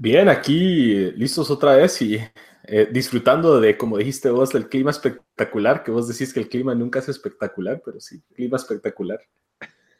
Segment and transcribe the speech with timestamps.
[0.00, 2.20] Bien, aquí listos otra vez y
[2.62, 6.72] eh, disfrutando de, como dijiste vos, del clima espectacular, que vos decís que el clima
[6.72, 9.18] nunca es espectacular, pero sí, clima espectacular.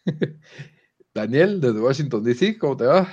[1.13, 3.09] Daniel, desde Washington, D.C., ¿cómo te va?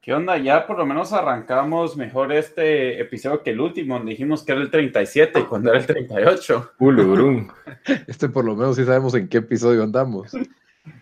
[0.00, 0.38] ¿Qué onda?
[0.38, 4.62] Ya por lo menos arrancamos mejor este episodio que el último, donde dijimos que era
[4.62, 6.72] el 37 cuando era el 38.
[6.78, 7.48] Ulurum.
[8.06, 10.32] Este por lo menos sí sabemos en qué episodio andamos.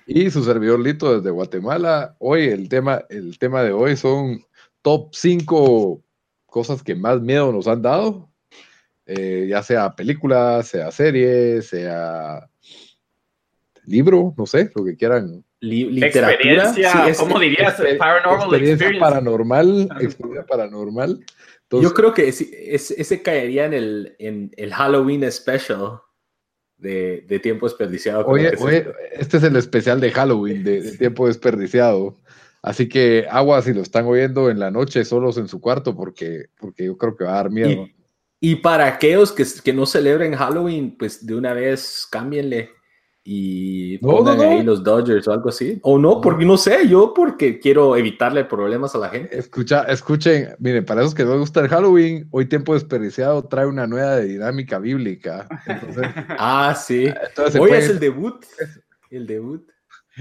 [0.09, 2.17] Y su servidor Lito desde Guatemala.
[2.19, 4.45] Hoy el tema, el tema de hoy son
[4.83, 6.03] top 5
[6.47, 8.29] cosas que más miedo nos han dado,
[9.07, 12.49] eh, ya sea película, sea serie, sea
[13.85, 15.45] libro, no sé, lo que quieran.
[15.61, 16.75] literatura.
[17.19, 17.81] ¿cómo dirías?
[17.99, 21.25] paranormal experiencia paranormal, experiencia paranormal.
[21.71, 26.01] Yo creo que ese, caería en el, en el Halloween special
[26.79, 28.25] de, de tiempo desperdiciado.
[28.27, 28.53] Oye,
[29.13, 32.17] este es el especial de Halloween de tiempo desperdiciado.
[32.63, 36.47] Así que agua si lo están oyendo en la noche solos en su cuarto porque,
[36.59, 37.87] porque yo creo que va a dar miedo.
[38.41, 42.71] Y, para aquellos que, que, no celebren Halloween, pues de una vez cámbienle
[43.31, 45.79] y pongan ahí los Dodgers o algo así.
[45.83, 49.39] O no, porque no sé, yo porque quiero evitarle problemas a la gente.
[49.39, 53.67] Escucha, escuchen, miren, para esos que no les gusta el Halloween, hoy Tiempo Desperdiciado trae
[53.67, 55.47] una nueva dinámica bíblica.
[56.39, 57.09] ah, sí.
[57.61, 58.47] hoy es el debut.
[59.11, 59.69] El debut.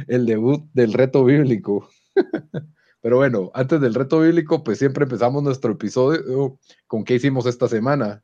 [0.08, 1.88] El debut del reto bíblico.
[3.02, 7.68] Pero bueno, antes del reto bíblico, pues siempre empezamos nuestro episodio con qué hicimos esta
[7.68, 8.24] semana.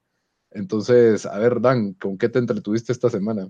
[0.51, 3.47] Entonces, a ver, Dan, ¿con qué te entretuviste esta semana?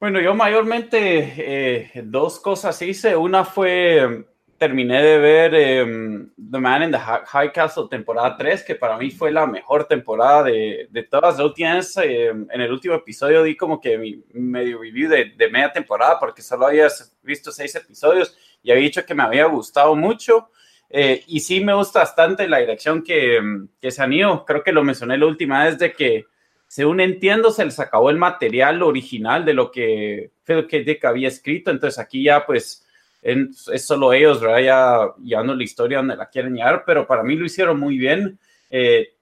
[0.00, 0.98] Bueno, yo mayormente
[1.36, 3.14] eh, dos cosas hice.
[3.16, 4.26] Una fue
[4.62, 9.10] terminé de ver em, The Man in the High Castle temporada 3, que para mí
[9.10, 11.36] fue la mejor temporada de, de todas.
[11.36, 15.50] las últimas, em, en el último episodio di como que mi medio review de, de,
[15.50, 16.86] media temporada, porque solo había
[17.24, 20.50] visto seis episodios y había dicho que me había gustado mucho.
[20.88, 24.44] Eh, y sí me gusta bastante la dirección que, em, que se han ido.
[24.44, 26.26] Creo que lo mencioné la última vez de que,
[26.68, 30.76] según entiendo, se les acabó el material original de lo que Philip K.
[30.86, 31.72] Dick había escrito.
[31.72, 32.86] Entonces aquí ya pues
[33.22, 34.60] es solo ellos, ¿verdad?
[34.60, 38.38] Ya llevando la historia donde la quieren llevar, pero para mí lo hicieron muy bien.
[38.68, 39.14] Eh,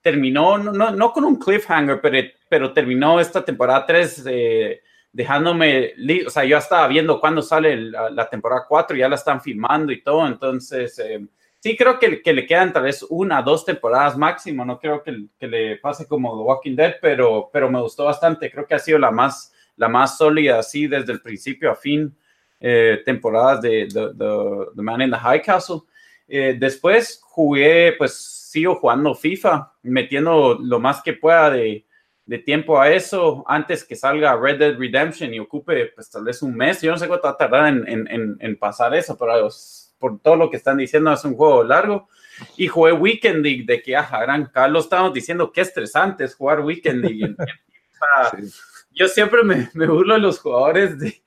[0.00, 4.80] terminó, no, no, con un cliffhanger, pero, pero terminó esta temporada 3 eh,
[5.12, 5.92] dejándome,
[6.26, 10.02] o sea, yo estaba viendo cuándo sale la, temporada 4, ya la están filmando y
[10.02, 11.26] todo, entonces eh,
[11.58, 15.26] sí creo que, que, le quedan tal vez una, dos temporadas máximo, no creo que,
[15.38, 18.78] que, le pase como The Walking Dead, pero, pero me gustó bastante, creo que ha
[18.78, 22.16] sido la más, la más sólida así desde el principio a fin.
[22.60, 25.82] Eh, temporadas de The, Man in the High Castle.
[26.26, 31.86] Eh, después jugué, pues sigo jugando FIFA, metiendo lo más que pueda de,
[32.26, 36.42] de, tiempo a eso antes que salga Red Dead Redemption y ocupe pues tal vez
[36.42, 36.82] un mes.
[36.82, 39.48] Yo no sé cuánto va a tardar en, en, en, pasar eso, pero
[39.98, 42.08] por todo lo que están diciendo es un juego largo.
[42.56, 46.60] Y jugué Weekend League de que, ajá, gran Carlos, estamos diciendo que estresante es jugar
[46.60, 47.36] Weekend League.
[48.92, 51.22] Yo siempre me, me burlo de los jugadores de,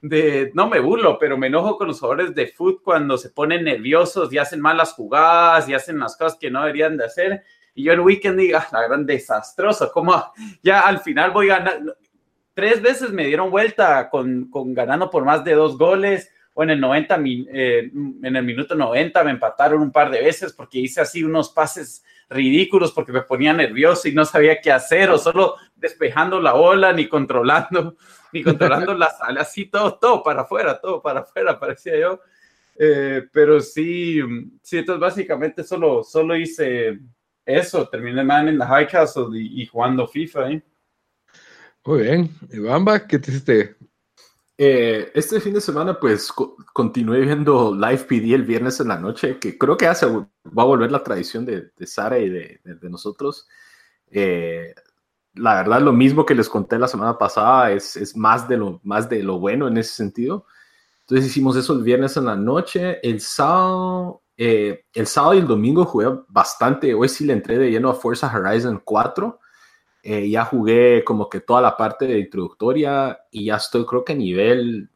[0.00, 3.64] de, no me burlo, pero me enojo con los jugadores de fútbol cuando se ponen
[3.64, 7.42] nerviosos y hacen malas jugadas y hacen las cosas que no deberían de hacer.
[7.74, 10.32] Y yo el weekend diga, la gran desastroso, como
[10.62, 11.80] ya al final voy ganar.
[12.54, 16.80] Tres veces me dieron vuelta con, ganando por más de dos goles o en el
[16.80, 22.02] 90, eh, minuto 90 me empataron un par de veces porque hice así unos pases
[22.28, 26.92] ridículos porque me ponía nervioso y no sabía qué hacer o solo despejando la ola
[26.92, 27.96] ni controlando
[28.32, 32.20] ni controlando la sala, así todo, todo para afuera, todo para afuera, parecía yo.
[32.76, 34.20] Eh, pero sí,
[34.62, 37.00] sí, entonces básicamente solo, solo hice
[37.44, 40.50] eso, terminé man en la High Castle y, jugando FIFA.
[40.50, 40.62] ¿eh?
[41.84, 42.30] Muy bien.
[42.52, 43.76] ¿Y Bamba, qué te hiciste?
[44.60, 46.32] Eh, este fin de semana, pues,
[46.72, 50.26] continué viendo Live PD el viernes en la noche, que creo que ya se va
[50.56, 53.48] a volver la tradición de, de Sara y de, nosotros.
[54.10, 54.74] Eh,
[55.38, 58.80] la verdad, lo mismo que les conté la semana pasada, es, es, más, de lo,
[58.84, 60.46] más de lo bueno en ese sentido.
[61.00, 62.98] Entonces hicimos eso el viernes en la noche.
[63.02, 66.92] El sábado, eh, el sábado y el domingo jugué bastante.
[66.94, 69.40] Hoy sí le entré de lleno a Forza Horizon 4
[70.02, 74.12] eh, ya jugué como que toda la parte de introductoria y ya estoy creo que
[74.12, 74.90] a nivel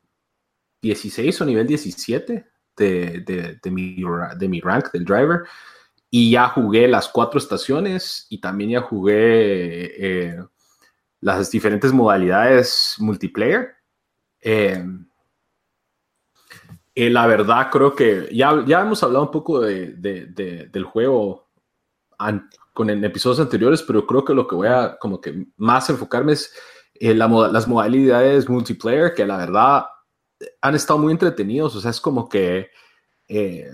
[0.81, 2.47] 16 o nivel 17
[2.77, 3.97] de, de, de, mi,
[4.37, 5.43] de mi rank del driver.
[6.15, 10.37] Y ya jugué las cuatro estaciones y también ya jugué eh,
[11.21, 13.71] las diferentes modalidades multiplayer.
[14.43, 14.85] Eh,
[16.95, 21.49] la verdad creo que ya, ya hemos hablado un poco de, del juego
[22.75, 26.33] con en episodios anteriores, pero creo que lo que voy a como que más enfocarme
[26.35, 26.53] es
[26.95, 29.87] en las modalidades multiplayer, que la verdad
[30.61, 32.71] han estado muy entretenidos, o sea, es como que,
[33.29, 33.71] eh,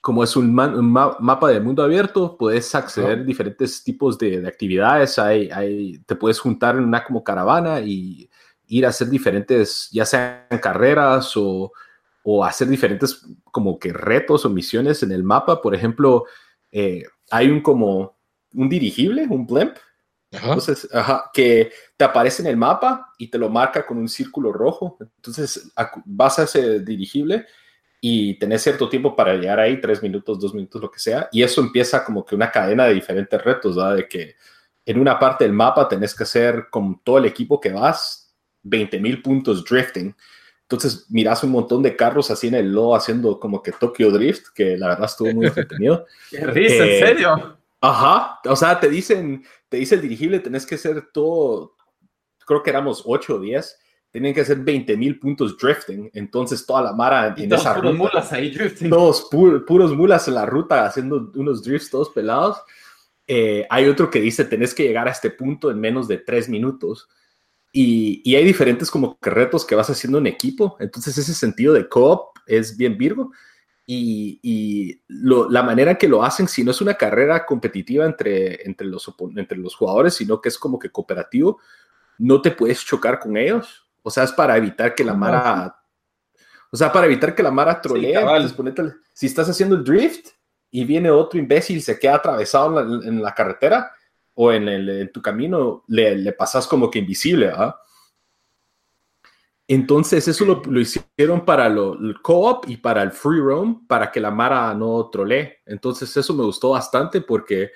[0.00, 5.50] como es un, mapa de mundo abierto, puedes acceder a diferentes tipos de, actividades, hay,
[5.50, 8.30] hay, te puedes juntar en una como caravana y
[8.66, 11.72] ir a hacer diferentes, ya sean carreras o,
[12.22, 16.24] o hacer diferentes como que retos o misiones en el mapa, por ejemplo,
[16.72, 18.18] eh, hay un como
[18.54, 19.76] un dirigible, un blimp,
[20.30, 20.88] Entonces,
[21.32, 24.96] que te aparece en el mapa y te lo marca con un círculo rojo.
[25.00, 25.72] Entonces,
[26.04, 27.46] vas a ese dirigible
[28.00, 31.28] y tenés cierto tiempo para llegar ahí, tres minutos, dos minutos, lo que sea.
[31.32, 33.96] Y eso empieza como que una cadena de diferentes retos, ¿verdad?
[33.96, 34.36] De que
[34.86, 38.98] en una parte del mapa tenés que hacer con todo el equipo que vas 20
[39.00, 40.14] mil puntos drifting.
[40.62, 44.48] Entonces miras un montón de carros así en el lodo haciendo como que Tokyo Drift,
[44.54, 46.06] que la verdad estuvo muy entretenido.
[46.30, 47.58] ¿Qué risa, en eh, serio?
[47.80, 51.76] Ajá, o sea, te dicen, te dice el dirigible, tenés que hacer todo,
[52.46, 53.79] creo que éramos 8 o 10,
[54.10, 58.32] tenían que hacer 20 mil puntos drifting, entonces toda la mara en esa puros mulas
[58.32, 58.90] ahí drifting.
[58.90, 62.58] Todos puros mulas en la ruta haciendo unos drifts todos pelados.
[63.26, 66.48] Eh, hay otro que dice, tenés que llegar a este punto en menos de 3
[66.48, 67.08] minutos.
[67.72, 70.76] Y, hay diferentes como que retos que vas haciendo en equipo.
[70.80, 73.30] Entonces ese sentido de co-op es bien virgo.
[73.86, 79.12] Y, la manera que lo hacen, si no es una carrera competitiva entre, entre, los,
[79.36, 81.60] entre los jugadores, sino que es como que cooperativo,
[82.18, 83.86] no te puedes chocar con ellos.
[84.02, 85.76] O sea, es para evitar que la Mara...
[86.72, 88.14] O sea, para evitar que la Mara trolee.
[89.12, 90.28] si estás haciendo el drift
[90.70, 93.90] y viene otro imbécil y se queda atravesado en la carretera,
[94.34, 97.78] o en, el, en tu camino le, le, pasas como que invisible, ¿ah?
[99.68, 104.10] Entonces eso lo, lo hicieron para lo, el co-op y para el free roam, para
[104.10, 105.58] que la Mara no trolee.
[105.66, 107.70] Entonces eso me gustó bastante porque,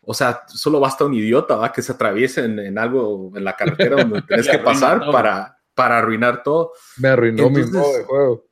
[0.00, 1.72] o sea, solo basta un idiota ¿va?
[1.72, 6.42] que se atraviese en, algo en la carretera donde tienes que pasar para, para arruinar
[6.42, 6.72] todo.
[6.96, 8.44] Me arruinó mi modo de juego.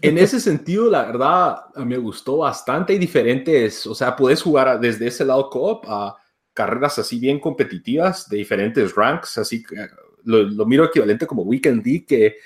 [0.00, 2.94] En ese sentido, la verdad, me gustó bastante.
[2.94, 6.16] y diferentes, o sea, puedes jugar desde ese lado co-op a
[6.54, 9.74] carreras así bien competitivas de diferentes ranks, así que
[10.22, 12.36] lo, miro equivalente como Weekend D, que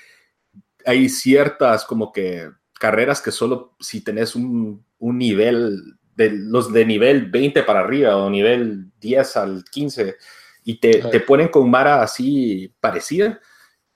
[0.83, 5.79] hay ciertas como que carreras que solo si tenés un, un nivel,
[6.15, 10.15] de los de nivel 20 para arriba o nivel 10 al 15
[10.63, 13.39] y te, te ponen con Mara así parecida.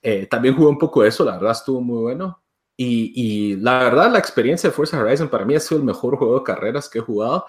[0.01, 2.41] Eh, también jugué un poco eso, la verdad estuvo muy bueno.
[2.75, 6.15] Y, y, la verdad, la experiencia de Forza Horizon para mí ha sido el mejor
[6.17, 7.45] juego de carreras que he jugado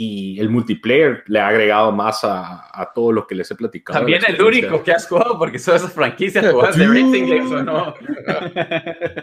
[0.00, 3.98] y el multiplayer le ha agregado más a, todo lo que les he platicado.
[3.98, 7.62] También el único que has jugado, porque son esas franquicias jugadas de Racing Games o
[7.62, 7.94] no.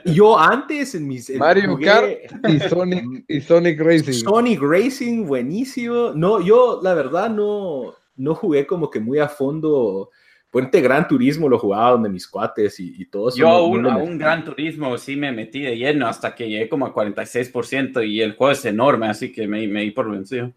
[0.06, 1.32] Yo antes en mis.
[1.36, 2.08] Mario Kart
[2.48, 4.14] y Sonic, y Sonic Racing.
[4.14, 6.12] Sonic Racing, buenísimo.
[6.14, 10.12] No, yo la verdad no, no jugué como que muy a fondo.
[10.58, 13.38] Puente Gran Turismo lo jugaba donde mis cuates y, y todo eso.
[13.38, 16.96] Yo a un Gran Turismo sí me metí de lleno hasta que llegué como a
[16.96, 20.52] 46% y el juego es enorme, así que me, me di por vencido.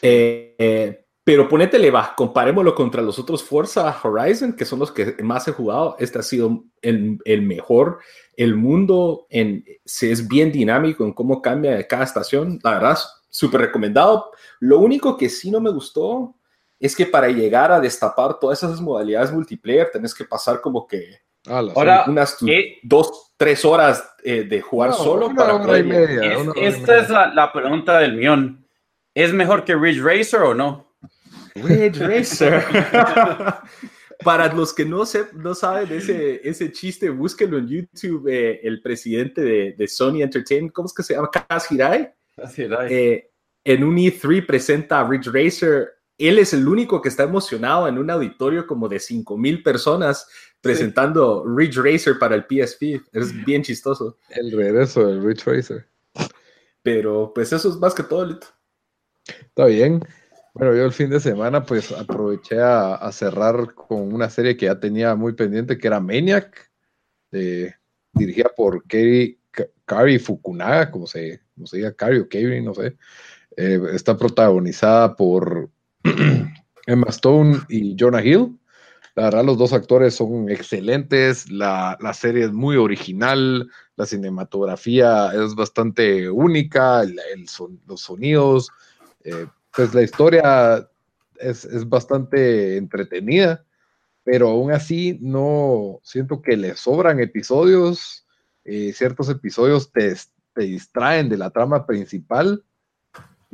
[0.00, 5.46] Eh, pero ponétele, va, comparémoslo contra los otros Forza Horizon, que son los que más
[5.46, 5.96] he jugado.
[5.98, 7.98] Este ha sido el, el mejor.
[8.38, 12.58] El mundo en, se es bien dinámico en cómo cambia cada estación.
[12.62, 12.98] La verdad,
[13.28, 14.30] súper recomendado.
[14.60, 16.34] Lo único que sí no me gustó
[16.78, 21.24] es que para llegar a destapar todas esas modalidades multiplayer, tenés que pasar como que
[21.46, 22.38] Ahora, unas
[22.82, 25.34] dos, tres horas eh, de jugar solo.
[25.34, 25.78] para
[26.56, 28.66] esta es la, la, pregunta del millón.
[29.14, 30.96] ¿Es mejor que Ridge Racer o no?
[31.54, 32.64] Ridge Racer.
[34.24, 38.26] Para los que no, se, no saben ese, ese chiste, búsquenlo en YouTube.
[38.28, 41.30] Eh, el presidente de, de, Sony Entertainment, ¿cómo es que se llama?
[41.30, 42.10] Kaz Hirai.
[42.56, 42.92] Hirai.
[42.92, 43.30] Eh,
[43.64, 47.98] en un E3 presenta a Ridge Racer él es el único que está emocionado en
[47.98, 50.28] un auditorio como de 5 mil personas
[50.60, 53.02] presentando Ridge Racer para el PSP.
[53.12, 54.16] Es bien chistoso.
[54.30, 55.86] El regreso del Ridge Racer.
[56.82, 58.46] Pero pues eso es más que todo, Lito.
[59.26, 60.00] Está bien.
[60.54, 64.78] Bueno, yo el fin de semana pues aproveché a, cerrar con una serie que ya
[64.78, 66.70] tenía muy pendiente, que era Maniac,
[68.12, 69.40] dirigida por Kari,
[69.84, 72.96] Kari Fukunaga, como se, como se diga, Kari o Kari, no sé.
[73.56, 75.70] Eh, está protagonizada por
[76.86, 78.58] Emma Stone y Jonah Hill.
[79.16, 85.54] La verdad, los dos actores son excelentes, la, serie es muy original, la cinematografía es
[85.54, 87.04] bastante única,
[87.86, 88.72] los sonidos,
[89.22, 90.88] eh, pues la historia
[91.38, 93.64] es, bastante entretenida,
[94.24, 98.26] pero aún así no siento que le sobran episodios,
[98.64, 100.12] eh, ciertos episodios te,
[100.54, 102.64] te distraen de la trama principal,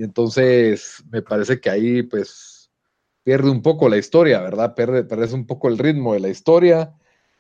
[0.00, 2.71] y entonces me parece que ahí pues
[3.23, 4.75] pierde un poco la historia, ¿verdad?
[4.75, 6.95] Pierde, un poco el ritmo de la historia.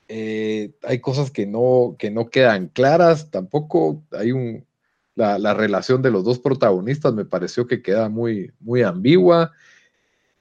[0.08, 4.66] Eh, hay cosas que no, que no quedan claras, tampoco hay un,
[5.14, 9.52] la, relación de los dos protagonistas me pareció que queda muy, muy ambigua,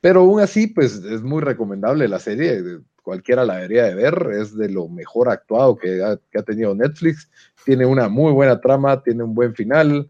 [0.02, 2.62] pero aún así, pues es muy recomendable la serie,
[3.02, 6.76] cualquiera la debería de ver, es de lo mejor actuado que ha, que ha tenido
[6.76, 7.32] Netflix,
[7.64, 10.10] tiene una muy buena trama, tiene un buen final,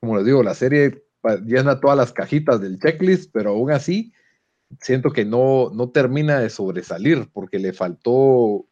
[0.00, 1.02] como les digo, la serie
[1.44, 4.12] llena todas las cajitas del checklist, pero aún así
[4.80, 8.66] siento que no, no termina de sobresalir porque le faltó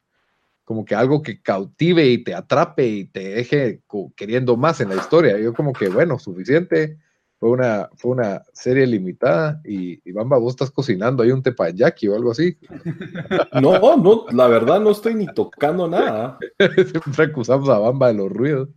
[0.64, 3.83] como que algo que cautive y te atrape y te deje
[4.16, 5.38] queriendo más en la historia.
[5.38, 6.99] Yo como que, bueno, suficiente,
[7.45, 12.09] fue una, fue una serie limitada y, y Bamba, vos estás cocinando ahí un tepanyaki
[12.09, 12.57] o algo así.
[13.61, 16.39] No, no, la verdad no estoy ni tocando nada.
[16.59, 18.71] Siempre acusamos a Bamba de los ruidos.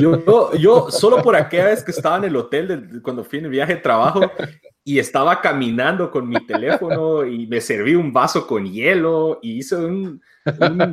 [0.00, 3.50] Yo, yo, solo por aquella vez que estaba en el hotel cuando fui en el
[3.50, 4.20] viaje de trabajo
[4.88, 9.74] y estaba caminando con mi teléfono y me serví un vaso con hielo y hice
[9.74, 10.22] un,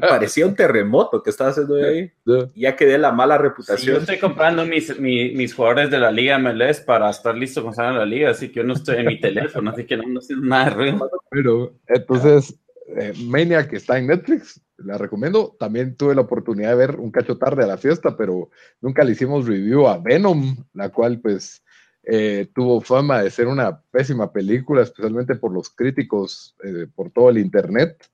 [0.02, 2.12] parecía un terremoto que estaba haciendo ahí.
[2.56, 3.94] Ya quedé la mala reputación.
[3.94, 8.00] yo estoy comprando mis, mis, jugadores de la liga MLS para estar listo cuando salgan
[8.00, 10.34] la liga, así que yo no estoy en mi teléfono, así que no, no sé
[10.38, 11.12] nada de ruido.
[11.30, 12.60] Pero entonces,
[12.98, 15.56] eh, Mania que está en Netflix, la recomiendo.
[15.60, 18.50] También tuve la oportunidad de ver un cacho tarde a la fiesta, pero
[18.82, 21.63] nunca le hicimos review a Venom, la cual pues
[22.04, 27.30] eh, tuvo fama de ser una pésima película, especialmente por los críticos eh, por todo
[27.30, 28.10] el internet.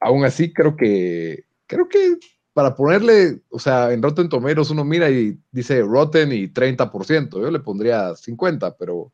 [0.00, 2.18] Aún así, creo que, creo que
[2.52, 7.50] para ponerle, o sea, en Rotten Tomatoes uno mira y dice Rotten y 30%, yo
[7.50, 9.12] le pondría 50, pero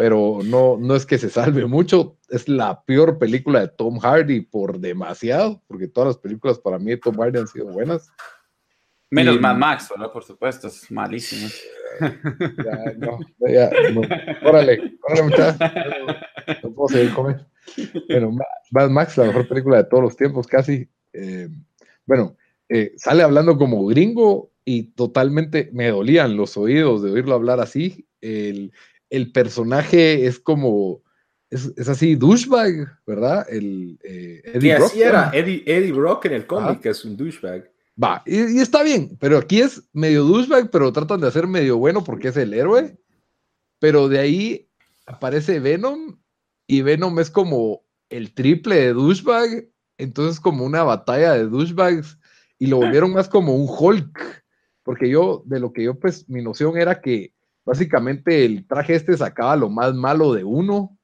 [0.00, 2.16] pero no, no es que se salve mucho.
[2.30, 6.92] Es la peor película de Tom Hardy por demasiado, porque todas las películas para mí
[6.92, 8.10] de Tom Hardy han sido buenas.
[9.10, 10.12] Menos Mad Max, ¿verdad?
[10.12, 11.48] Por supuesto, es malísimo.
[12.00, 14.00] Ya, no, ya, no.
[14.48, 15.56] Órale, órale, muchachos.
[16.62, 17.44] No, puedo seguir comiendo.
[18.08, 18.38] Bueno,
[18.70, 20.88] Mad Max, la mejor película de todos los tiempos, casi.
[21.12, 21.48] Eh,
[22.06, 22.36] bueno,
[22.68, 28.06] eh, sale hablando como gringo y totalmente me dolían los oídos de oírlo hablar así.
[28.20, 28.72] El,
[29.10, 31.02] el personaje es como,
[31.50, 33.44] es, así, douchebag, ¿verdad?
[33.50, 37.70] El, eh, Eddie Brock, así era, Eddie, Brock en el cómic es un douchebag.
[38.02, 42.02] Va, y, está bien, pero aquí es medio douchebag, pero tratan de hacer medio bueno
[42.02, 42.98] porque es el héroe.
[43.78, 44.70] Pero de ahí
[45.06, 46.18] aparece Venom
[46.66, 52.18] y Venom es como el triple de douchebag, entonces como una batalla de douchebags
[52.58, 54.44] y lo volvieron más como un Hulk,
[54.82, 59.16] porque yo, de lo que yo, pues, mi noción era que básicamente el traje este
[59.16, 60.98] sacaba lo más malo de uno,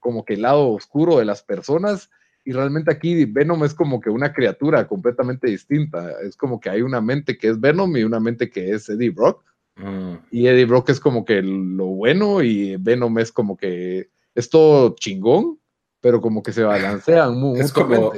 [0.00, 2.10] como que el lado oscuro de las personas,
[2.44, 6.82] y realmente aquí Venom es como que una criatura completamente distinta, es como que hay
[6.82, 9.44] una mente que es Venom y una mente que es Eddie Brock,
[9.76, 10.14] mm.
[10.30, 14.94] y Eddie Brock es como que lo bueno y Venom es como que es todo
[14.94, 15.58] chingón,
[16.00, 18.12] pero como que se balancean muy, es como,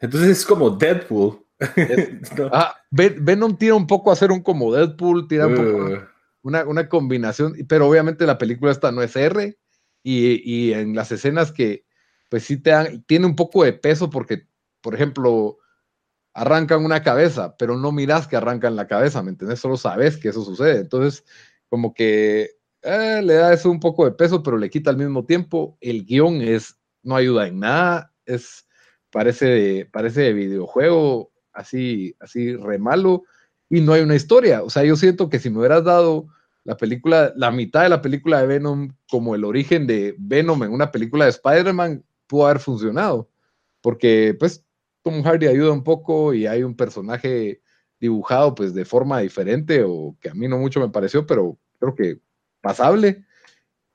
[0.00, 1.40] Entonces es como Deadpool.
[2.52, 6.14] ah, Venom tira un poco a ser un como Deadpool, tira un poco
[6.44, 9.56] una, combinación, pero obviamente la película esta no es R
[10.02, 11.84] y, en las escenas que
[12.28, 14.46] pues sí te dan, tiene un poco de peso porque,
[14.80, 15.58] por ejemplo,
[16.32, 19.60] arrancan una cabeza, pero no miras que arrancan la cabeza, ¿me entiendes?
[19.60, 20.80] Solo sabes que eso sucede.
[20.80, 21.24] Entonces,
[21.68, 22.50] como que
[22.82, 25.78] eh, le da eso un poco de peso, pero le quita al mismo tiempo.
[25.80, 28.66] El guion es, no ayuda en nada, es,
[29.10, 33.24] parece de, parece de videojuego, así, así re malo
[33.68, 34.62] y no hay una historia.
[34.62, 36.28] O sea, yo siento que si me hubieras dado
[36.64, 40.72] la película, la mitad de la película de Venom como el origen de Venom en
[40.72, 42.04] una película de Spider-Man,
[42.34, 43.28] pudo haber funcionado.
[43.80, 44.64] Porque, pues,
[45.02, 47.60] Tom Hardy ayuda un poco y hay un personaje
[48.00, 51.94] dibujado, pues, de forma diferente o que a mí no mucho me pareció, pero creo
[51.94, 52.20] que
[52.60, 53.24] pasable.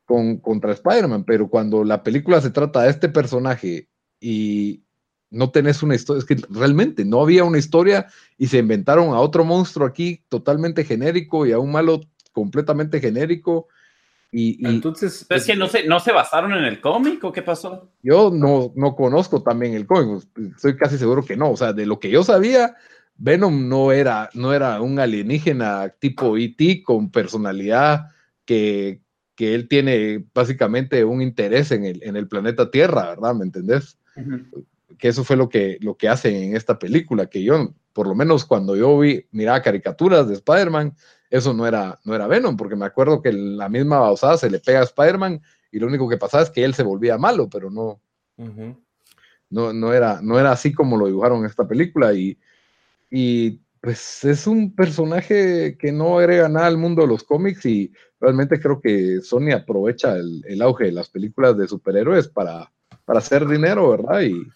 [0.05, 4.83] con, contra Spider-Man, pero cuando la película se trata de este personaje y
[5.29, 9.19] no tenés una historia, es que realmente no había una historia y se inventaron a
[9.19, 12.01] otro monstruo aquí totalmente genérico y a un malo
[12.33, 13.67] completamente genérico.
[14.31, 17.89] Y, entonces es que no se, no se basaron en el cómic o qué pasó.
[18.03, 20.23] Yo no, no conozco también el cómic,
[20.55, 21.51] estoy casi seguro que no.
[21.51, 22.75] O sea, de lo que yo sabía,
[23.19, 26.83] Venom no era, no era un alienígena tipo E.T.
[26.83, 28.07] con personalidad
[28.45, 29.01] que,
[29.35, 33.33] que, él tiene básicamente un interés en el, en el planeta Tierra, ¿verdad?
[33.33, 33.97] ¿Me entendés?
[34.97, 38.13] Que eso fue lo que, lo que hacen en esta película, que yo, por lo
[38.13, 40.93] menos cuando yo vi, miraba caricaturas de Spider-Man,
[41.29, 44.59] eso no era, no era Venom, porque me acuerdo que la misma bausada se le
[44.59, 47.69] pega a Spider-Man y lo único que pasaba es que él se volvía malo, pero
[47.69, 48.01] no,
[49.49, 52.37] no, no, era, no era así como lo dibujaron en esta película y,
[53.11, 57.91] y pues es un personaje que no agrega nada al mundo de los cómics y
[58.19, 62.71] realmente creo que Sony aprovecha el, auge de las películas de superhéroes para,
[63.05, 64.21] para hacer dinero, ¿verdad?
[64.21, 64.47] Y,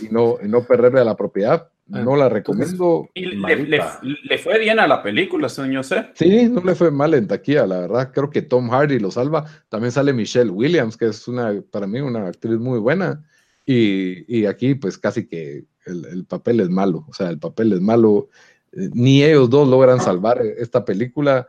[0.00, 1.68] y no, y no perderle a la propiedad.
[2.00, 3.10] No la recomiendo.
[3.12, 6.06] Y le, fue bien a la película, señor C.
[6.14, 8.12] Sí, no le fue mal en taquilla, la verdad.
[8.14, 9.44] Creo que Tom Hardy lo salva.
[9.68, 13.22] También sale Michelle Williams, que es una, para mí, una actriz muy buena.
[13.66, 17.04] Y, aquí, pues casi que el, papel es malo.
[17.08, 18.30] O sea, el papel es malo.
[18.72, 21.46] Eh, ni ellos dos logran salvar esta película.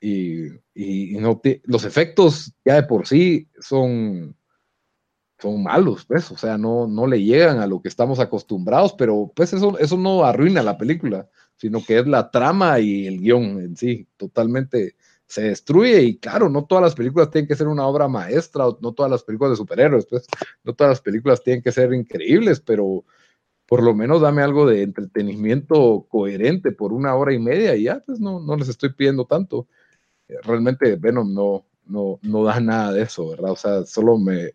[0.00, 4.34] Y, y no los efectos ya de por sí son
[5.42, 9.32] son malos, pues, o sea, no, no le llegan a lo que estamos acostumbrados, pero
[9.34, 13.60] pues eso, eso no arruina la película, sino que es la trama y el guion
[13.60, 14.94] en sí, totalmente
[15.26, 18.92] se destruye y claro, no todas las películas tienen que ser una obra maestra, no
[18.92, 20.26] todas las películas de superhéroes, pues,
[20.62, 23.04] no todas las películas tienen que ser increíbles, pero
[23.66, 28.00] por lo menos dame algo de entretenimiento coherente por una hora y media y ya,
[28.06, 29.66] pues no, no les estoy pidiendo tanto.
[30.44, 33.52] Realmente Venom no, no, no da nada de eso, ¿verdad?
[33.52, 34.52] O sea, solo me,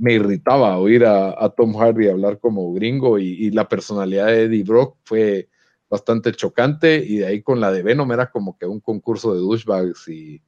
[0.00, 4.96] me irritaba oír a, Tom Hardy hablar como gringo y, la personalidad de Eddie Brock
[5.04, 5.50] fue
[5.90, 9.40] bastante chocante y de ahí con la de Venom era como que un concurso de
[9.40, 10.42] douchebags y,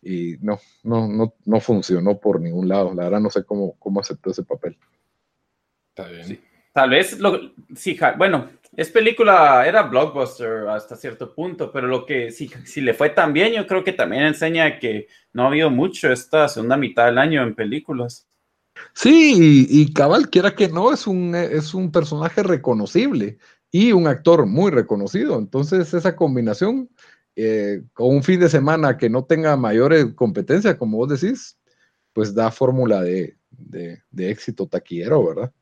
[0.00, 2.94] y no, no, no, no funcionó por ningún lado.
[2.94, 4.78] La verdad no sé cómo, cómo aceptó ese papel.
[5.90, 6.40] Está bien.
[6.72, 7.38] tal vez, lo,
[7.74, 12.94] sí, bueno, es película, era blockbuster hasta cierto punto, pero lo que si, si le
[12.94, 16.78] fue tan bien, yo creo que también enseña que no ha habido mucho esta segunda
[16.78, 18.28] mitad del año en películas.
[18.92, 23.38] Sí, y, cabal, quiera que no, es un, es un personaje reconocible
[23.70, 25.38] y un actor muy reconocido.
[25.38, 26.88] Entonces, esa combinación
[27.36, 31.56] eh, con un fin de semana que no tenga mayores competencias, como vos decís,
[32.12, 33.36] pues da fórmula de,
[34.16, 35.52] éxito taquillero, ¿verdad?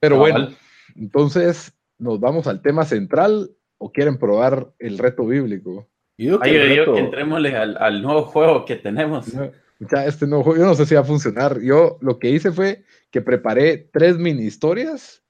[0.00, 0.48] Pero bueno,
[0.96, 5.88] entonces nos vamos al tema central o quieren probar el reto bíblico.
[6.18, 9.32] Yo, que entrémosle al, al, nuevo juego que tenemos
[9.80, 11.60] ya este no, yo no sé si va a funcionar.
[11.60, 15.22] Yo lo que hice fue que preparé tres mini historias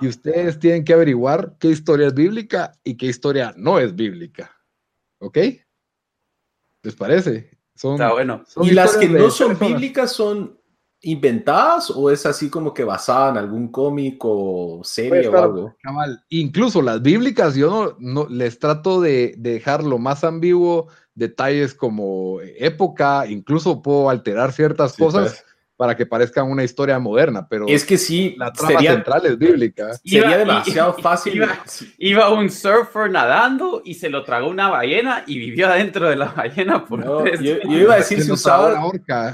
[0.00, 4.50] y ustedes tienen que averiguar qué historia es bíblica y qué historia no es bíblica.
[5.18, 5.38] ¿Ok?
[6.82, 7.58] ¿Les parece?
[7.74, 8.44] Son, Está bueno.
[8.62, 10.58] ¿Y las que no son bíblicas son
[11.00, 15.76] inventadas o es así como que basada en algún cómic o serie o algo?
[16.28, 22.40] Incluso las bíblicas yo no, les trato de, de dejar lo más ambiguo detalles como
[22.58, 25.53] época, incluso puedo alterar ciertas cosas pues
[25.84, 29.92] para que parezca una historia moderna, pero es que sí, la trama central es bíblica.
[30.02, 31.44] Sería demasiado fácil.
[31.98, 36.32] Iba, un surfer nadando y se lo tragó una ballena y vivió adentro de la
[36.32, 38.78] ballena por tres yo, yo, iba a decir si usabas,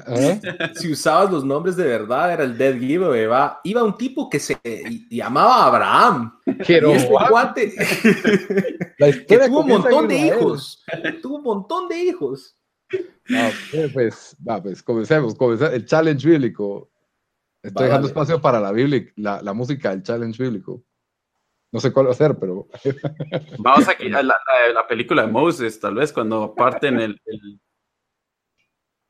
[0.09, 0.41] ¿eh?
[0.75, 3.29] si usabas los nombres de verdad, era el Dead Giveaway,
[3.63, 4.59] Iba un tipo que se
[5.09, 6.37] llamaba Abraham.
[6.67, 7.75] Pero, y este cuate
[8.99, 10.85] que tuvo un montón de hijos.
[11.23, 12.57] Tuvo un montón de hijos.
[13.29, 13.50] No,
[13.92, 15.72] pues, pues comencemos, comencemos.
[15.74, 16.90] El challenge bíblico.
[17.62, 20.83] Estoy dejando espacio para la, Biblia, la, la, música del challenge bíblico.
[21.72, 22.66] No sé cuál va a ser, pero.
[23.59, 24.35] Vamos a la, la,
[24.74, 27.20] la, película de Moses, tal vez, cuando parten el.
[27.26, 27.61] el...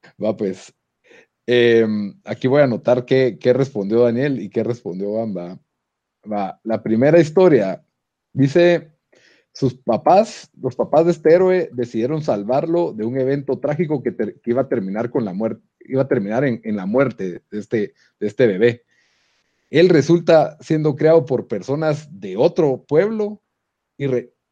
[0.23, 0.75] Va, pues.
[1.47, 5.59] Em, aquí voy a anotar qué, qué, respondió Daniel y qué respondió Bamba.
[6.31, 7.83] Va, la primera historia
[8.33, 8.93] dice
[9.53, 14.63] sus papás, los papás de este héroe decidieron salvarlo de un evento trágico que, iba
[14.63, 18.47] a terminar con la muerte, iba a terminar en, la muerte de este, de este
[18.47, 18.85] bebé.
[19.69, 23.43] Él resulta siendo creado por personas de otro pueblo
[23.97, 24.07] y,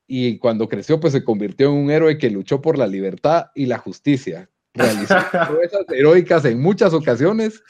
[0.06, 3.66] y cuando creció pues se convirtió en un héroe que luchó por la libertad y
[3.66, 4.50] la justicia.
[4.74, 7.62] Realizó proezas heroicas en muchas ocasiones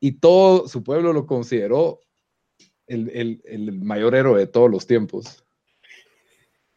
[0.00, 2.00] y todo su pueblo lo consideró
[2.86, 5.44] el, el mayor héroe de todos los tiempos.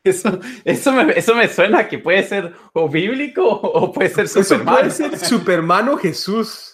[0.04, 4.76] Eso, eso, me, eso me suena que puede ser o bíblico o puede ser Superman.
[4.76, 6.72] puede ser Superman o Jesús.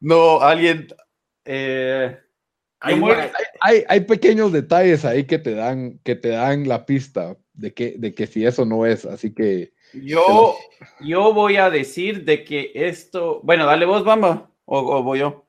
[0.00, 0.88] No, alguien.
[1.44, 2.18] Eh,
[2.80, 7.96] hay, hay, pequeños detalles ahí que te dan, que te dan la pista de que,
[7.98, 9.04] de que si eso no es.
[9.04, 9.72] Así que.
[9.92, 10.56] Yo,
[11.00, 13.40] yo voy a decir de que esto.
[13.42, 14.50] Bueno, dale vos, Bamba.
[14.64, 15.46] O, o voy yo.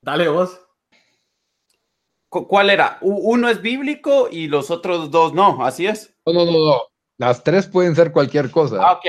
[0.00, 0.65] Dale vos.
[2.28, 2.98] ¿Cuál era?
[3.00, 6.14] Uno es bíblico y los otros dos no, ¿así es?
[6.26, 6.82] No, no, no, no.
[7.18, 8.78] Las tres pueden ser cualquier cosa.
[8.80, 9.04] Ah, ok,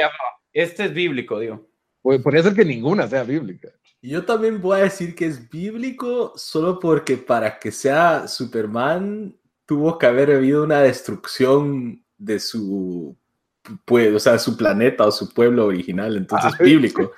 [0.53, 1.67] este es bíblico, digo.
[2.01, 3.69] Podría ser que ninguna sea bíblica.
[4.01, 9.97] Yo también voy a decir que es bíblico solo porque para que sea Superman tuvo
[9.97, 13.17] que haber habido una destrucción de su,
[13.84, 17.12] pues, o sea, su planeta o su pueblo original, entonces ah, bíblico.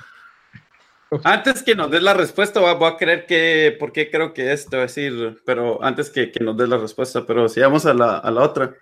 [1.23, 4.77] Antes que nos des la respuesta, voy a, creer que, ¿por qué creo que esto
[4.83, 8.17] es decir, pero antes que, que nos des la respuesta, pero si vamos a la,
[8.17, 8.75] a la otra.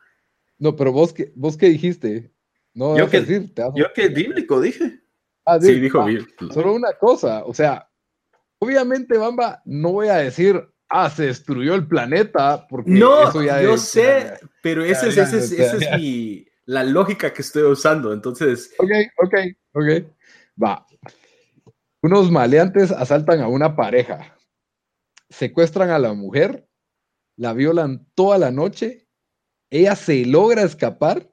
[0.58, 2.32] No, pero vos qué, vos qué dijiste.
[2.74, 5.00] No, yo que, decir, yo que bíblico dije.
[5.46, 6.52] Ah, sí, dijo bíblico.
[6.52, 7.90] Solo una cosa, o sea,
[8.60, 13.62] obviamente, Bamba, no voy a decir, ah, se destruyó el planeta, porque no, eso ya
[13.62, 18.12] yo sé, pero esa es, ese es, ese es mi, la lógica que estoy usando,
[18.12, 18.74] entonces.
[18.78, 18.92] Ok,
[19.24, 19.34] ok,
[19.74, 20.06] ok.
[20.62, 20.86] Va,
[22.02, 24.38] unos maleantes asaltan a una pareja,
[25.30, 26.70] secuestran a la mujer,
[27.36, 29.08] la violan toda la noche,
[29.70, 31.30] ella se logra escapar,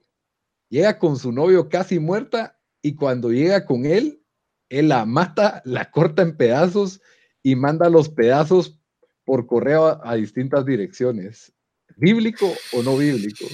[0.69, 4.23] llega con su novio casi muerta y cuando llega con él,
[4.69, 7.01] él la mata, la corta en pedazos
[7.43, 8.81] y manda los pedazos
[9.25, 11.53] por correo a, distintas direcciones.
[11.97, 13.45] ¿Bíblico o no bíblico?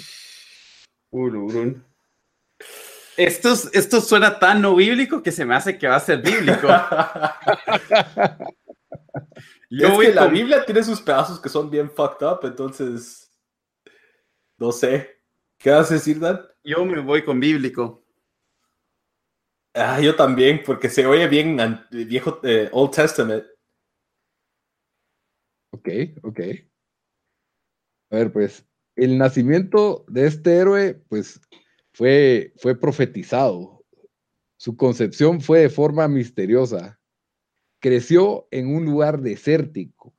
[3.16, 6.68] Esto, esto suena tan no bíblico que se me hace que va a ser bíblico.
[9.70, 13.31] es que la Biblia tiene sus pedazos que son bien fucked up, entonces
[14.59, 15.20] no sé.
[15.59, 16.40] ¿Qué vas a decir, Dan?
[16.62, 18.05] Yo me voy con bíblico.
[19.75, 21.59] Ah, yo también, porque se oye bien
[21.90, 23.44] viejo eh, Old Testament.
[25.70, 25.88] Ok,
[26.23, 26.40] ok.
[28.11, 31.40] A ver, pues, el nacimiento de este héroe, pues,
[31.92, 33.85] fue, fue profetizado.
[34.57, 36.98] Su concepción fue de forma misteriosa.
[37.81, 40.14] Creció en un lugar desértico.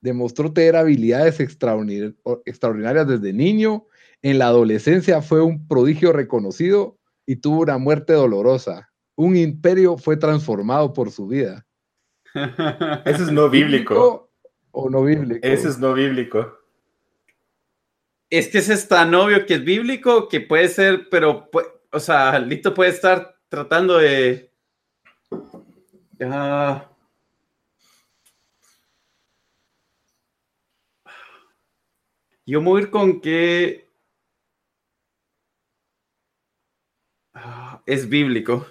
[0.00, 3.86] Demostró tener habilidades extraordinarias desde niño.
[4.22, 8.88] En la adolescencia fue un prodigio reconocido y tuvo una muerte dolorosa.
[9.14, 11.66] Un imperio fue transformado por su vida.
[13.04, 14.30] Ese es no bíblico.
[14.70, 15.46] ¿O no bíblico?
[15.46, 16.61] Ese es no bíblico
[18.32, 21.50] es que es tan obvio que es bíblico que puede ser, pero,
[21.90, 24.50] o sea, Lito puede estar tratando de...
[32.46, 33.86] yo me voy a ir con que
[37.84, 38.66] es bíblico.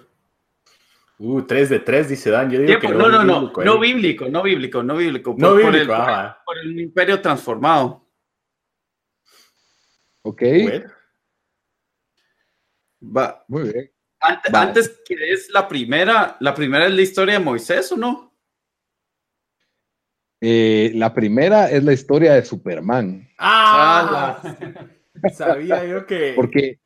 [1.18, 2.50] Uh, 3 de 3, dice Dan.
[2.50, 5.36] Yo digo que no, no, no, no, bíblico, no bíblico, no bíblico.
[5.38, 5.94] no bíblico,
[6.44, 8.01] por el imperio transformado.
[10.22, 10.42] Ok.
[13.02, 13.44] Va.
[13.48, 13.92] Muy bien.
[14.20, 18.32] Antes, que es la primera, la primera es la historia de Moisés, ¿o no?
[20.40, 23.28] Eh, la primera es la historia de Superman.
[23.38, 24.40] Ah,
[25.34, 26.32] sabía yo que.
[26.34, 26.80] Porque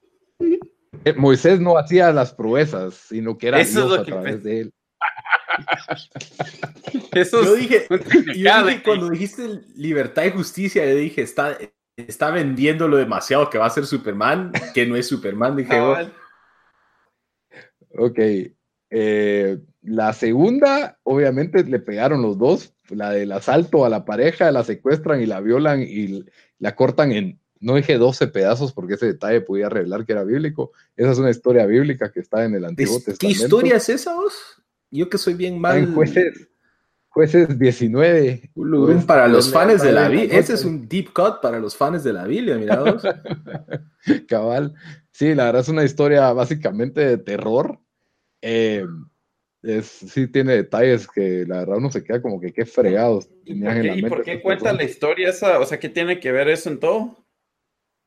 [1.16, 4.72] Moisés no hacía las proezas, sino que era Dios a través de él.
[7.12, 11.57] Eso yo dije, yo dije cuando dijiste libertad y justicia, yo dije, está,
[11.97, 15.81] está vendiéndolo demasiado que va a ser Superman, que no es Superman, dije.
[15.81, 15.97] Oh".
[17.99, 18.19] ok.
[18.91, 22.73] Eh, la segunda, obviamente, le pegaron los dos.
[22.91, 26.25] La del asalto a la pareja, la secuestran y la violan y
[26.61, 30.73] la cortan en, no dije 12 pedazos porque ese detalle podía revelar que era bíblico.
[30.97, 33.27] Esa es una historia bíblica que está en el Antiguo Testamento.
[33.27, 34.63] ¿Qué historia es esa vos?
[34.91, 35.79] Yo que soy bien mal.
[35.79, 36.49] En jueces,
[37.16, 38.50] Jueces 19.
[39.07, 40.38] para los fans de la Biblia.
[40.38, 43.02] Ese es un deep cut para los fans de la Biblia, mirados.
[44.29, 44.74] Cabal.
[45.12, 47.81] Sí, la verdad es una historia básicamente de terror.
[48.42, 48.85] Eh,
[49.83, 53.31] sí tiene detalles que la verdad uno se queda como que qué fregados.
[53.46, 53.62] ¿Y
[54.02, 55.59] por qué, cuenta la historia esa?
[55.59, 57.24] O sea, ¿qué tiene que ver eso en todo?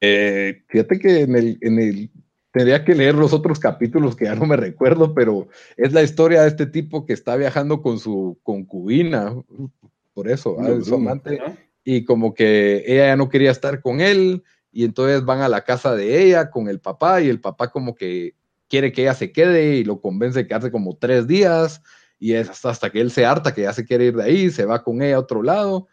[0.01, 2.11] Eh, fíjate que en el, en el
[2.51, 6.41] Tendría que leer los otros capítulos que ya no me recuerdo, pero es la historia
[6.41, 9.35] de este tipo que está viajando con su concubina,
[10.13, 11.39] por eso, su amante,
[11.83, 15.63] y como que ella ya no quería estar con él, y entonces van a la
[15.63, 18.33] casa de ella con el papá, y el papá como que
[18.67, 21.83] quiere que ella se quede y lo convence de quedarse como tres días,
[22.17, 24.49] y es hasta, hasta que él se harta que ya se quiere ir de ahí,
[24.49, 25.88] se va con ella a otro lado,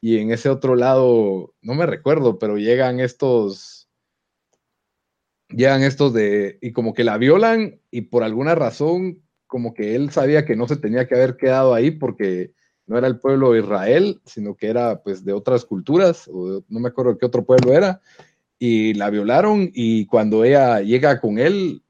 [0.00, 3.79] y en ese otro lado, no me recuerdo, pero llegan estos
[5.50, 10.10] llegan estos de, y como que la violan y por alguna razón, como que él
[10.10, 12.52] sabía que no se tenía que haber quedado ahí porque
[12.86, 16.80] no era el pueblo de Israel, sino que era pues de otras culturas, o no
[16.80, 18.00] me acuerdo qué otro pueblo era,
[18.58, 21.82] y la violaron y cuando ella llega con él,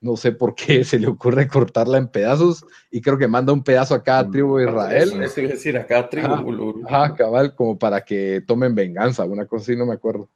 [0.00, 3.62] no sé por qué se le ocurre cortarla en pedazos y creo que manda un
[3.62, 5.22] pedazo a cada tribu de Israel.
[5.22, 6.82] Es decir, a cada tribu.
[6.86, 10.28] Ajá, cabal, como para que tomen venganza, una cosa así, no me acuerdo.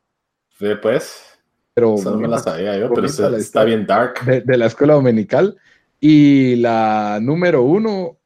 [0.58, 1.35] Sí, pues.
[1.76, 4.24] Pero no me la sabía yo, pero está, bien dark.
[4.24, 5.58] De, la escuela dominical.
[6.00, 8.16] Y la número uno,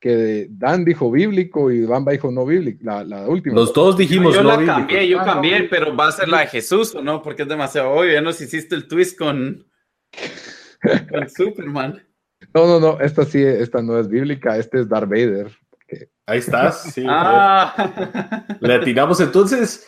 [0.00, 3.54] que Dan dijo bíblico y Bamba dijo no bíblico, la, la última.
[3.54, 6.40] Los dos dijimos yo, yo la cambié, yo ah, cambié, pero va a ser la
[6.40, 7.20] de Jesús, ¿o no?
[7.20, 8.14] Porque es demasiado obvio.
[8.14, 9.66] Ya nos hiciste el twist con,
[11.10, 12.02] con Superman.
[12.54, 15.50] No, no, no, esta sí, esta no es bíblica, este es Darth Vader.
[16.24, 17.04] Ahí estás, sí.
[17.06, 18.56] Ah.
[18.58, 19.86] Le tiramos entonces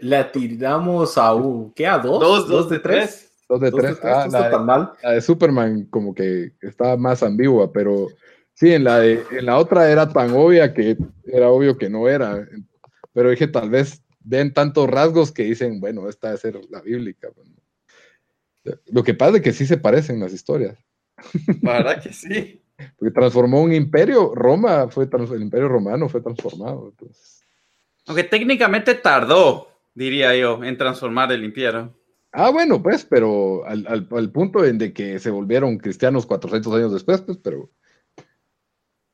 [0.00, 1.86] la tiramos a un, ¿qué?
[1.86, 2.20] ¿A dos?
[2.20, 3.32] Dos, dos, de tres.
[3.48, 3.98] Dos de tres.
[4.02, 8.08] Ah, la, de, Superman como que estaba más ambigua, pero
[8.54, 12.08] sí, en la, de, en la otra era tan obvia que era obvio que no
[12.08, 12.46] era.
[13.12, 17.28] Pero dije, tal vez ven tantos rasgos que dicen, bueno, esta debe ser la bíblica.
[18.86, 20.78] Lo que pasa es que sí se parecen las historias.
[21.62, 22.60] La verdad que sí.
[22.98, 26.92] Porque transformó un imperio, Roma fue, el imperio romano fue transformado.
[28.06, 31.94] Aunque técnicamente tardó, diría yo, en transformar el imperio.
[32.32, 36.92] Ah, bueno, pues, pero al, al, punto en de que se volvieron cristianos 400 años
[36.92, 37.70] después, pues, pero,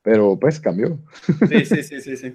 [0.02, 0.98] pero pues cambió.
[1.48, 2.32] Sí, sí, sí, sí, sí.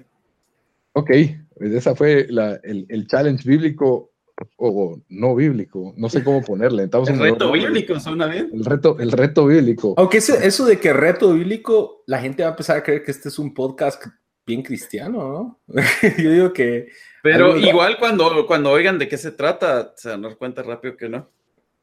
[0.92, 1.10] ok,
[1.58, 4.12] pues esa fue la, el, el, challenge bíblico
[4.58, 6.84] o no bíblico, no sé cómo ponerle.
[7.08, 8.50] el reto bíblico, suena bien.
[8.52, 9.94] El reto, el reto bíblico.
[9.96, 13.28] Aunque eso de que reto bíblico, la gente va a empezar a creer que este
[13.28, 14.04] es un podcast
[14.46, 15.82] bien cristiano, ¿no?
[16.22, 16.88] Yo digo que
[17.32, 20.96] pero igual cuando, cuando oigan de qué se trata, se van a dar cuenta rápido
[20.96, 21.28] que no.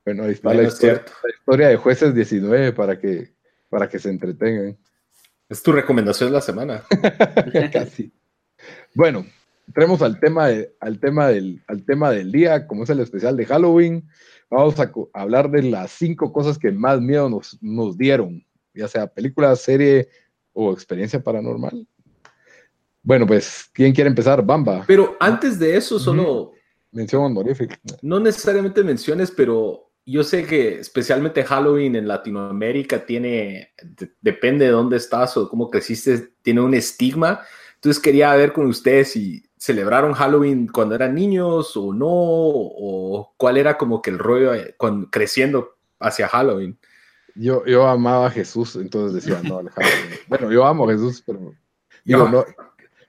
[0.06, 3.34] Bueno, ahí está la, historia, de jueces 19 para que,
[3.70, 4.78] para que se entretengan.
[5.50, 6.84] Es tu recomendación de la semana.
[7.74, 8.12] Casi.
[8.94, 9.26] Bueno,
[9.68, 10.48] entremos al tema,
[10.80, 14.08] al, tema del, al tema del día, como es el especial de Halloween.
[14.50, 19.08] Vamos a, hablar de las cinco cosas que más miedo nos, nos dieron, ya sea
[19.08, 20.10] película, serie
[20.54, 21.88] o experiencia paranormal.
[23.04, 24.44] Bueno, pues, ¿quién quiere empezar?
[24.44, 24.86] Bamba.
[24.88, 26.54] Pero antes de eso, solo.
[26.92, 27.78] Mención honorífica.
[28.02, 33.74] No necesariamente menciones, pero yo sé que especialmente Halloween en Latinoamérica tiene,
[34.22, 37.42] depende de dónde estás o cómo creciste, tiene un estigma.
[37.76, 43.58] Entonces quería ver con ustedes si celebraron Halloween cuando eran niños o no, o cuál
[43.58, 44.76] era como que el rollo eh,
[45.10, 46.78] creciendo hacia Halloween.
[47.36, 50.20] Yo, yo amaba a Jesús, entonces decía no al Halloween.
[50.28, 51.54] bueno, yo amo a Jesús, pero
[52.04, 52.46] digo, no,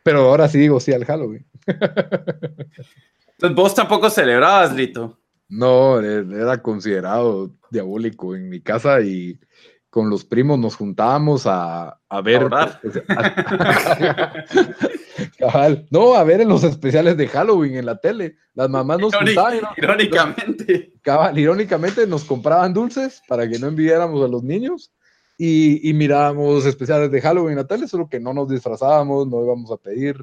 [0.05, 1.45] pero ahora sí digo sí al Halloween.
[1.67, 5.19] Entonces vos tampoco celebrabas, Lito.
[5.49, 9.41] No, e-, era considerado diabólico en mi casa y
[9.91, 12.43] con los primos nos juntábamos a, a ver.
[15.91, 18.37] no, a ver en los especiales de Halloween en la tele.
[18.55, 19.61] Las mamás nos juntaban.
[19.77, 20.93] Irónicamente.
[21.01, 24.93] Cabal, irónicamente nos compraban dulces para que no envidiáramos a los niños
[25.37, 29.71] y, mirábamos especiales de Halloween en la tele, solo que no nos disfrazábamos, no íbamos
[29.71, 30.17] a pedir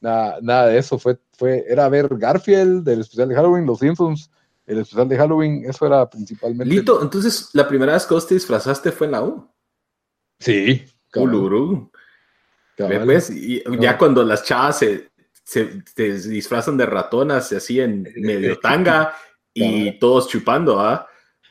[0.00, 0.98] nada, nada de eso.
[0.98, 4.30] Fue, fue, era ver Garfield, del especial de Halloween, Los Simpsons,
[4.66, 6.66] el especial de Halloween, eso era principalmente.
[6.66, 9.48] Lito, entonces la primera vez que vos te disfrazaste fue en la U.
[10.38, 10.84] Sí.
[11.14, 11.90] Uluru.
[12.76, 15.10] Pues, y ya cuando las chavas se,
[15.44, 15.82] se,
[16.28, 19.14] disfrazan de ratonas, así en medio tanga
[19.52, 21.09] y todos chupando, ¿ah?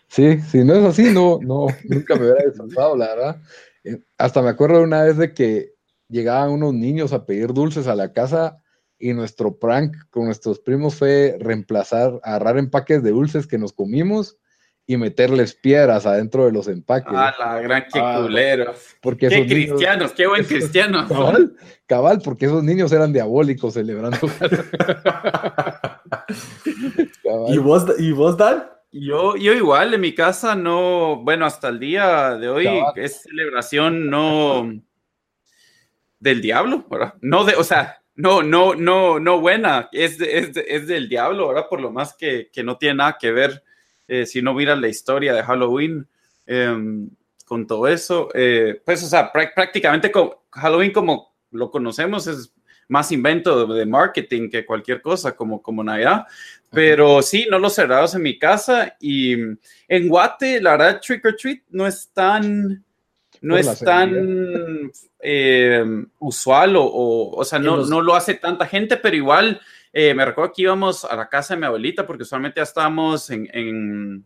[0.10, 3.42] Sí, si no es así, no, no, nunca me hubiera disfrazado, la verdad.
[3.84, 5.74] Eh, hasta me acuerdo una vez de que
[6.10, 8.58] llegaban unos niños a pedir dulces a la casa
[8.98, 14.40] y nuestro prank con nuestros primos fue reemplazar, agarrar empaques de dulces que nos comimos
[14.88, 17.14] y meterles piedras adentro de los empaques.
[17.16, 18.28] Ah, la gran que ah,
[19.00, 21.06] Porque qué cristianos, qué buen cristiano.
[21.08, 24.18] Cabal, cabal, porque esos niños eran diabólicos celebrando.
[27.50, 28.79] ¿Y vos, ¿Y vos, Dan?
[28.92, 34.10] Yo, yo igual, en mi casa no, bueno, hasta el día de hoy es celebración
[34.10, 34.82] no
[36.20, 37.14] del diablo, ¿verdad?
[37.22, 41.68] No de, o sea, no, no, no, no buena, es, es, es del diablo, ¿verdad?
[41.70, 43.64] Por lo más que, que no tiene nada que ver
[44.08, 46.08] eh, si no miras la historia de Halloween
[46.48, 47.10] em,
[47.46, 48.30] con todo eso.
[48.34, 50.12] Eh, pues, o sea, prácticamente
[50.52, 52.52] Halloween como lo conocemos es
[52.88, 56.26] más invento de, marketing que cualquier cosa, como, como Navidad.
[56.72, 61.36] Pero sí, no lo cerramos en mi casa y en Guate, la verdad, Trick or
[61.36, 62.84] Treat no es tan,
[63.42, 65.84] no es tan eh,
[66.20, 69.60] usual o, o, sea, no, no lo hace tanta gente, pero igual
[69.92, 73.30] eh, me recuerdo que íbamos a la casa de mi abuelita porque usualmente ya estábamos
[73.32, 74.26] en, en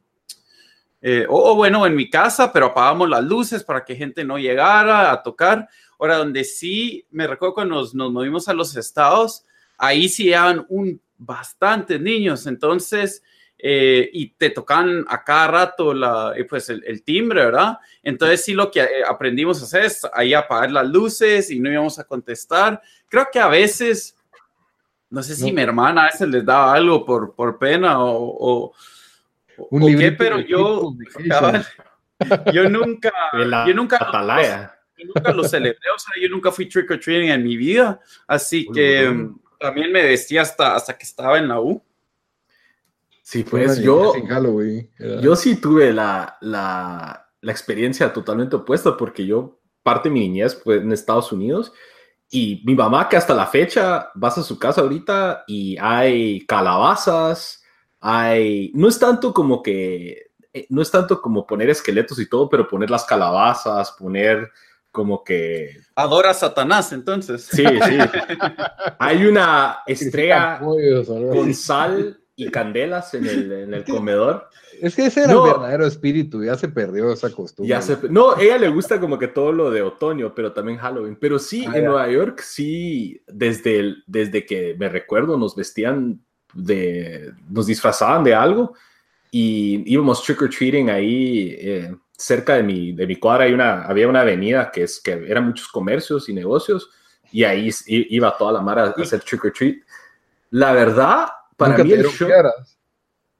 [1.06, 5.12] Eh, o, bueno, en mi casa, pero apagamos las luces para que gente no llegara
[5.12, 5.68] a tocar.
[6.00, 9.44] Ahora, donde sí me recuerdo cuando nos, nos movimos a los estados,
[9.78, 13.24] ahí sí llegaban un bastantes niños, entonces,
[13.58, 17.78] eh, y te tocan a cada rato la, eh, pues el, timbre, ¿verdad?
[18.02, 21.72] Entonces sí lo que eh, aprendimos a hacer es ahí apagar las luces y no
[21.72, 22.82] íbamos a contestar.
[23.08, 24.18] Creo que a veces,
[25.10, 28.74] no sé si mi hermana a veces les daba algo por, por pena o,
[29.58, 30.94] o, qué, pero yo,
[32.54, 33.14] yo nunca,
[33.66, 34.02] yo nunca,
[34.98, 38.00] yo nunca lo celebré, o sea, yo nunca fui trick or treating en mi vida,
[38.28, 39.30] así que
[39.64, 41.82] también me vestía hasta, hasta que estaba en la U.
[43.22, 44.14] Sí, pues yo,
[45.22, 50.62] yo sí tuve la, la, la, experiencia totalmente opuesta porque yo parte de mi niñez
[50.62, 51.72] fue en Estados Unidos
[52.30, 57.64] y mi mamá que hasta la fecha vas a su casa ahorita y hay calabazas,
[58.02, 62.50] hay, no es tanto como que, eh, no es tanto como poner esqueletos y todo,
[62.50, 64.52] pero poner las calabazas, poner
[64.94, 65.76] como que...
[65.96, 67.50] Adora a Satanás, entonces.
[67.52, 67.98] Sí, sí.
[69.00, 70.60] Hay una estrella
[71.34, 74.48] con sal y candelas en el, en el comedor.
[74.80, 77.70] Es que ese era el verdadero espíritu, ya se perdió esa costumbre.
[77.70, 81.18] Ya se, no, ella le gusta como que todo lo de otoño, pero también Halloween.
[81.20, 86.24] Pero sí, ah, en Nueva York, sí, desde, el, desde que me recuerdo, nos vestían
[86.54, 88.76] de, nos disfrazaban de algo
[89.32, 91.56] y íbamos trick or treating ahí.
[91.58, 95.12] Eh, cerca de mi, de mi cuadra hay una, había una avenida que, es, que
[95.12, 96.90] eran muchos comercios y negocios
[97.32, 99.78] y ahí iba toda la mara a hacer trick or treat.
[100.52, 102.30] La verdad, para mí el show...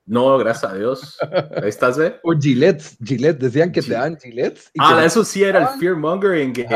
[0.06, 1.18] No, gracias a Dios.
[1.62, 2.20] Ahí estás, ¿ve?
[2.24, 4.60] O Gillette, Gillette, decían que te dan Gillette.
[4.78, 6.68] Ah, eso sí era el fear mongering, que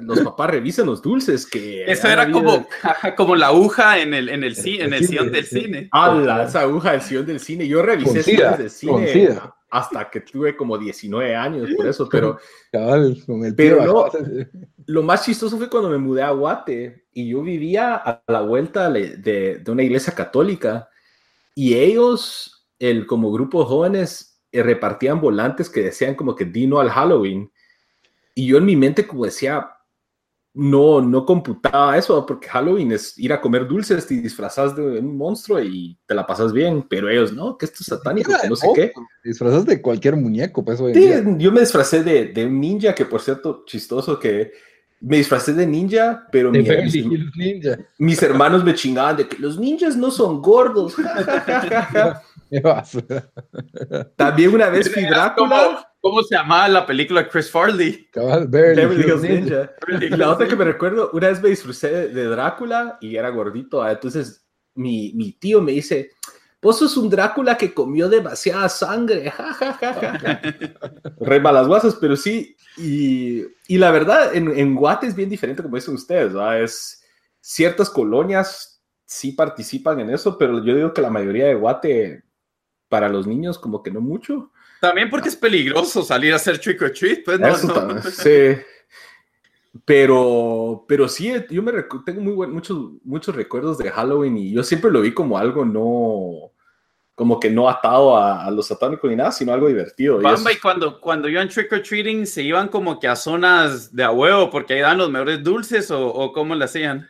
[0.00, 1.44] los papás revisen los dulces.
[1.44, 2.66] que Eso era como,
[3.16, 5.88] como la aguja en el, en el, en el, sillón del cine.
[5.92, 7.68] Ah, esa aguja del sillón del cine.
[7.68, 9.32] Yo revisé sillones del cine
[9.70, 12.38] hasta que tuve como 19 años, por eso, pero...
[13.26, 14.06] con el pero no,
[14.86, 18.90] lo más chistoso fue cuando me mudé a Guate y yo vivía a la vuelta
[18.90, 20.88] de, de una iglesia católica
[21.54, 26.80] y ellos, el, como grupo de jóvenes, eh, repartían volantes que decían como que Dino
[26.80, 27.50] al Halloween.
[28.34, 29.70] Y yo en mi mente como decía,
[30.52, 35.16] no, no computaba eso, porque Halloween es ir a comer dulces y disfrazas de un
[35.16, 38.56] monstruo y te la pasas bien, pero ellos no, que esto es satánico, que no
[38.56, 38.92] sé qué.
[39.22, 43.20] Disfrazas de cualquier muñeco, pues sí, yo me disfracé de, de, un ninja, que por
[43.20, 44.52] cierto, chistoso, que
[45.00, 46.66] me disfracé de ninja, pero mis,
[47.36, 47.78] ninja.
[47.98, 50.96] mis hermanos me chingaban de que los ninjas no son gordos.
[54.16, 55.89] También una vez fui Drácula.
[56.00, 58.08] ¿Cómo, se llamaba la película Chris Farley?
[59.20, 59.72] Ninja.
[60.16, 63.82] la otra que me recuerdo, una vez me disfruté de Drácula y era gordito.
[63.82, 66.12] Ah, entonces mi, mi tío me dice,
[66.62, 69.32] vos sos un Drácula que comió demasiada sangre.
[71.20, 72.56] Re malas guasas, pero sí.
[72.76, 76.32] Y, y la verdad, en, en, Guate es bien diferente, como dicen ustedes.
[76.62, 77.02] Es
[77.40, 82.22] ciertas colonias sí participan en eso, pero yo digo que la mayoría de Guate
[82.88, 84.52] para los niños como que no mucho.
[84.80, 88.56] También porque es peligroso salir a hacer trick or treat, pues no, Sí.
[89.84, 91.72] Pero, pero sí, yo me
[92.04, 96.50] tengo muy muchos, muchos recuerdos de Halloween y yo siempre lo vi como algo no,
[97.14, 100.20] como que no atado a, los satánicos ni nada, sino algo divertido.
[100.20, 104.02] Bamba, y, cuando, cuando iban trick or treating, ¿se iban como que a zonas de
[104.02, 107.08] a huevo porque ahí dan los mejores dulces o, o cómo lo hacían?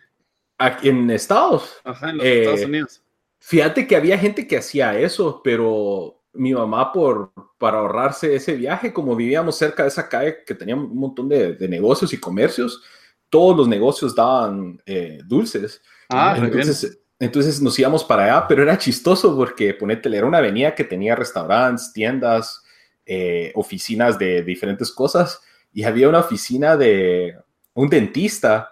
[0.58, 1.80] Aquí en Estados.
[1.84, 3.02] Ajá, en los Estados eh, Unidos.
[3.38, 8.92] Fíjate que había gente que hacía eso, pero mi mamá por para ahorrarse ese viaje,
[8.92, 12.82] como vivíamos cerca de esa calle que tenía un montón de, negocios y comercios,
[13.28, 15.82] todos los negocios daban eh, dulces.
[16.08, 20.74] Ah, entonces, entonces nos íbamos para allá, pero era chistoso porque ponete, era una avenida
[20.74, 22.62] que tenía restaurantes, tiendas,
[23.04, 25.40] eh, oficinas de diferentes cosas
[25.72, 27.36] y había una oficina de
[27.74, 28.70] un dentista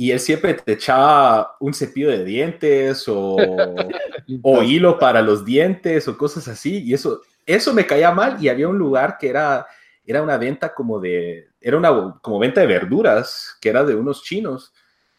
[0.00, 3.36] y él siempre te echaba un cepillo de dientes o,
[4.42, 6.84] o, hilo para los dientes o cosas así.
[6.84, 8.36] Y eso, eso me caía mal.
[8.40, 9.66] Y había un lugar que era,
[10.06, 14.22] era una venta como de, era una como venta de verduras, que era de unos
[14.22, 14.72] chinos.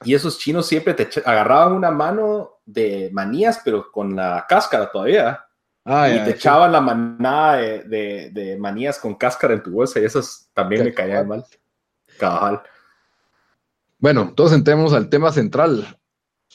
[0.05, 5.43] Y esos chinos siempre te agarraban una mano de manías, pero con la cáscara todavía.
[5.83, 10.05] Ah, y te echaban la manada de, de, manías con cáscara en tu bolsa y
[10.05, 11.43] esas también me caían mal.
[12.17, 12.61] Cabal.
[13.99, 15.99] Bueno, entonces entremos al tema central,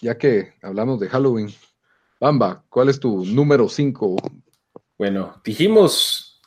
[0.00, 1.54] ya que hablamos de Halloween.
[2.18, 4.16] Bamba, ¿cuál es tu número 5?
[4.96, 6.40] Bueno, dijimos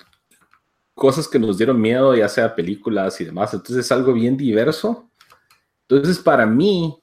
[0.95, 5.11] cosas que nos dieron miedo, ya sea películas y demás, entonces es algo bien diverso.
[5.87, 6.99] Entonces, para mí,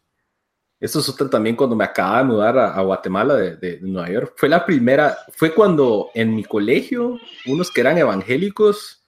[0.81, 4.35] Esto es otra también cuando me acaba de mudar a, Guatemala de, de, Nueva York.
[4.37, 9.03] Fue la primera, fue cuando en mi colegio, unos que eran evangélicos,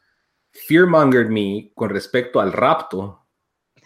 [0.53, 3.26] fearmongered me con respecto al rapto.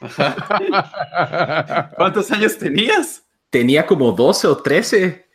[1.97, 3.25] ¿Cuántos años tenías?
[3.51, 5.27] Tenía como 12 o 13.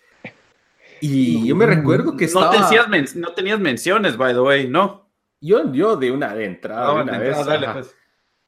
[1.01, 2.57] Y yo me recuerdo que estaba...
[2.57, 5.09] No tenías, no tenías menciones, by the way, ¿no?
[5.39, 7.38] Yo, yo de una de entrada, una vez.
[7.74, 7.95] Pues.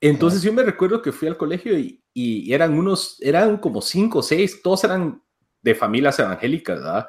[0.02, 4.20] Entonces yo me recuerdo que fui al colegio y, y, eran unos, eran como cinco
[4.20, 5.22] o seis, todos eran
[5.62, 7.08] de familias evangélicas, ¿verdad?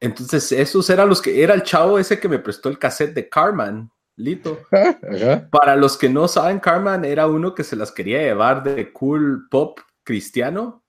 [0.00, 3.28] Entonces esos eran los que, era el chavo ese que me prestó el cassette de
[3.28, 4.60] Carman, Lito.
[5.50, 9.48] Para los que no saben, Carman era uno que se las quería llevar de cool
[9.50, 10.84] pop cristiano,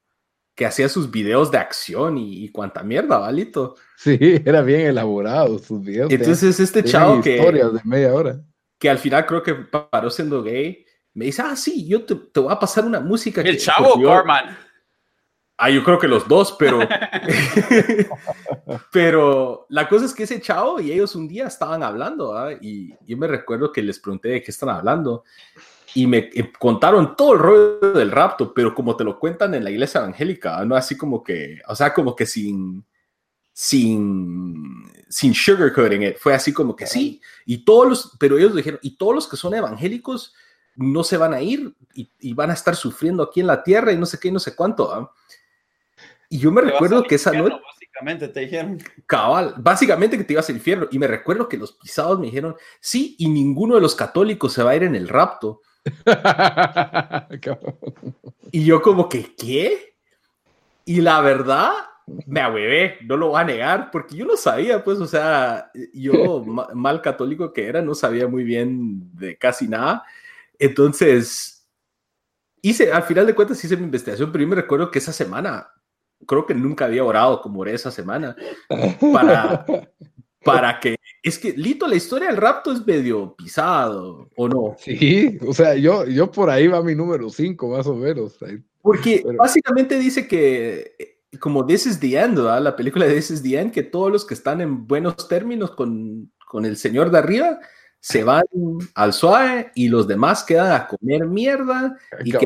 [0.55, 3.75] que hacía sus videos de acción y, cuanta mierda, ¿valito?
[3.97, 6.11] Sí, era bien elaborado sus videos.
[6.11, 7.37] Entonces este chavo que...
[7.37, 8.39] Historias de media hora.
[8.77, 10.85] Que al final creo que paró siendo gay.
[11.13, 13.41] Me dice, ah, sí, yo te, voy a pasar una música.
[13.41, 14.57] El chavo Carman.
[15.65, 16.79] Ah, yo creo que los dos, pero.
[18.91, 22.51] pero la cosa es que ese chavo y ellos un día estaban hablando, ¿ah?
[22.59, 25.23] y yo me recuerdo que les pregunté de qué están hablando,
[25.95, 29.63] y me eh, contaron todo el rollo del rapto, pero como te lo cuentan en
[29.63, 30.65] la iglesia evangélica, ¿ah?
[30.65, 32.83] no así como que, o sea, como que sin.
[33.53, 34.83] sin.
[35.07, 36.17] sin sugarcoating it.
[36.17, 38.17] Fue así como que sí, y todos los.
[38.19, 40.33] pero ellos dijeron, y todos los que son evangélicos
[40.75, 43.97] no se van a ir y, van a estar sufriendo aquí en la tierra y
[43.97, 44.91] no sé qué, no sé cuánto.
[44.91, 45.09] ¿ah?
[46.33, 47.61] Y yo me recuerdo que esa noche.
[47.63, 48.79] Básicamente te dijeron.
[49.05, 50.87] Cabal, básicamente que te ibas al infierno.
[50.89, 54.63] Y me recuerdo que los pisados me dijeron, sí, y ninguno de los católicos se
[54.63, 55.61] va a ir en el rapto.
[58.51, 59.95] y yo, como que, ¿qué?
[60.85, 61.71] Y la verdad,
[62.25, 66.43] me ahuevé, no lo voy a negar, porque yo no sabía, pues, o sea, yo,
[66.43, 70.03] mal católico que era, no sabía muy bien de casi nada.
[70.57, 71.69] Entonces,
[72.63, 75.72] hice, al final de cuentas, hice mi investigación, pero yo me recuerdo que esa semana
[76.25, 78.35] creo que nunca había orado como esa semana
[79.13, 79.65] para,
[80.43, 84.75] para que, es que, Lito, la historia del rapto es medio pisado, ¿o no?
[84.77, 88.37] Sí, o sea, yo, yo por ahí va mi número 5, más o menos.
[88.81, 90.95] Porque básicamente dice que,
[91.39, 94.25] como This is the End, la película de This is the End, que todos los
[94.25, 97.59] que están en buenos términos con, con el señor de arriba,
[98.01, 98.43] se van
[98.95, 102.45] al suave y los demás quedan a comer mierda y que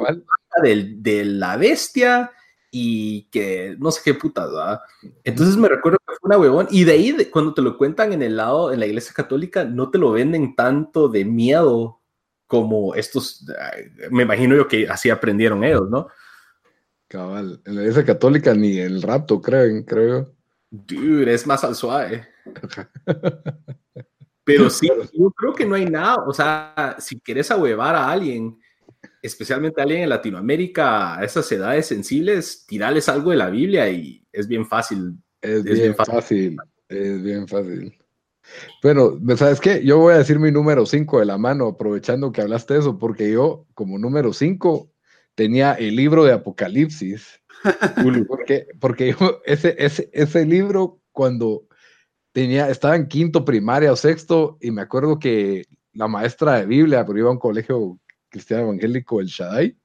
[0.61, 2.31] de, de la bestia
[2.71, 4.81] y que no sé qué putas, ¿verdad?
[5.23, 8.21] Entonces me recuerdo que fue una huevón y de ahí cuando te lo cuentan en
[8.21, 12.01] el lado, en la iglesia católica, no te lo venden tanto de miedo
[12.45, 13.45] como estos,
[14.09, 16.07] me imagino yo que así aprendieron ellos, ¿no?
[17.07, 20.33] Cabal, en la iglesia católica ni el rapto creen, creo.
[20.69, 22.27] Dude, es más al suave.
[24.43, 28.57] Pero sí, yo creo que no hay nada, o sea, si quieres ahuevar a alguien,
[29.21, 34.25] especialmente a alguien en Latinoamérica, a esas edades sensibles, tirarles algo de la Biblia y
[34.31, 35.17] es bien fácil.
[35.41, 36.57] Es, bien, fácil.
[36.89, 37.97] es bien fácil.
[38.81, 39.83] Bueno, ¿sabes qué?
[39.83, 42.97] Yo voy a decir mi número 5 de la mano, aprovechando que hablaste de eso,
[42.97, 44.91] porque yo, como número 5,
[45.35, 47.39] tenía el libro de Apocalipsis.
[48.27, 51.67] porque, porque yo, ese, ese, ese libro, cuando
[52.31, 57.05] tenía, estaba en quinto primaria o sexto, y me acuerdo que la maestra de Biblia,
[57.05, 57.99] porque iba a un colegio
[58.29, 59.77] cristiano evangélico, el Shaddai,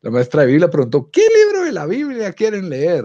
[0.00, 3.04] la maestra de Biblia preguntó, ¿qué libro de la Biblia quieren leer?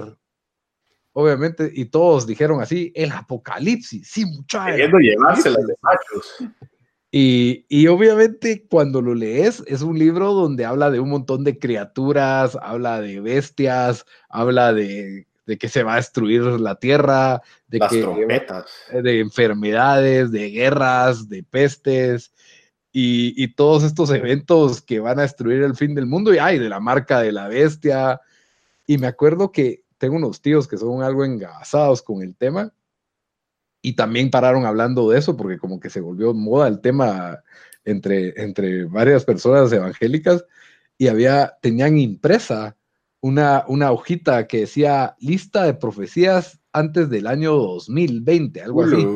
[1.13, 4.71] Obviamente, y todos dijeron así, el Apocalipsis, sí, muchachos.
[4.71, 6.53] Queriendo llevárselas de machos.
[7.13, 11.59] Y, y, obviamente cuando lo lees es un libro donde habla de un montón de
[11.59, 17.79] criaturas, habla de bestias, habla de, de que se va a destruir la tierra, de,
[17.79, 22.30] que, de enfermedades, de guerras, de pestes,
[22.93, 26.69] y, todos estos eventos que van a destruir el fin del mundo y ay, de
[26.69, 28.19] la marca de la bestia.
[28.85, 32.73] Y me acuerdo que tengo unos tíos que son algo engasados con el tema
[33.81, 37.41] y también pararon hablando de eso porque como que se volvió moda el tema
[37.85, 40.45] entre, entre varias personas evangélicas
[40.97, 42.77] y había, tenían impresa
[43.21, 49.07] una, una hojita que decía lista de profecías antes del año 2020, algo así.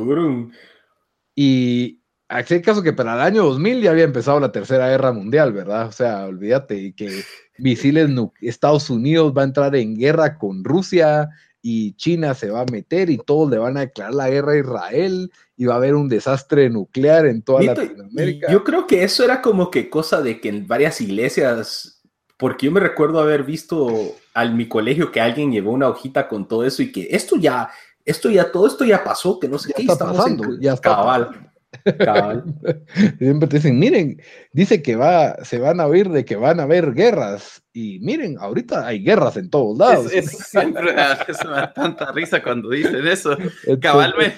[1.36, 5.53] Y, Así caso que para el año 2000 ya había empezado la Tercera Guerra Mundial,
[5.53, 5.88] ¿verdad?
[5.88, 7.23] O sea, olvídate que
[7.57, 8.09] misiles
[8.41, 11.30] Estados Unidos va a entrar en guerra con Rusia
[11.61, 14.57] y China se va a meter y todos le van a declarar la guerra a
[14.59, 18.51] Israel y va a haber un desastre nuclear en toda Latinoamérica.
[18.51, 22.03] Yo creo que eso era como que cosa de que en varias iglesias,
[22.38, 26.47] porque yo me recuerdo haber visto al mi colegio que alguien llevó una hojita con
[26.47, 27.69] todo eso y que esto ya,
[28.03, 31.51] esto ya, todo esto ya pasó, que no sé qué, está pasando, ya está cabal.
[33.19, 34.19] Siempre te dicen, miren,
[34.51, 38.38] dice que va, se van a oír de que van a haber guerras Y miren,
[38.39, 40.11] ahorita hay guerras en todos lados.
[40.11, 43.38] Es, siempre me da tanta risa cuando dicen eso.
[43.79, 44.33] Cabalme,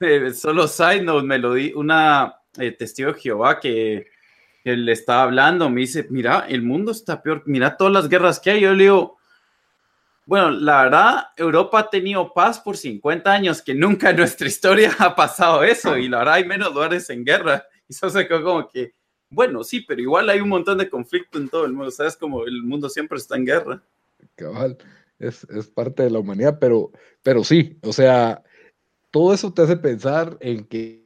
[0.00, 4.06] eh, solo side note, me lo di una eh, testigo de Jehová que,
[4.62, 8.40] que, le estaba hablando, me dice, mira, el mundo está peor, mira todas las guerras
[8.40, 8.60] que hay.
[8.60, 9.16] Yo le digo,
[10.26, 14.94] bueno, la verdad, Europa ha tenido paz por 50 años, que nunca en nuestra historia
[14.98, 17.66] ha pasado eso, y la verdad hay menos lugares en guerra.
[17.88, 18.94] Y eso se quedó como que,
[19.30, 22.16] bueno, sí, pero igual hay un montón de conflicto en todo el mundo, ¿sabes?
[22.16, 23.82] Como el mundo siempre está en guerra.
[24.36, 24.78] Cabal,
[25.18, 26.90] es, es parte de la humanidad, pero,
[27.22, 28.42] pero sí, o sea,
[29.10, 31.04] todo eso te hace pensar en que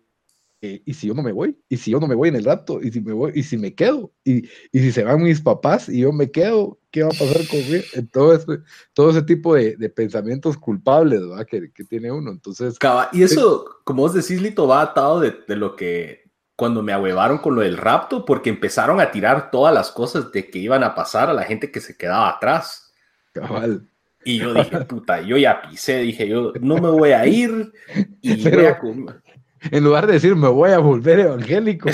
[0.60, 1.56] ¿y si yo no me voy?
[1.68, 2.80] ¿Y si yo no me voy en el rato?
[2.82, 3.32] ¿Y si me voy?
[3.34, 4.12] ¿Y si me quedo?
[4.24, 6.77] ¿Y, y si se van mis papás y yo me quedo?
[6.90, 7.84] ¿Qué va a pasar conmigo?
[8.12, 8.62] Todo ese,
[8.94, 11.46] todo ese tipo de, de pensamientos culpables ¿verdad?
[11.46, 12.30] Que, que, tiene uno.
[12.30, 12.78] Entonces,
[13.12, 17.38] y eso, como vos decís, Lito, va atado de, de lo que cuando me ahuevaron
[17.38, 20.94] con lo del rapto, porque empezaron a tirar todas las cosas de que iban a
[20.94, 22.92] pasar a la gente que se quedaba atrás.
[23.32, 23.86] Cabal.
[24.24, 27.72] Y yo dije, puta, yo ya pisé, dije, yo no me voy a ir
[28.20, 29.22] y Pero, voy a comer
[29.70, 31.90] en lugar de decir me voy a volver evangélico.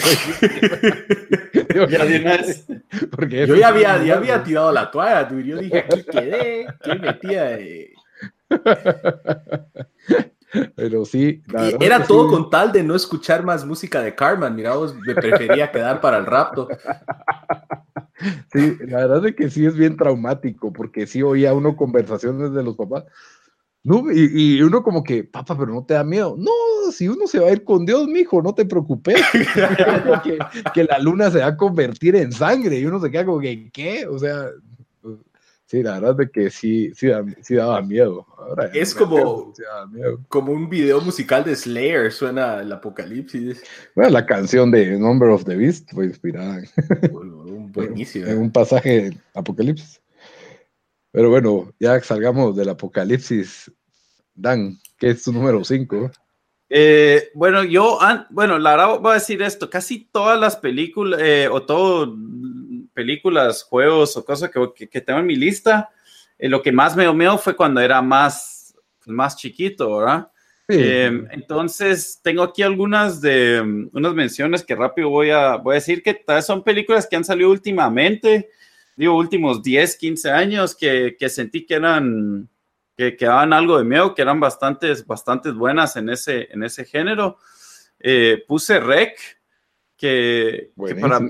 [1.74, 2.04] yo, ya
[3.10, 6.94] porque yo ya había, ya había tirado la toalla, tú, yo dije, aquí quedé, ¿qué
[6.96, 7.58] metía?
[10.76, 11.42] Pero sí.
[11.80, 14.54] Era todo con tal de no escuchar más música de Carmen.
[14.54, 16.68] Mira, vos me prefería quedar para el rapto.
[18.52, 22.62] Sí, la verdad es que sí es bien traumático, porque sí oía uno conversaciones de
[22.62, 23.04] los papás.
[23.84, 26.34] No, y, y, uno como que, papá, pero no te da miedo.
[26.38, 29.16] No, si uno se va a ir con Dios, mijo, no te preocupes.
[30.24, 30.38] que,
[30.72, 33.70] que, la luna se va a convertir en sangre y uno se queda como que,
[33.70, 34.06] ¿qué?
[34.06, 34.48] O sea,
[35.66, 37.08] sí, la verdad es que sí, sí,
[37.42, 38.26] sí daba miedo.
[38.38, 39.62] Ahora, es como, sí
[40.28, 43.62] como un video musical de Slayer, suena el apocalipsis.
[43.94, 46.62] Bueno, la canción de Number of the Beast fue inspirada
[47.72, 48.26] Buenísimo.
[48.28, 50.00] en un pasaje de Apocalipsis.
[51.14, 53.70] Pero bueno, ya salgamos del apocalipsis.
[54.34, 56.10] Dan, ¿qué es tu número 5?
[56.68, 58.00] Eh, bueno, yo,
[58.30, 62.16] bueno, la verdad voy a decir esto, casi todas las películas, eh, o todo,
[62.92, 65.88] películas, juegos o cosas que, que, tengo en mi lista,
[66.36, 68.74] eh, lo que más me dio fue cuando era más,
[69.06, 70.32] más chiquito, ¿verdad?
[70.68, 70.78] Sí.
[70.80, 76.02] Eh, entonces, tengo aquí algunas de, unas menciones que rápido voy a, voy a decir
[76.02, 78.50] que tal vez son películas que han salido últimamente,
[78.96, 82.48] digo, últimos 10, 15 años que, que sentí que eran,
[82.96, 86.84] que, que, daban algo de miedo, que eran bastantes, bastantes buenas en ese, en ese
[86.84, 87.38] género.
[87.98, 89.18] Eh, puse Rec,
[89.96, 91.20] que, que para,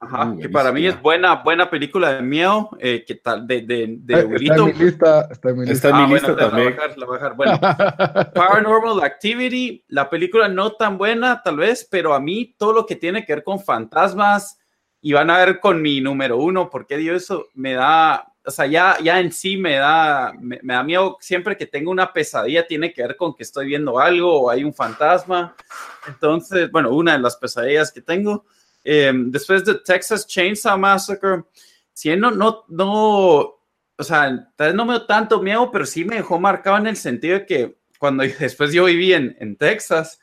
[0.00, 3.96] ajá, que para mí es buena, buena película de miedo, eh, que tal, de, de,
[4.00, 6.32] de está, está, en mi lista, está en mi lista, está en mi ah, lista
[6.32, 6.76] bueno, también.
[6.76, 7.36] La la bajar.
[7.36, 7.60] Bueno,
[8.34, 12.96] Paranormal Activity, la película no tan buena tal vez, pero a mí todo lo que
[12.96, 14.58] tiene que ver con fantasmas,
[15.04, 18.64] y van a ver con mi número uno, porque digo eso, me da, o sea,
[18.64, 22.66] ya, ya en sí me da, me, me, da miedo siempre que tengo una pesadilla,
[22.66, 25.54] tiene que ver con que estoy viendo algo o hay un fantasma.
[26.08, 28.46] Entonces, bueno, una de las pesadillas que tengo.
[28.82, 31.42] Eh, después de Texas Chainsaw Massacre,
[31.92, 36.06] si no, no, no, o sea, tal vez no me dio tanto miedo, pero sí
[36.06, 40.18] me dejó marcado en el sentido de que cuando después yo viví en, en Texas,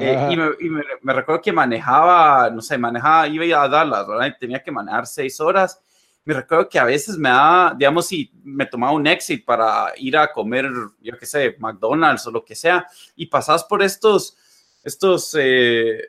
[0.00, 4.06] eh, y, me, y me, me, recuerdo que manejaba, no sé, manejaba, iba a Dallas,
[4.06, 4.26] ¿verdad?
[4.26, 5.80] Y tenía que manejar seis horas.
[6.24, 10.16] Me recuerdo que a veces me da, digamos, si me tomaba un exit para ir
[10.16, 10.70] a comer,
[11.00, 14.36] yo qué sé, McDonald's o lo que sea, y pasas por estos,
[14.82, 16.00] estos eh,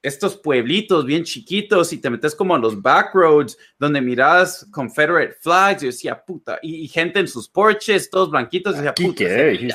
[0.00, 5.34] estos pueblitos bien chiquitos y te metes como a los back roads donde miras Confederate
[5.40, 9.18] flags y decía puta y, y gente en sus porches todos blanquitos decía aquí puta
[9.18, 9.68] qué,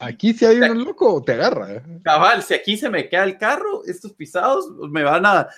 [0.00, 1.82] aquí si hay un loco te agarra ¿eh?
[2.02, 5.48] cabal si aquí se me queda el carro estos pisados me van a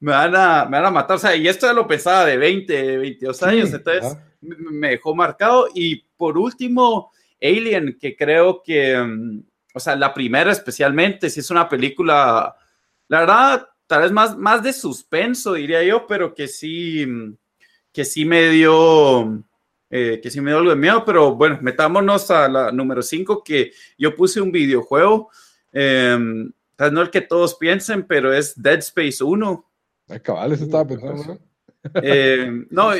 [0.00, 1.16] me van a me van a matar.
[1.16, 4.22] O sea y esto ya lo pensaba de 20 22 años sí, entonces ¿ah?
[4.40, 5.68] me dejó marcado.
[5.74, 9.42] Y por último Alien que creo que um,
[9.74, 12.54] o sea la primera especialmente si es una película
[13.08, 17.06] la verdad, tal vez más, más de suspenso, diría yo, pero que sí,
[17.92, 19.42] que sí me dio,
[19.90, 23.42] eh, que sí me dio algo de miedo, pero bueno, metámonos a la número 5,
[23.42, 25.30] que yo puse un videojuego,
[25.72, 29.64] eh, no el que todos piensen, pero es Dead Space 1.
[30.08, 31.38] Ay, cabal, eso estaba pensando,
[32.02, 32.90] eh, no,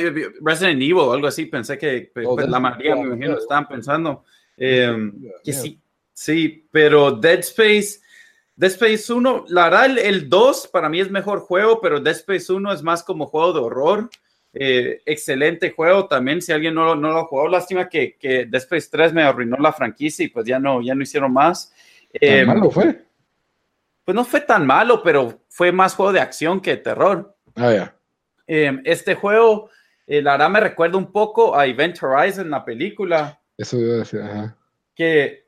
[0.41, 4.23] Resident Evil o algo así, pensé que oh, pues, la mayoría, me imagino, estaban pensando.
[4.57, 5.11] Eh,
[5.43, 5.79] que sí,
[6.13, 7.99] sí, pero Dead Space
[8.59, 12.13] Dead Space 1, la verdad, el, el, 2 para mí es mejor juego, pero Dead
[12.13, 14.09] Space 1 es más como juego de horror.
[14.51, 16.41] Eh, excelente juego también.
[16.41, 19.55] Si alguien no, no lo ha jugado, lástima que, que Dead Space 3 me arruinó
[19.55, 21.73] la franquicia y pues ya no, ya no hicieron más.
[22.11, 23.01] Eh, malo fue?
[24.03, 27.33] Pues no fue tan malo, pero fue más juego de acción que de terror.
[27.55, 27.95] Ah, ya.
[28.45, 29.69] Eh, este juego
[30.05, 33.39] Eh, la verdad me recuerda un poco a Event Horizon, la película.
[33.55, 34.57] Eso iba a decir, ajá.
[34.93, 35.45] Que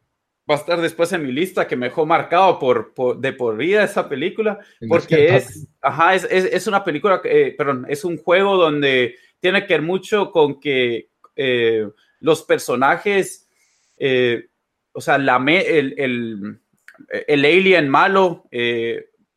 [0.52, 3.84] va a estar después en mi lista, que me dejó marcado por, de por vida
[3.84, 9.16] esa película, porque es, ajá, es, es, una película, eh, perdón, es un juego donde
[9.40, 11.88] tiene que ver mucho con que eh,
[12.20, 13.48] los personajes,
[13.98, 14.50] eh,
[14.92, 16.60] o sea, la, el, el,
[17.28, 18.46] el, alien malo,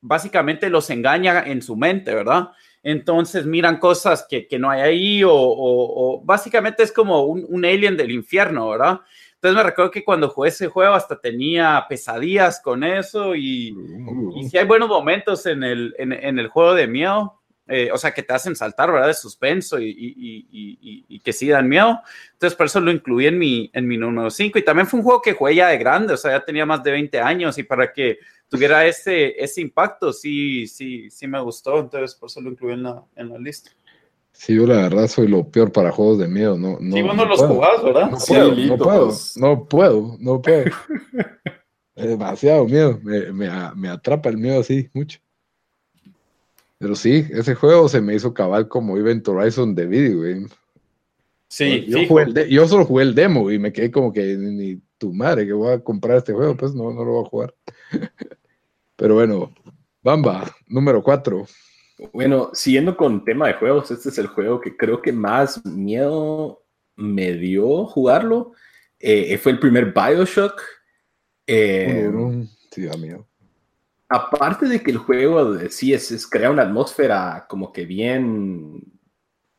[0.00, 2.50] básicamente los engaña en su mente, ¿verdad?
[2.82, 7.64] Entonces miran cosas que, que no hay ahí o, o, básicamente es como un, un,
[7.64, 9.00] alien del infierno, ¿verdad?
[9.44, 13.76] Entonces me recuerdo que cuando jugué ese juego hasta tenía pesadillas con eso y,
[14.36, 17.98] y si hay buenos momentos en el, en, en el juego de miedo, eh, o
[17.98, 19.08] sea, que te hacen saltar, ¿verdad?
[19.08, 22.00] De suspenso y, y, y, que sí dan miedo.
[22.32, 24.58] Entonces, por eso lo incluí en mi, en mi número 5.
[24.58, 26.82] Y también fue un juego que jugué ya de grande, o sea, ya tenía más
[26.82, 31.80] de 20 años y para que tuviera ese, ese impacto, sí, sí, sí me gustó.
[31.80, 33.72] Entonces, por eso lo incluí en la, en la lista.
[34.34, 36.58] Sí, yo la verdad soy lo peor para juegos de miedo.
[36.58, 38.10] No, no, sí, vos no, los jugás, ¿verdad?
[38.10, 40.64] No puedo, no puedo, no puedo, no puedo.
[41.94, 45.20] demasiado miedo, me, me, me atrapa el miedo así, mucho.
[46.78, 50.48] Pero sí, ese juego se me hizo cabal como Event Horizon de video game.
[51.48, 52.00] Sí, yo,
[52.48, 55.72] yo, solo jugué el demo y me quedé como que ni tu madre que voy
[55.72, 57.54] a comprar este juego, pues no, no lo voy a jugar.
[58.96, 59.54] Pero bueno,
[60.02, 61.46] Bamba, número 4.
[62.12, 66.64] Bueno, siguiendo con tema de juegos, este es el juego que creo que más miedo
[66.96, 68.52] me dio jugarlo.
[68.98, 70.60] Eh, fue el primer Bioshock.
[71.46, 72.10] Eh,
[72.70, 73.26] sí, da miedo
[74.14, 78.80] aparte de que el juego sí es, es, crea una atmósfera como que bien,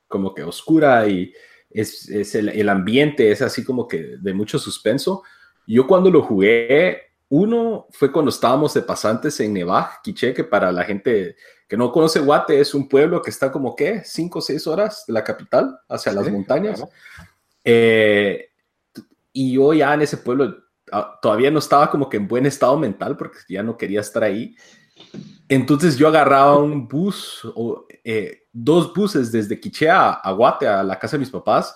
[0.07, 1.33] como que oscura y
[1.69, 5.23] es, es el, el, ambiente es así como que de mucho suspenso.
[5.67, 10.71] Yo cuando lo jugué, uno fue cuando estábamos de pasantes en Nevaj, Quiché, que para
[10.71, 11.35] la gente
[11.67, 15.03] que no conoce Guate es un pueblo que está como que cinco o seis horas
[15.07, 16.83] de la capital hacia las montañas.
[17.63, 18.49] Eh,
[19.33, 22.77] y yo ya en ese pueblo Ah, todavía no estaba como que en buen estado
[22.77, 24.55] mental porque ya no quería estar ahí.
[25.49, 30.99] Entonces yo agarraba un bus, o, eh, dos buses desde Quichea a Guate, a la
[30.99, 31.75] casa de mis papás,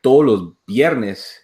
[0.00, 1.40] todos los viernes.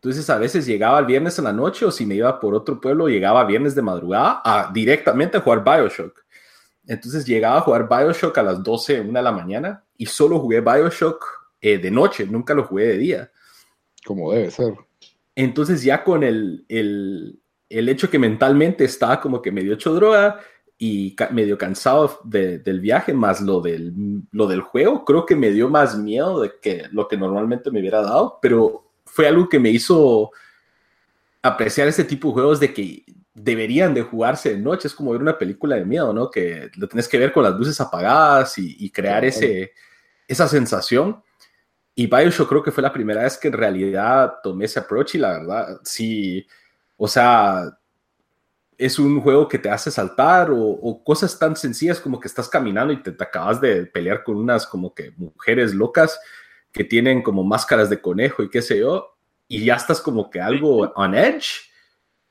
[0.00, 2.80] Entonces a veces llegaba el viernes en la noche o si me iba por otro
[2.80, 6.24] pueblo, llegaba viernes de madrugada a, directamente a jugar Bioshock.
[6.86, 10.60] Entonces llegaba a jugar Bioshock a las 12, 1 de la mañana y solo jugué
[10.60, 11.24] Bioshock
[11.60, 13.30] eh, de noche, nunca lo jugué de día.
[14.04, 14.74] Como debe ser.
[15.34, 20.40] Entonces ya con el, el, el, hecho que mentalmente estaba como que medio hecho droga
[20.78, 23.92] y medio cansado del viaje, más lo del,
[24.30, 27.80] lo del juego, creo que me dio más miedo de que lo que normalmente me
[27.80, 30.30] hubiera dado, pero fue algo que me hizo
[31.42, 33.04] apreciar ese tipo de juegos de que
[33.36, 36.30] deberían de jugarse de noche, es como ver una película de miedo, ¿no?
[36.30, 39.72] Que lo tienes que ver con las luces apagadas y, y crear ese,
[40.26, 41.22] esa sensación.
[41.94, 45.18] Y Bioshock creo que fue la primera vez que en realidad tomé ese approach y
[45.18, 46.46] la verdad, sí,
[46.96, 47.78] o sea,
[48.78, 52.92] es un juego que te hace saltar o, cosas tan sencillas como que estás caminando
[52.92, 56.18] y te, acabas de pelear con unas como que mujeres locas
[56.72, 59.16] que tienen como máscaras de conejo y qué sé yo,
[59.48, 61.65] y ya estás como que algo on edge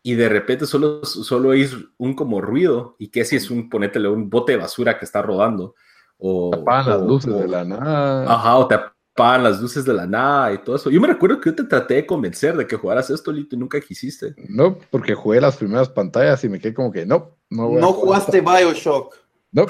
[0.08, 4.08] y de repente solo, solo oís un como ruido y que si es un, ponétele
[4.08, 5.74] un bote de basura que está rodando.
[6.20, 8.32] O, apagan las luces de la nada.
[8.32, 8.78] Ajá, o te
[9.16, 10.92] pan, las luces de la nada y todo eso.
[10.92, 13.58] Yo me recuerdo que yo te traté de convencer de que jugaras esto, Lito, y
[13.58, 14.36] nunca quisiste.
[14.48, 17.40] No, porque jugué las primeras pantallas y me quedé como que no.
[17.50, 19.16] No, no jugaste Bioshock.
[19.54, 19.66] No,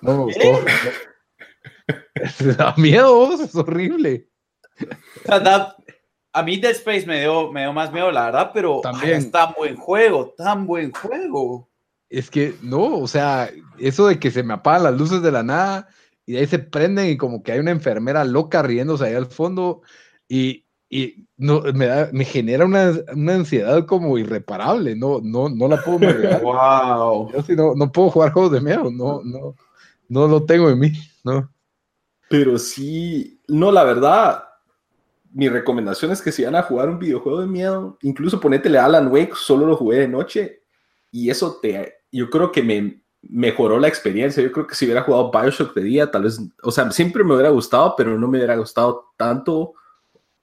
[0.00, 0.60] no me gustó.
[2.56, 4.30] da miedo, es horrible.
[6.32, 9.16] A mí Dead Space me dio, me dio más miedo, la verdad, pero También.
[9.16, 11.68] es tan buen juego, tan buen juego.
[12.08, 15.42] Es que no, o sea, eso de que se me apagan las luces de la
[15.42, 15.88] nada
[16.24, 19.26] y de ahí se prenden y como que hay una enfermera loca riéndose ahí al
[19.26, 19.82] fondo
[20.28, 25.68] y, y no, me, da, me genera una, una, ansiedad como irreparable, no, no, no
[25.68, 26.42] la puedo negar.
[26.42, 27.30] wow.
[27.34, 29.54] Yo sí no, no puedo jugar juegos de miedo, no, no,
[30.08, 30.92] no lo tengo en mí,
[31.24, 31.50] no.
[32.28, 34.47] Pero sí, no, la verdad,
[35.32, 39.08] mi recomendación es que si van a jugar un videojuego de miedo, incluso ponétele Alan
[39.08, 40.62] Wake, solo lo jugué de noche
[41.10, 44.42] y eso te, yo creo que me, mejoró la experiencia.
[44.42, 47.34] Yo creo que si hubiera jugado Bioshock de día, tal vez, o sea, siempre me
[47.34, 49.74] hubiera gustado, pero no me hubiera gustado tanto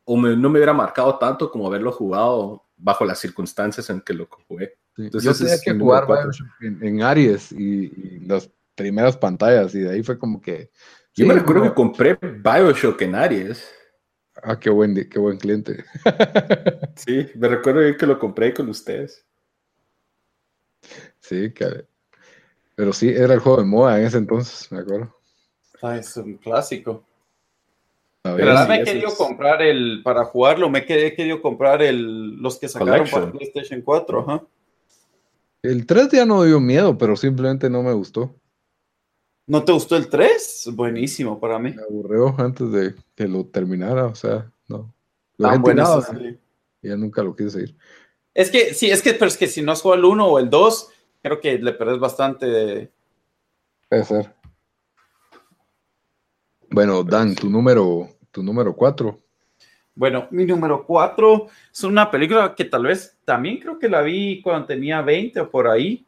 [0.04, 4.28] o no me hubiera marcado tanto como haberlo jugado bajo las circunstancias en que lo
[4.48, 4.76] jugué.
[4.98, 10.04] Entonces, yo tenía que jugar Bioshock en, Aries y, las primeras pantallas y de ahí
[10.04, 10.70] fue como que...
[11.16, 13.66] Yo me recuerdo que compré Bioshock en Aries.
[14.44, 15.84] Ah, qué buen, qué buen cliente.
[16.96, 19.26] sí, me recuerdo que lo compré con ustedes.
[21.20, 21.86] Sí, que
[22.76, 25.16] pero sí, era el juego de moda en ese entonces, me acuerdo.
[25.82, 27.06] Ah, es un clásico.
[28.22, 32.60] Pero ahora me he querido comprar el, para jugarlo, me he querido comprar el, los
[32.60, 34.50] que sacaron para PlayStation 4.
[35.62, 38.36] El 3 ya no dio miedo, pero simplemente no me gustó.
[39.48, 40.70] ¿No te gustó el 3?
[40.74, 41.74] Buenísimo para mí.
[41.74, 44.94] Me aburrió antes de que lo terminara, o sea, no.
[45.38, 46.40] Lo he
[46.82, 47.76] ya nunca lo quise seguir.
[48.34, 50.40] Es que, sí, es que, pero es que si no has jugado el 1 o
[50.40, 50.90] el 2,
[51.22, 52.92] creo que le perdés bastante de...
[53.90, 54.36] Puede ser.
[56.70, 59.20] Bueno, Dan, tu número, tu número 4.
[59.96, 64.42] Bueno, mi número 4 es una película que tal vez también creo que la vi
[64.42, 66.05] cuando tenía 20 o por ahí.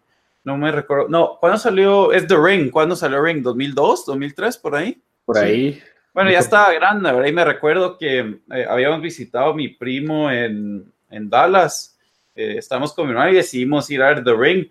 [0.47, 1.09] No me recuerdo.
[1.09, 2.13] No, ¿cuándo salió?
[2.13, 2.71] Es The Ring.
[2.71, 3.43] ¿Cuándo salió Ring?
[3.43, 4.05] ¿2002?
[4.05, 4.61] ¿2003?
[4.61, 4.97] ¿Por ahí?
[5.25, 5.77] Por ahí.
[6.13, 7.27] Bueno, ya estaba grande, ¿verdad?
[7.27, 11.99] Y me recuerdo que eh, habíamos visitado a mi primo en, en Dallas.
[12.33, 14.67] Eh, estábamos con mi hermano y decidimos ir a ver The Ring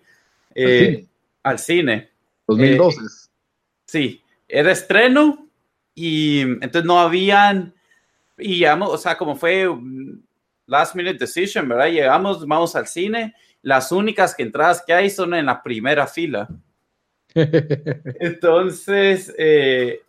[0.55, 1.05] eh,
[1.43, 2.09] al cine.
[2.47, 3.29] 2012.
[3.85, 5.47] sí, era estreno
[5.93, 7.71] y entonces no habían
[8.35, 9.69] y llegamos, o sea, como fue
[10.65, 11.91] last minute decision, ¿verdad?
[11.91, 13.35] Llegamos, vamos al cine,
[13.67, 16.47] las únicas que entradas que hay son en la primera fila.
[17.35, 20.03] Entonces, eh,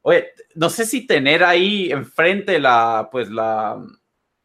[0.00, 3.84] oye, no sé si tener ahí enfrente la, pues la,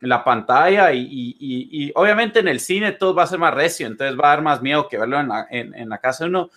[0.02, 4.20] la pantalla y, y, obviamente en el cine todo va a ser más recio, entonces
[4.20, 6.50] va a dar más miedo que verlo en la, en, la casa de uno.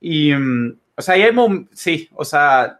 [0.00, 1.34] Y, mm, o sea, hay
[1.72, 2.78] sí, o sea,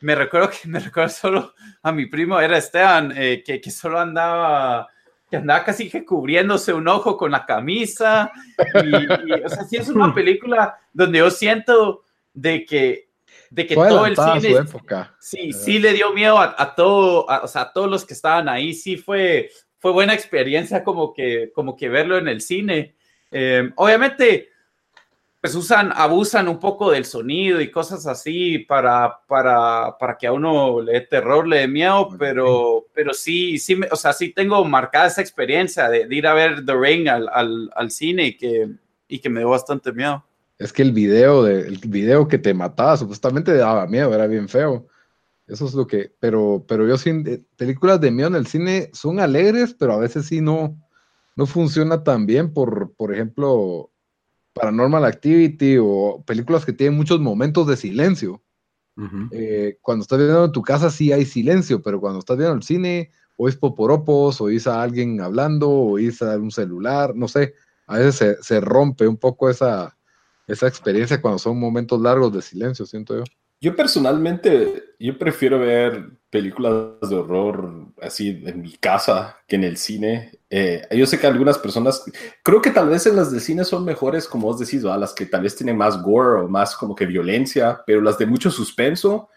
[0.00, 3.98] me recuerdo que me recuerdo solo a mi primo, era Esteban, eh, que, que, solo
[3.98, 4.86] andaba,
[5.30, 8.32] que andaba casi que cubriéndose un ojo con la camisa.
[8.82, 12.02] Y, o sea, sí es una película donde yo siento
[12.34, 13.08] de que,
[13.50, 15.14] de que todo el cine, época.
[15.20, 18.74] sí, sí le dio miedo a, todo, o sea, a todos los que estaban ahí,
[18.74, 22.96] sí fue, fue buena experiencia como que, como que verlo en el cine.
[23.30, 24.49] Eh, obviamente,
[25.40, 30.32] pues usan, abusan un poco del sonido y cosas así para, para, para que a
[30.32, 34.62] uno le dé terror, le dé miedo, pero, pero sí, sí, o sea, sí tengo
[34.66, 38.68] marcada esa experiencia de, ir a ver The Ring al, al, al, cine y que,
[39.08, 40.22] y que me dio bastante miedo.
[40.58, 44.46] Es que el video, de, el video que te mataba supuestamente daba miedo, era bien
[44.46, 44.86] feo.
[45.46, 48.90] Eso es lo que, pero, pero yo sin eh, películas de miedo en el cine
[48.92, 50.76] son alegres, pero a veces sí no,
[51.34, 53.90] no funciona tan bien por, por ejemplo,
[54.52, 58.42] Paranormal Activity o películas que tienen muchos momentos de silencio.
[59.30, 62.62] Eh, cuando estás viendo en tu casa sí hay silencio, pero cuando estás viendo el
[62.62, 67.54] cine, oís poporopos, oís a alguien hablando, oís a un celular, no sé,
[67.86, 69.96] a veces se, rompe un poco esa,
[70.46, 73.24] esa experiencia cuando son momentos largos de silencio, siento yo.
[73.60, 79.76] Yo personalmente, yo prefiero ver películas de horror así en mi casa que en el
[79.76, 80.32] cine.
[80.48, 82.02] Eh, yo sé que algunas personas,
[82.42, 85.26] creo que tal vez en las de cine son mejores, como vos decís, las que
[85.26, 89.28] tal vez tienen más gore o más como que violencia, pero las de mucho suspenso,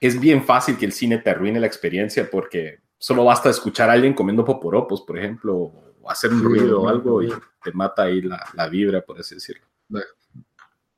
[0.00, 3.94] es bien fácil que el cine te arruine la experiencia porque solo basta escuchar a
[3.94, 7.30] alguien comiendo poporopos, por ejemplo, o hacer un ruido o algo y
[7.62, 9.66] te mata ahí la, la vibra, por así decirlo.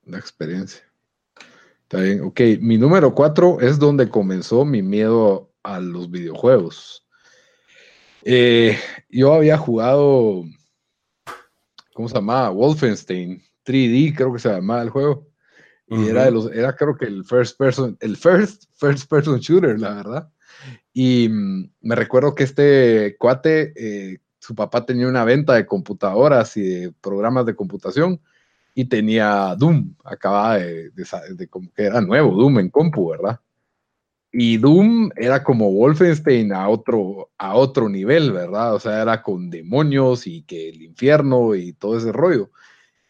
[0.05, 0.89] la experiencia.
[1.91, 2.41] Está bien, ok.
[2.61, 7.05] Mi número cuatro es donde comenzó mi miedo a los videojuegos.
[8.22, 8.78] Eh,
[9.09, 10.45] yo había jugado,
[11.93, 12.51] ¿cómo se llamaba?
[12.51, 15.26] Wolfenstein 3D, creo que se llamaba el juego.
[15.88, 19.76] Y era de los, era creo que el first person, el first first person shooter,
[19.80, 20.30] la verdad.
[20.93, 26.57] Y mm, me recuerdo que este cuate, eh, su papá tenía una venta de computadoras
[26.57, 28.20] y de programas de computación
[28.75, 33.41] y tenía Doom, acababa de, de, como que era nuevo Doom en compu, ¿verdad?
[34.33, 38.75] Y Doom era como Wolfenstein a otro, a otro nivel, ¿verdad?
[38.75, 42.51] O sea, era con demonios y que el infierno y todo ese rollo.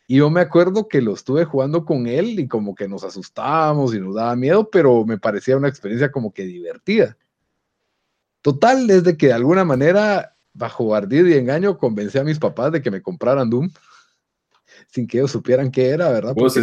[0.06, 3.94] Y yo me acuerdo que lo estuve jugando con él y como que nos asustábamos
[3.94, 7.16] y nos daba miedo, pero me parecía una experiencia como que divertida.
[8.42, 12.80] Total, desde que de alguna manera, bajo ardid y engaño, convencí a mis papás de
[12.80, 13.70] que me compraran Doom
[14.90, 16.34] sin que ellos supieran qué era, ¿verdad?
[16.36, 16.58] Pues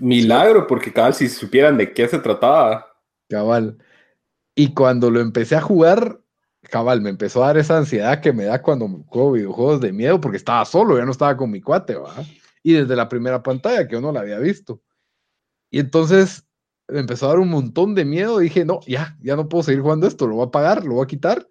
[0.00, 2.86] Milagro, porque cabal, si supieran de qué se trataba.
[3.28, 3.78] Cabal.
[4.54, 6.20] Y cuando lo empecé a jugar,
[6.62, 10.20] cabal, me empezó a dar esa ansiedad que me da cuando juego videojuegos de miedo,
[10.20, 12.26] porque estaba solo, ya no estaba con mi cuate, ¿verdad?
[12.62, 14.82] Y desde la primera pantalla, que yo no la había visto.
[15.70, 16.44] Y entonces
[16.88, 18.38] me empezó a dar un montón de miedo.
[18.38, 21.04] Dije, no, ya, ya no puedo seguir jugando esto, lo voy a apagar, lo voy
[21.04, 21.46] a quitar.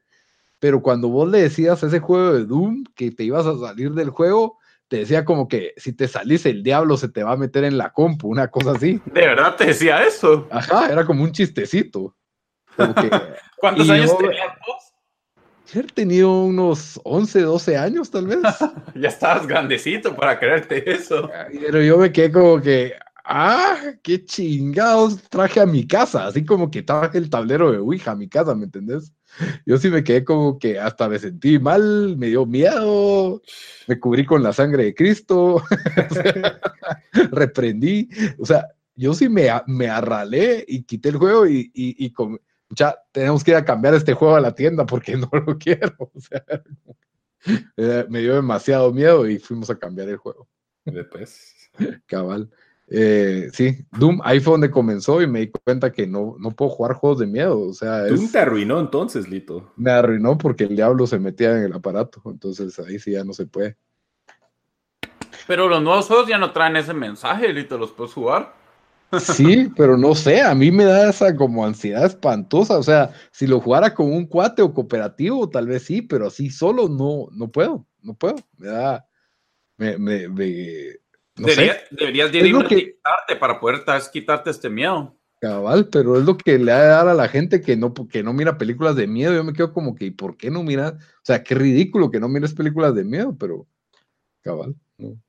[0.60, 3.94] Pero cuando vos le decías a ese juego de Doom que te ibas a salir
[3.94, 4.58] del juego,
[4.88, 7.78] te decía como que si te salís el diablo se te va a meter en
[7.78, 9.02] la compu, una cosa así.
[9.06, 10.48] ¿De verdad te decía eso?
[10.50, 12.16] Ajá, era como un chistecito.
[13.58, 14.88] ¿Cuántos años tenías vos?
[15.74, 18.40] He tenido unos 11, 12 años tal vez.
[18.96, 21.30] ya estabas grandecito para creerte eso.
[21.52, 22.94] Pero yo me quedé como que,
[23.26, 28.12] ah, qué chingados traje a mi casa, así como que traje el tablero de Ouija
[28.12, 29.12] a mi casa, ¿me entendés?
[29.66, 33.42] Yo sí me quedé como que hasta me sentí mal, me dio miedo,
[33.88, 35.64] me cubrí con la sangre de Cristo,
[37.32, 38.10] reprendí,
[38.40, 38.68] o sea,
[38.98, 42.14] yo sí me, me arralé y quité el juego y, y,
[42.72, 45.96] ya tenemos que ir a cambiar este juego a la tienda porque no lo quiero.
[46.00, 46.44] O sea,
[47.78, 50.50] eh, me dio demasiado miedo y fuimos a cambiar el juego.
[50.84, 51.70] Después.
[52.06, 52.50] Cabal.
[52.90, 56.72] Eh, sí, Doom, ahí fue donde comenzó y me di cuenta que no, no puedo
[56.72, 57.60] jugar juegos de miedo.
[57.60, 59.74] O sea, Doom te arruinó entonces, Lito.
[59.76, 62.22] Me arruinó porque el diablo se metía en el aparato.
[62.26, 63.78] Entonces ahí sí ya no se puede.
[65.48, 68.54] Pero los nuevos juegos ya no traen ese mensaje, Lito, los puedes jugar.
[69.20, 72.78] Sí, pero no sé, a mí me da esa como ansiedad espantosa.
[72.78, 76.50] O sea, si lo jugara con un cuate o cooperativo, tal vez sí, pero así
[76.50, 78.36] solo no, no puedo, no puedo.
[78.58, 79.08] Me da,
[79.78, 80.28] me, me,
[81.38, 83.00] Deberías ir
[83.40, 85.16] para poder quitarte este miedo.
[85.40, 88.24] Cabal, pero es lo que le ha de dar a la gente que no, que
[88.24, 89.34] no mira películas de miedo.
[89.34, 90.94] Yo me quedo como que, ¿y por qué no miras?
[90.94, 93.68] O sea, qué ridículo que no mires películas de miedo, pero
[94.42, 95.22] cabal, no.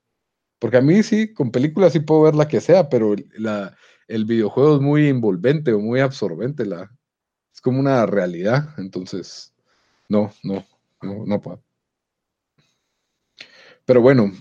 [0.58, 3.76] Porque a mí sí, con películas sí puedo ver la que sea, pero la,
[4.08, 6.64] el videojuego es muy envolvente o muy absorbente.
[6.64, 6.90] La,
[7.52, 8.70] es como una realidad.
[8.78, 9.54] Entonces,
[10.08, 10.66] no, no,
[11.02, 11.62] no, no puedo.
[13.84, 14.32] Pero bueno,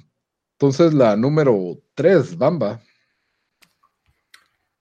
[0.60, 2.82] entonces la número 3, Bamba.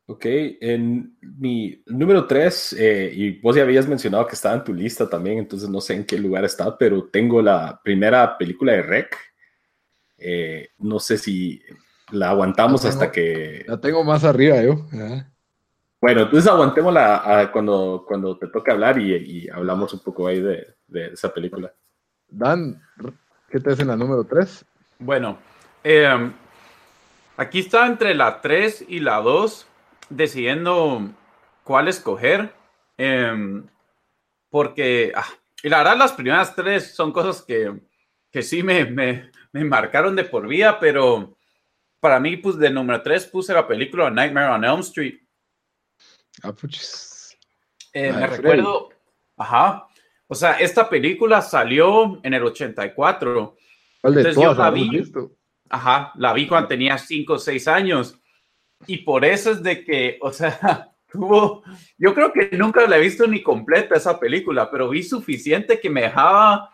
[0.07, 4.73] Ok, en mi número 3, eh, y vos ya habías mencionado que estaba en tu
[4.73, 8.83] lista también, entonces no sé en qué lugar está, pero tengo la primera película de
[8.83, 9.19] Rec.
[10.17, 11.61] Eh, no sé si
[12.11, 13.63] la aguantamos hasta que...
[13.69, 14.87] La tengo más arriba yo.
[16.01, 21.09] Bueno, entonces aguantémosla cuando, cuando te toque hablar y, hablamos un poco ahí de, de,
[21.09, 21.71] esa película.
[22.29, 22.81] Dan,
[23.51, 24.65] ¿qué te hace en la número 3?
[25.01, 25.39] Bueno,
[25.89, 26.33] Em,
[27.37, 29.69] aquí está entre la 3 y la 2,
[30.09, 31.13] decidiendo
[31.63, 32.53] cuál escoger.
[32.99, 33.65] Em,
[34.51, 35.29] porque, ah,
[35.63, 37.73] y la verdad, las primeras tres son cosas que,
[38.33, 41.37] que sí me, me, me, marcaron de por vida, pero
[42.01, 45.21] para mí, pues de número 3 puse la película Nightmare on Elm Street.
[46.43, 47.39] Ah, pues.
[47.93, 48.89] Eh, me recuerdo,
[49.37, 49.87] ajá.
[50.27, 53.57] O sea, esta película salió en el 84.
[54.03, 54.91] Entonces yo la vi.
[55.69, 58.21] Ajá, la vi cuando tenía 5 o 6 años.
[58.87, 61.63] Y por eso es de que, o sea, tuvo,
[61.99, 65.91] yo creo que nunca la he visto ni completa esa película, pero vi suficiente que
[65.91, 66.71] me dejaba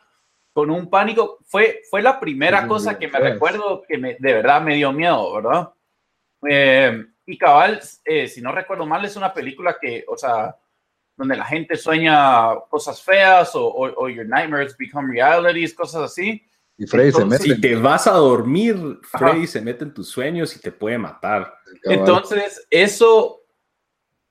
[0.53, 1.39] con un pánico.
[1.47, 5.35] Fue, fue la primera cosa que me recuerdo que me, de verdad me dio miedo,
[5.35, 5.73] ¿verdad?
[6.49, 10.57] Eh, y cabal, eh, si no recuerdo mal, es una película que, o sea,
[11.17, 16.43] donde la gente sueña cosas feas o, o your nightmares become realities, cosas así.
[16.77, 17.45] Y Freddy se mete.
[17.45, 21.55] Si te vas a dormir, Freddy se mete en tus sueños y te puede matar.
[21.85, 23.43] Entonces, eso,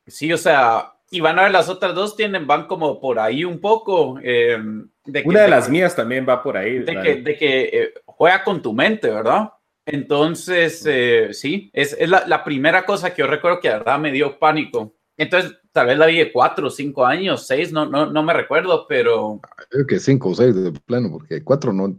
[0.05, 3.43] sí, o sea, y van a ver las otras dos, tienen, van como por ahí
[3.43, 4.17] un poco.
[4.23, 6.79] Em, de Una de, las mías también va por ahí.
[6.79, 9.49] De que, de que eh, juega con tu mente, ¿verdad?
[9.85, 13.99] Entonces, eh, sí, es, es la, la, primera cosa que yo recuerdo que la verdad
[13.99, 14.95] me dio pánico.
[15.17, 18.85] Entonces, tal vez la vi de cuatro, cinco años, seis, no, no, no me recuerdo,
[18.87, 19.39] pero...
[19.69, 21.95] Creo que cinco o seis de plano, porque cuatro no,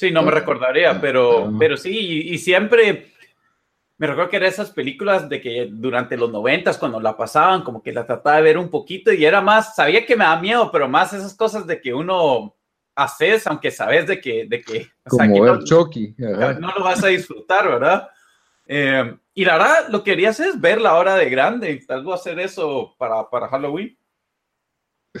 [0.00, 3.12] Sí, no me recordaría, pero, pero sí, y, siempre
[3.98, 7.82] me recuerdo que eran esas películas de que durante los noventas, cuando la pasaban, como
[7.82, 10.72] que la trataba de ver un poquito y era más, sabía que me da miedo,
[10.72, 12.56] pero más esas cosas de que uno
[12.94, 18.08] haces, aunque sabes de que, de que, como no, no, lo vas a disfrutar, ¿verdad?
[18.64, 22.06] Eh, y la verdad, lo que quería hacer es ver la hora de grande, tal
[22.06, 23.98] vez hacer eso para, para Halloween.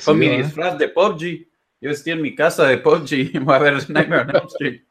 [0.02, 1.49] Con mi disfraz de PUBG.
[1.80, 4.82] Yo estoy en mi casa de PUBG y voy a ver Nightmare on Elm Street.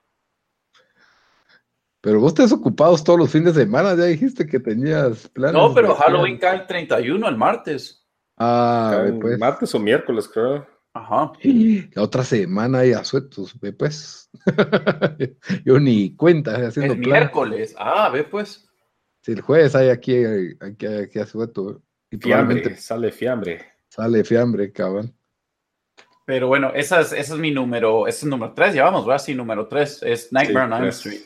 [2.01, 5.53] Pero vos estás ocupados todos los fines de semana, ya dijiste que tenías planes.
[5.53, 8.07] No, pero Halloween cae el 31, el martes.
[8.37, 9.37] Ah, pues.
[9.37, 10.65] Martes o miércoles, creo.
[10.93, 11.33] Ajá.
[11.93, 14.29] La otra semana hay asuetos, ve pues.
[15.65, 18.67] Yo ni cuenta haciendo El miércoles, ah, ve pues.
[19.21, 20.23] Si el jueves hay aquí,
[20.61, 21.81] aquí, aquí asueto.
[22.09, 23.73] Y fiambre, sale fiambre.
[23.89, 25.13] Sale fiambre, cabrón.
[26.29, 29.19] Pero bueno, esa es, ese es mi número, ese es número 3, llevamos, ¿verdad?
[29.19, 31.21] Sí, número 3, es Nightmare on Elm Street.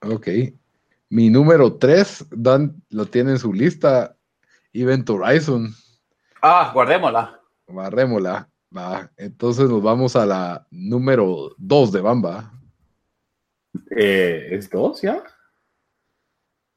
[0.00, 0.26] Ok.
[1.10, 4.16] Mi número 3, Dan lo tiene en su lista,
[4.72, 5.72] Event Horizon.
[6.42, 7.40] Ah, guardémosla.
[7.68, 8.50] Guardémosla.
[8.76, 9.12] Va.
[9.16, 12.52] Entonces nos vamos a la número 2 de Bamba.
[13.96, 15.22] Eh, ¿Es 2 ya?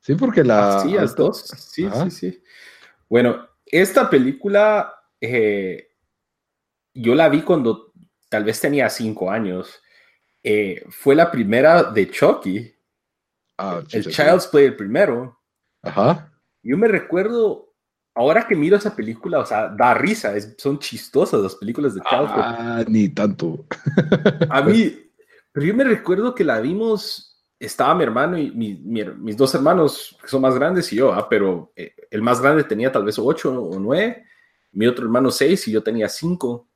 [0.02, 0.78] Sí, porque la.
[0.78, 1.48] Ah, sí, es 2.
[1.58, 2.44] Sí, sí, sí.
[3.10, 5.95] Bueno, esta película eh,
[6.96, 7.92] yo la vi cuando
[8.30, 9.82] tal vez tenía cinco años.
[10.42, 12.74] Eh, fue la primera de Chucky.
[13.58, 15.40] Ah, el Child's Play, el primero.
[15.84, 16.32] Ajá.
[16.64, 17.74] Yo me recuerdo,
[18.16, 22.30] ahora que miro esa película, o sea, da risa, son chistosas las películas de Childhood.
[22.36, 23.66] Ah, ni tanto.
[24.50, 24.98] A mí,
[25.52, 30.28] pero yo me recuerdo que la vimos, estaba mi hermano y mis dos hermanos, que
[30.28, 33.54] son más grandes, y yo, ah, pero eh, el más grande tenía tal vez ocho
[33.62, 34.26] o nueve,
[34.72, 36.68] mi otro hermano seis y yo tenía cinco.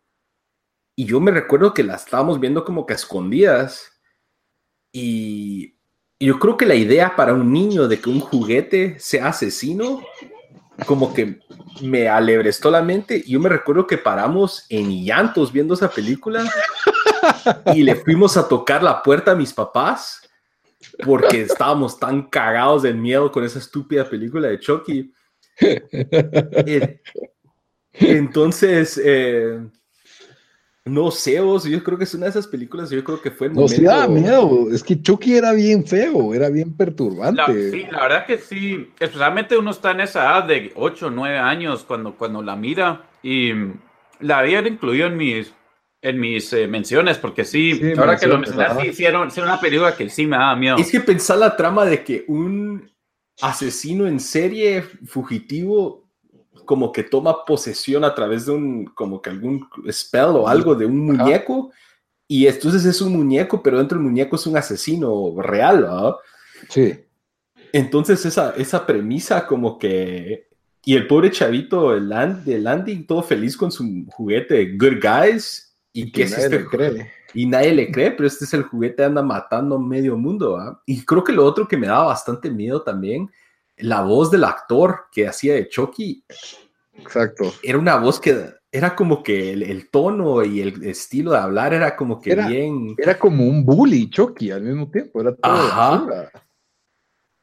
[0.99, 3.89] Y yo me recuerdo que la estábamos viendo como que escondidas.
[4.91, 5.77] Y
[6.19, 10.03] yo creo que la idea para un niño de que un juguete sea asesino,
[10.85, 11.39] como que
[11.81, 13.23] me alebrestó la mente.
[13.25, 16.43] Y yo me recuerdo que paramos en llantos viendo esa película
[17.73, 20.29] y le fuimos a tocar la puerta a mis papás
[21.05, 25.13] porque estábamos tan cagados de miedo con esa estúpida película de Chucky.
[25.61, 27.01] Eh,
[27.93, 29.59] entonces, eh,
[30.89, 33.47] no sé, vos, yo creo que es una de esas películas, yo creo que fue
[33.47, 37.71] el no, sí daba miedo, es que Chucky era bien feo, era bien perturbante.
[37.71, 41.83] sí, la verdad que sí, especialmente uno está en esa edad de 8, 9 años
[41.83, 43.51] cuando, cuando la mira y
[44.19, 45.53] la había incluido en mis,
[46.01, 50.09] en mis eh, menciones, porque sí, ahora que lo mencionas, sí, hicieron, una película que
[50.09, 50.77] sí me daba miedo.
[50.77, 52.89] Es que pensar la trama de que un
[53.41, 56.08] asesino en serie fugitivo
[56.69, 60.85] como que toma posesión a través de un, como que algún spell o algo de
[60.85, 61.71] un muñeco.
[62.27, 65.89] Y entonces es un muñeco, pero dentro del muñeco es un asesino real.
[66.69, 66.93] Sí.
[67.73, 70.47] Entonces esa, esa premisa como que...
[70.85, 75.75] Y el pobre chavito, el, Land, el Andy, todo feliz con su juguete Good Guys.
[75.91, 77.11] ¿Y, que nadie este le cree.
[77.33, 80.55] Y nadie le cree, pero este es el juguete anda matando medio mundo.
[80.55, 80.79] ¿ah?
[80.85, 83.27] Y creo que lo otro que me daba bastante miedo también
[83.79, 86.23] la voz del actor que hacía de Chucky.
[86.93, 87.53] Exacto.
[87.63, 91.95] Era una voz que era como que el, tono y el estilo de hablar era
[91.95, 92.95] como que bien.
[92.97, 95.21] Era como un bully Chucky al mismo tiempo.
[95.21, 96.31] Era todo basura.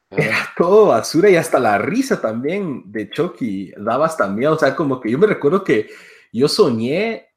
[0.09, 4.53] Era todo basura y hasta la risa también de Chucky daba hasta miedo.
[4.53, 5.89] O sea, como que yo me recuerdo que
[6.31, 7.27] yo soñé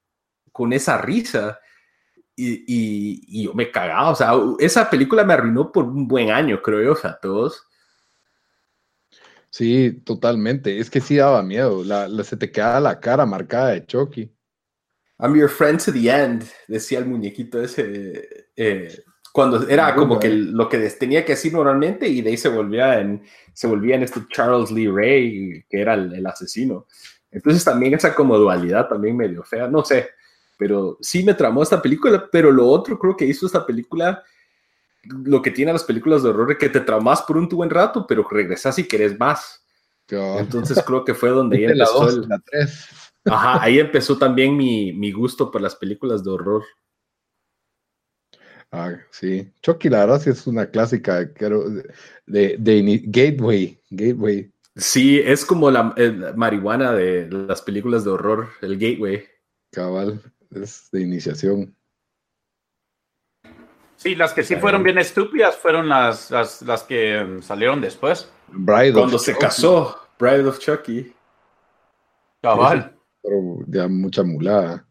[0.53, 1.59] con esa risa.
[2.37, 6.63] Y, y, yo me cagaba, o sea, esa película me arruinó por un buen año,
[6.63, 7.69] creo yo, o sea, todos.
[9.51, 10.79] Sí, totalmente.
[10.79, 11.85] Es que sí daba miedo.
[11.85, 14.33] La, se te quedaba la cara marcada de Chucky.
[15.19, 18.49] I'm your friend to the end, decía el muñequito ese.
[18.57, 22.49] Eh, cuando era como que lo que tenía que decir normalmente y de ahí se
[22.49, 23.23] volvía en,
[23.53, 26.87] se volvía en este Charles Lee Ray, que era el, asesino.
[27.31, 30.09] Entonces también esa como dualidad también medio fea, no sé,
[30.59, 34.23] pero sí me tramó esta película, pero lo otro creo que hizo esta película
[35.03, 38.07] lo que tiene las películas de horror es que te traumas por un buen rato,
[38.07, 39.65] pero regresas y querés más.
[40.09, 42.09] Entonces creo que fue donde ahí empezó
[43.25, 46.65] Ajá, ahí empezó también mi, gusto por las películas de horror.
[48.73, 49.53] Ah, sí.
[49.63, 53.79] Chucky, la verdad, sí es una clásica de, de, Gateway.
[53.91, 54.51] Gateway.
[54.77, 55.95] Sí, es como la
[56.37, 59.25] marihuana de las películas de horror, el Gateway.
[59.73, 61.77] Cabal, es de iniciación.
[64.01, 68.33] Sí, las que sí fueron bien estúpidas fueron las, las, que um, salieron después.
[68.95, 71.13] Cuando se casó, Bride of Chucky.
[72.41, 72.97] Cabal.
[73.23, 74.89] Pero ya mucha mulada.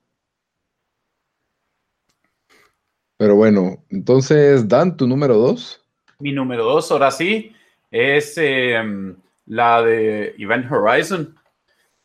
[3.17, 5.83] Pero bueno, entonces, Dan, tu número dos.
[6.19, 7.51] Mi número dos, ahora sí,
[7.89, 9.15] es em,
[9.47, 11.35] la de Event Horizon.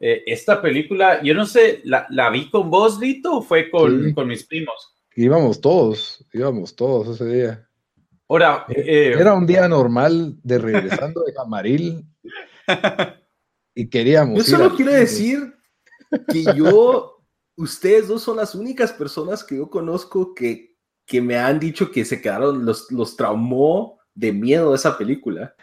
[0.01, 4.27] Eh, esta película, yo no sé, ¿la, vi con vos, Lito, o fue con, con
[4.27, 4.94] mis primos?
[5.17, 7.69] Íbamos todos, íbamos todos ese día.
[8.29, 12.05] Ahora, eh, era un día normal de regresando de Camaril
[13.75, 14.39] y queríamos.
[14.39, 15.55] Yo solo quiero decir
[16.29, 17.21] que yo,
[17.57, 22.05] ustedes dos son las únicas personas que yo conozco que, que me han dicho que
[22.05, 25.55] se quedaron, los, los traumó de miedo esa película.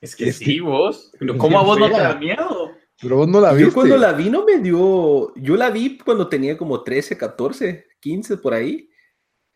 [0.00, 1.12] Es que sí, vos.
[1.38, 2.72] ¿Cómo a vos no te da miedo?
[3.00, 3.70] Pero vos no la viste.
[3.70, 5.34] Yo cuando la vi no me dio.
[5.36, 8.90] Yo la vi cuando tenía como 13, 14, 15 por ahí.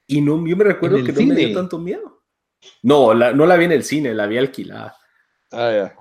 [0.07, 2.23] Y no, yo me recuerdo que no me dio tanto miedo.
[2.83, 4.97] No, no la vi en el cine, la vi alquilada.
[5.51, 5.97] Ah, ya.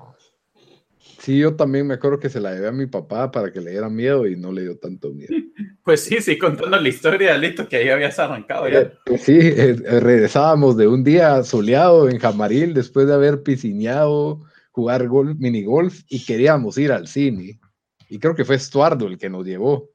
[1.24, 3.72] Sí, yo también me acuerdo que se la llevé a mi papá para que le
[3.72, 5.34] diera miedo y no le dio tanto miedo.
[5.84, 8.80] Pues sí, sí, contando la historia, listo, que ahí habías arrancado ya.
[8.80, 14.40] Eh, pues sí, eh, regresábamos de un día soleado en Jamaril después de haber piscineado
[14.74, 17.60] jugar golf, golf y queríamos ir al cine.
[18.10, 19.90] Y creo que fue Estuardo el que nos llevó.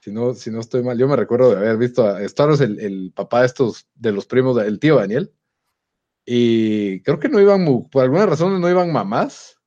[0.00, 2.60] Si no, si no estoy mal, yo me recuerdo de haber visto a Estuardo, es
[2.60, 5.32] el, papá de estos, de los primos del tío Daniel.
[6.24, 9.58] Y creo que no iban, por alguna razón no iban mamás.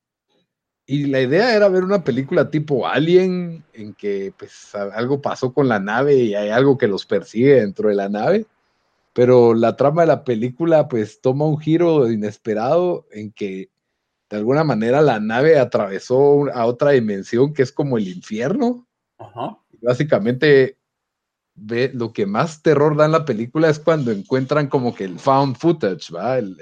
[0.86, 5.68] Y la idea era ver una película tipo Alien, en que pues algo pasó con
[5.68, 8.46] la nave y hay algo que los persigue dentro de la nave.
[9.14, 13.70] Pero la trama de la película pues toma un giro inesperado en que
[14.30, 18.86] de alguna manera la nave atravesó a otra dimensión que es como el infierno.
[19.82, 20.78] Básicamente,
[21.56, 25.18] ve, lo que más terror da en la película es cuando encuentran como que el
[25.18, 26.38] found footage, ¿va?
[26.38, 26.56] El,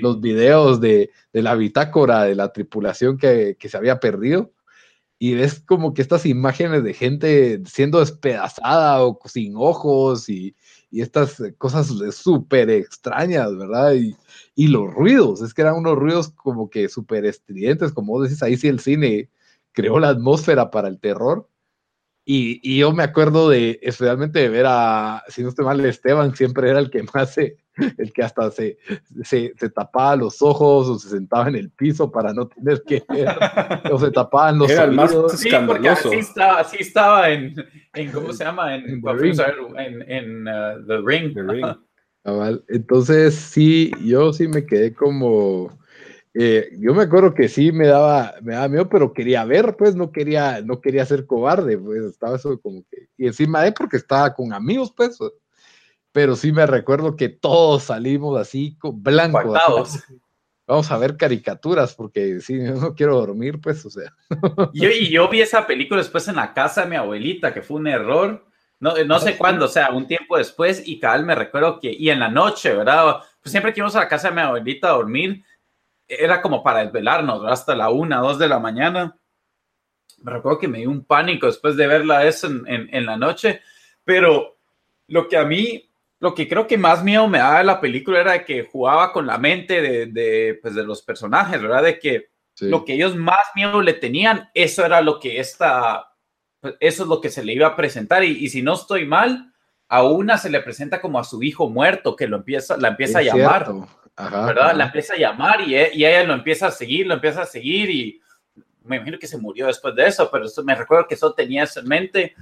[0.00, 4.52] Los videos de, la bitácora de la tripulación que, que se había perdido
[5.18, 10.54] y ves como que estas imágenes de gente siendo despedazada o sin ojos y,
[10.92, 13.94] y estas cosas súper extrañas, ¿verdad?
[13.94, 14.14] Y,
[14.54, 18.42] y, los ruidos, es que eran unos ruidos como que súper estridentes, como vos decís,
[18.42, 19.30] ahí sí el cine
[19.72, 21.48] creó la atmósfera para el terror.
[22.26, 26.36] Y, y, yo me acuerdo de, especialmente de ver a, si no estoy mal, Esteban
[26.36, 27.56] siempre era el que más se,
[27.98, 28.76] el que hasta se,
[29.24, 33.02] se, se, tapaba los ojos o se sentaba en el piso para no tener que
[33.08, 33.28] ver,
[33.90, 35.32] o se tapaban los Era oídos.
[35.40, 37.54] sí, porque así estaba, así estaba en,
[37.94, 38.74] en, ¿cómo se llama?
[38.74, 39.02] En, en,
[39.78, 41.34] en, en uh, The Ring.
[41.34, 41.64] The ring.
[42.68, 45.80] Entonces, sí, yo sí me quedé como...
[46.34, 49.94] Eh, yo me acuerdo que sí me daba, me daba miedo, pero quería ver, pues
[49.94, 53.98] no quería, no quería ser cobarde, pues estaba eso como que, y encima de porque
[53.98, 55.18] estaba con amigos, pues,
[56.12, 60.04] pero sí me recuerdo que todos salimos así blancos.
[60.66, 64.14] Vamos a ver caricaturas porque sí, yo no quiero dormir, pues, o sea.
[64.72, 67.78] Yo, y yo vi esa película después en la casa de mi abuelita, que fue
[67.78, 68.46] un error.
[68.78, 71.92] No, no sé cuándo, o sea, un tiempo después, y cada vez me recuerdo que,
[71.92, 73.16] y en la noche, ¿verdad?
[73.40, 75.44] Pues siempre que íbamos a la casa de mi abuelita a dormir,
[76.08, 79.16] era como para desvelarnos, hasta la una, dos de la mañana.
[80.18, 83.16] Me recuerdo que me dio un pánico después de verla eso en, en, en la
[83.16, 83.60] noche,
[84.04, 84.58] pero
[85.06, 85.91] lo que a mí
[86.22, 89.12] lo que creo que más miedo me daba de la película era de que jugaba
[89.12, 91.82] con la mente de, de, pues de los personajes, ¿verdad?
[91.82, 92.28] De que
[92.60, 96.12] lo que ellos más miedo le tenían, eso era lo que esta,
[96.60, 98.22] pues, eso es lo que se le iba a presentar.
[98.22, 99.52] Y, y, si no estoy mal,
[99.88, 103.18] a una se le presenta como a su hijo muerto, que lo empieza, la empieza
[103.18, 103.66] a llamar,
[104.16, 104.76] ¿verdad?
[104.76, 107.90] La empieza a llamar y, y, ella lo empieza a seguir, lo empieza a seguir
[107.90, 108.20] y
[108.84, 111.64] me imagino que se murió después de eso, pero eso, me recuerdo que eso tenía
[111.64, 112.36] eso en mente.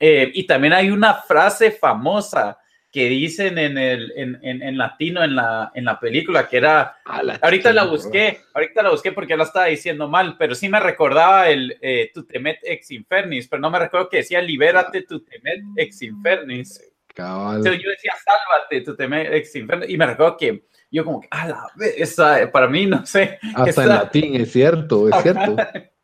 [0.00, 2.56] Eh, y también hay una frase famosa
[2.96, 6.96] que dicen en, el, en, en, en, latino en la, en la película, que era,
[7.04, 11.46] ahorita la busqué, ahorita la busqué porque la estaba diciendo mal, pero sí me recordaba
[11.50, 15.60] el eh, tu temet ex infernis, pero no me recuerdo que decía libérate tu temet
[15.76, 16.90] ex infernis.
[17.14, 21.48] yo decía sálvate tu temet ex infernis, y me recuerdo que yo como que, a
[21.48, 23.38] la vez, esa, para mí, no sé.
[23.54, 25.54] Hasta en latín, es cierto, es cierto.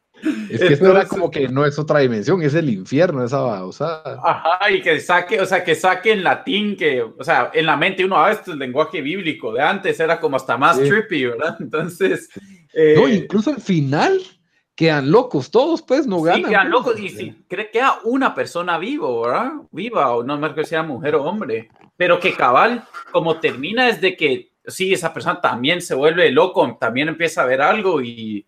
[0.51, 4.21] Es que esto era como que no es otra dimensión, es el infierno esa babosada.
[4.23, 7.77] Ajá, y que saque, o sea, que saque en latín, que, o sea, en la
[7.77, 11.57] mente uno, a veces el lenguaje bíblico de antes era como hasta más trippy, ¿verdad?
[11.61, 12.29] Entonces.
[12.73, 14.21] Eh, no, incluso al final
[14.75, 16.43] quedan locos todos, pues, no ganan.
[16.43, 19.53] Sí, quedan locos, y sí, cree que queda una persona vivo, ¿verdad?
[19.71, 23.89] Viva, o no me acuerdo si sea mujer o hombre, pero que cabal, como termina
[23.89, 28.01] es de que, sí, esa persona también se vuelve loco, también empieza a ver algo
[28.01, 28.47] y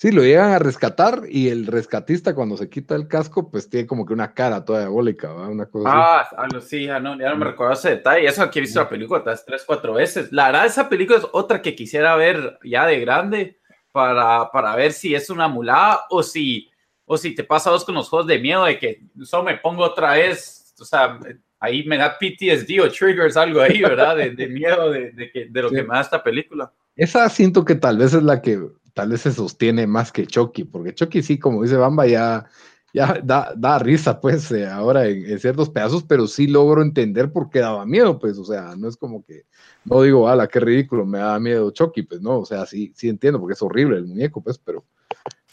[0.00, 3.86] Sí, lo llegan a rescatar y el rescatista cuando se quita el casco, pues tiene
[3.86, 5.50] como que una cara toda diabólica, ¿verdad?
[5.50, 8.26] Una cosa ah, sí, ya no, ya no me recuerdo ese detalle.
[8.26, 10.32] Eso aquí he visto la película tres, cuatro veces.
[10.32, 13.58] La verdad, esa película es otra que quisiera ver ya de grande
[13.92, 16.70] para, para ver si es una mulada o si,
[17.04, 19.84] o si te pasa vos con los juegos de miedo de que solo me pongo
[19.84, 21.18] otra vez, o sea,
[21.58, 24.16] ahí me da PTSD o triggers, algo ahí, ¿verdad?
[24.16, 26.72] De, de miedo de, de, que, de lo que me da esta película.
[26.96, 28.58] Esa siento que tal vez es la que
[28.94, 32.46] tal vez se sostiene más que Chucky, porque Chucky sí, como dice Bamba, ya,
[32.92, 37.50] ya da, da risa, pues, eh, ahora en, ciertos pedazos, pero sí logro entender por
[37.50, 39.44] qué daba miedo, pues, o sea, no es como que,
[39.84, 43.08] no digo, ala, qué ridículo, me da miedo Chucky, pues, no, o sea, sí, sí
[43.08, 44.84] entiendo, porque es horrible el muñeco, pues, pero,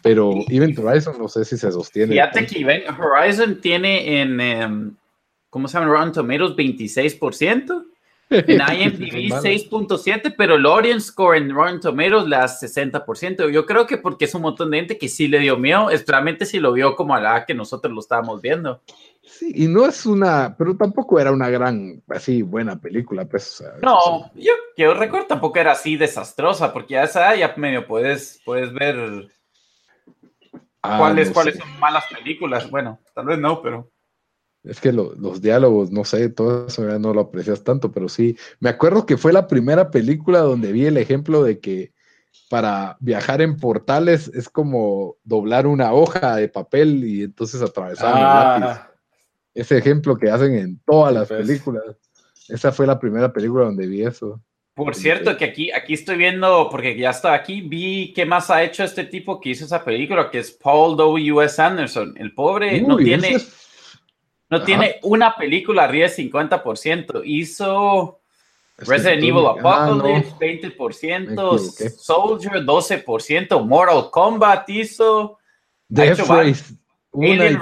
[0.01, 2.13] pero Event Horizon no sé si se sostiene.
[2.13, 4.95] Fíjate que Event Horizon tiene en, em,
[5.49, 5.91] ¿cómo se llama?
[5.91, 7.85] Rotten Tomatoes 26%.
[8.29, 13.49] En IMDb 6.7, pero el audience score en Rotten Tomatoes da 60%.
[13.49, 16.45] Yo creo que porque es un montón de gente que sí le dio miedo, especialmente
[16.45, 18.81] si lo vio como a la que nosotros lo estábamos viendo.
[19.23, 23.63] Sí, y no es una, pero tampoco era una gran, así, buena película, pues.
[23.81, 28.73] No, yo, yo recuerdo tampoco era así desastrosa, porque ya esa ya medio puedes, puedes
[28.73, 29.27] ver
[30.81, 32.69] ah, cuáles, cuáles son malas películas.
[32.69, 33.91] Bueno, tal vez no, pero
[34.63, 38.37] es que los diálogos, no sé, todo eso ya no lo aprecias tanto, pero sí.
[38.59, 41.93] Me acuerdo que fue la primera película donde vi el ejemplo de que
[42.49, 48.91] para viajar en portales es como doblar una hoja de papel y entonces atravesar ah.
[49.53, 51.45] Ese ejemplo que hacen en todas las pues.
[51.45, 51.83] películas.
[52.47, 54.41] Esa fue la primera película donde vi eso.
[54.75, 58.61] Por cierto, que aquí, aquí estoy viendo, porque ya está aquí, vi qué más ha
[58.61, 61.59] hecho este tipo que hizo esa película, que es Paul W.S.
[61.59, 62.13] Anderson.
[62.15, 63.37] El pobre no tiene...
[64.49, 67.21] No tiene una película arriba del 50%.
[67.25, 68.21] Hizo
[68.77, 75.39] Resident Evil Apocalypse, 20%, Soldier, 12%, Mortal Kombat hizo.
[75.89, 76.75] Death Race,
[77.13, 77.57] Alien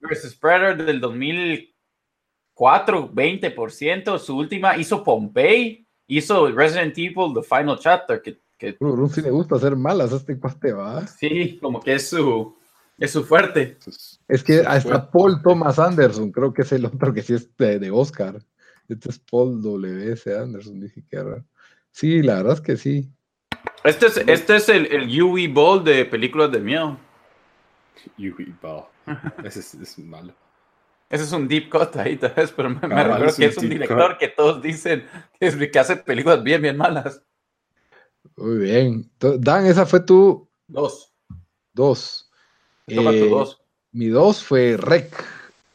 [0.00, 0.34] vs.
[0.34, 4.18] Predator del 2004, 20%.
[4.18, 8.20] Su última hizo Pompeii, hizo Resident Evil The Final Chapter.
[8.20, 8.76] Que, que
[9.12, 11.06] sí le gusta hacer malas a este cuate, va.
[11.06, 12.56] Sí, como que es su,
[12.98, 13.78] es su fuerte.
[14.28, 17.90] Es que hasta Paul Thomas Anderson, creo que es el otro que sí es de,
[17.90, 18.42] Oscar.
[18.88, 20.34] Este es Paul W.S.
[20.34, 21.44] Anderson, ni siquiera.
[21.90, 23.10] Sí, la verdad es que sí.
[23.82, 26.98] Este es, este es el, el UE Ball de películas de miedo.
[28.18, 28.84] UE Ball.
[29.44, 30.34] Ese es, malo.
[31.10, 34.28] Ese es un deep cut ahí, vez, pero me, recuerdo que es un director que
[34.28, 35.06] todos dicen
[35.38, 37.22] que, que hace películas bien, bien malas.
[38.36, 39.10] Muy bien.
[39.18, 40.48] Dan, esa fue tu.
[40.66, 41.12] Dos.
[41.72, 42.30] Dos.
[42.86, 42.96] Eh,
[43.94, 45.24] mi dos fue Rec,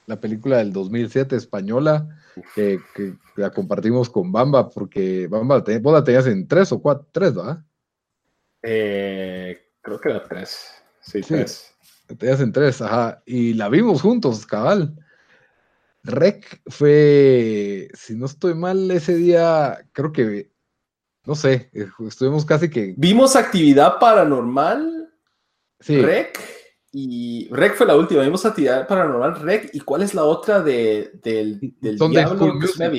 [0.05, 2.21] la película del 2007 española,
[2.53, 2.79] que,
[3.37, 7.63] la compartimos con Bamba, porque Bamba, vos la tenías en tres o cuatro, tres, ¿verdad?
[8.61, 10.69] Eh, creo que era tres.
[10.99, 11.73] Sí, tres.
[12.09, 13.23] La tenías en tres, ajá.
[13.25, 14.93] Y la vimos juntos, cabal.
[16.03, 20.51] Rec fue, si no estoy mal, ese día, creo que,
[21.25, 21.71] no sé,
[22.05, 22.95] estuvimos casi que...
[22.97, 25.09] Vimos actividad paranormal.
[25.79, 26.01] Sí.
[26.01, 26.58] Rec
[26.91, 29.69] y Rec fue la última, vimos actividad paranormal Rec.
[29.73, 32.59] ¿Y cuál es la otra de, del, del diablo?
[32.59, 32.89] Que es una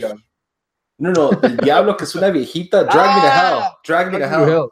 [1.00, 2.84] no, no, el diablo que es una viejita.
[2.84, 3.62] Drag me to hell.
[3.62, 4.68] Ah, Drag me to hell.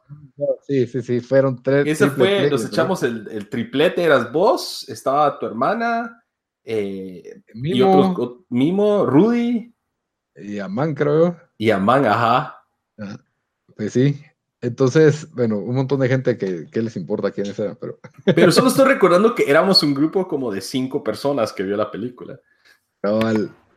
[0.63, 1.87] Sí, sí, sí, fueron tres.
[1.87, 6.23] Ese fue, nos echamos el, el, triplete, eras vos, estaba tu hermana,
[6.63, 9.75] eh, Mimo, y otros, Mimo, Rudy.
[10.37, 11.35] Y Amán, creo.
[11.57, 12.63] Y Amán, ajá.
[13.75, 14.21] Pues sí,
[14.61, 17.99] entonces, bueno, un montón de gente que, les importa quién era, pero...
[18.25, 21.91] Pero solo estoy recordando que éramos un grupo como de cinco personas que vio la
[21.91, 22.41] película.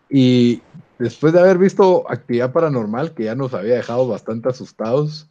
[0.10, 0.62] Y
[0.98, 5.30] después de haber visto Actividad Paranormal, que ya nos había dejado bastante asustados,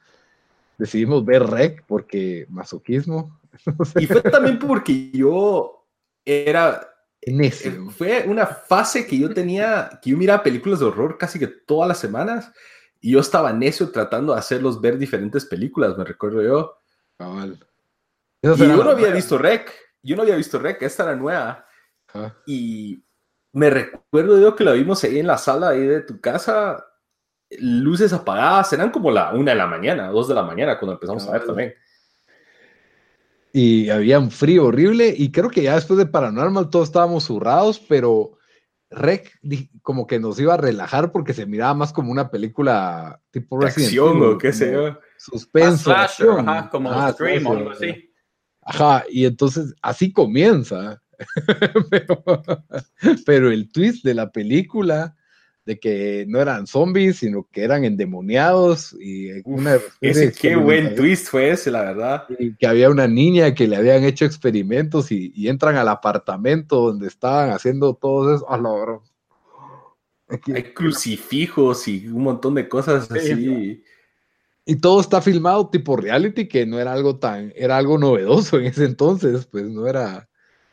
[0.79, 3.39] decidimos ver Rec porque masoquismo.
[4.01, 5.85] Y fue también porque yo
[6.25, 6.87] era...
[7.23, 7.51] Eh,
[7.91, 11.87] fue una fase que yo tenía, que yo miraba películas de horror casi que todas
[11.87, 12.51] las semanas
[13.01, 16.77] y yo estaba necio tratando de hacerlos ver diferentes películas, me recuerdo yo.
[18.43, 19.73] Y yo no había visto Rec.
[20.03, 21.67] Yo no había visto Rec, esta era nueva.
[22.47, 23.03] Y
[23.53, 26.85] me recuerdo yo que la vimos ahí en la sala ahí de tu casa,
[27.59, 31.27] luces apagadas, eran como la una de la mañana, dos de la mañana cuando empezamos
[31.27, 31.75] a ver también.
[33.53, 37.81] Y había un frío horrible y creo que ya después de Paranormal todos estábamos zurrados,
[37.81, 38.39] pero
[38.91, 39.39] Rec
[39.83, 43.97] como que nos iba a relajar porque se miraba más como una película tipo Resident
[43.99, 44.99] o qué sé yo.
[45.17, 45.93] Suspenso.
[45.93, 48.13] ajá, como ah, Scream o algo así.
[48.63, 51.01] Ajá, y entonces así comienza.
[51.91, 52.23] pero,
[53.27, 55.15] pero, el twist de la película
[55.67, 61.29] de que no eran zombies, sino que eran endemoniados y una ese qué buen twist
[61.29, 62.25] fue ese, la verdad.
[62.39, 67.09] Y que había una niña que le habían hecho experimentos y, entran al apartamento donde
[67.09, 68.47] estaban haciendo todo eso.
[68.49, 69.03] Oh,
[70.55, 73.83] Hay crucifijos y un montón de cosas así.
[74.65, 78.67] Y todo está filmado tipo reality, que no era algo tan, era algo novedoso en
[78.67, 80.29] ese entonces, pues no era,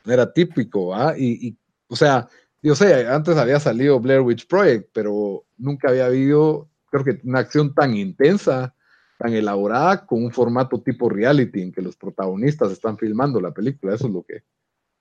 [0.06, 1.16] no era típico, ¿ah?
[1.18, 1.58] y,
[1.88, 2.28] o sea,
[2.68, 7.40] yo sé, antes había salido Blair Witch Project, pero nunca había habido, creo que una
[7.40, 8.76] acción tan intensa,
[9.18, 13.96] tan elaborada, con un formato tipo reality, en que los protagonistas están filmando la película.
[13.96, 14.44] Eso es lo que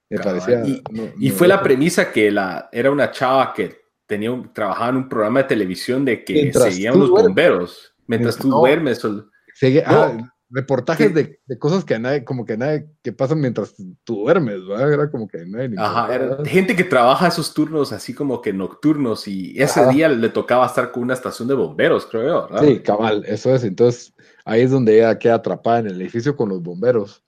[0.09, 0.63] me parecía.
[1.19, 3.77] Y, fue la premisa que la, era una chava que
[4.07, 7.95] tenía un, trabajaba en un programa de televisión de que seguían los bomberos.
[8.07, 9.05] Mientras, tú duermes.
[9.85, 13.75] Ah, reportajes de, de, cosas que nadie, como que nadie, que pasan mientras
[14.05, 14.93] tú duermes, ¿verdad?
[14.93, 15.75] Era como que nadie.
[15.77, 20.29] Ajá, era gente que trabaja esos turnos así como que nocturnos y ese día le
[20.29, 22.67] tocaba estar con una estación de bomberos, creo yo, ¿verdad?
[22.67, 23.65] Sí, cabal, eso es.
[23.65, 24.15] Entonces
[24.45, 27.23] ahí es donde ella queda atrapada en el edificio con los bomberos.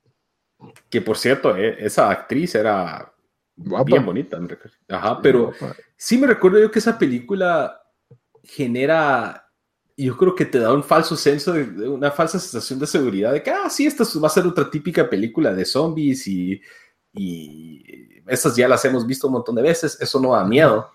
[0.88, 3.12] Que por cierto, eh, esa actriz era
[3.56, 4.38] bien bonita,
[4.88, 5.52] Ajá, pero
[5.96, 7.82] sí me recuerdo yo que esa película
[8.42, 9.47] genera
[10.04, 13.42] yo creo que te da un falso senso, de, una falsa sensación de seguridad, de
[13.42, 16.60] que, ah, sí, esta va a ser otra típica película de zombies y,
[17.12, 20.90] y estas ya las hemos visto un montón de veces, eso no da miedo.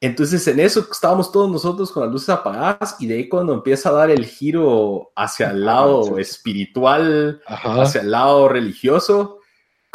[0.00, 3.88] Entonces en eso estábamos todos nosotros con las luces apagadas y de ahí cuando empieza
[3.88, 9.35] a dar el giro hacia el lado espiritual, hacia el lado religioso,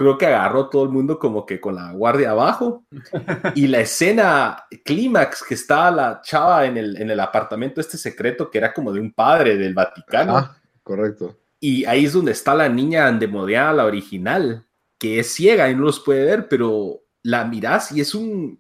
[0.02, 2.86] creo que agarró todo el mundo como que con la guardia abajo.
[3.56, 8.50] Y la escena clímax que está la chava en el, en el apartamento este secreto
[8.50, 10.38] que era como de un padre del Vaticano.
[10.38, 11.38] Ah, correcto.
[11.60, 14.66] Y ahí es donde está la niña endemoniada, la original,
[14.98, 18.60] que es ciega y no los puede ver, pero la mirás y es un...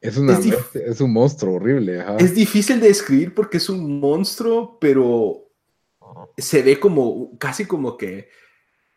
[0.00, 0.16] Es,
[0.74, 2.02] es, un monstruo horrible.
[2.18, 5.50] Es difícil de describir porque es un monstruo, pero
[6.38, 8.30] se ve como casi como que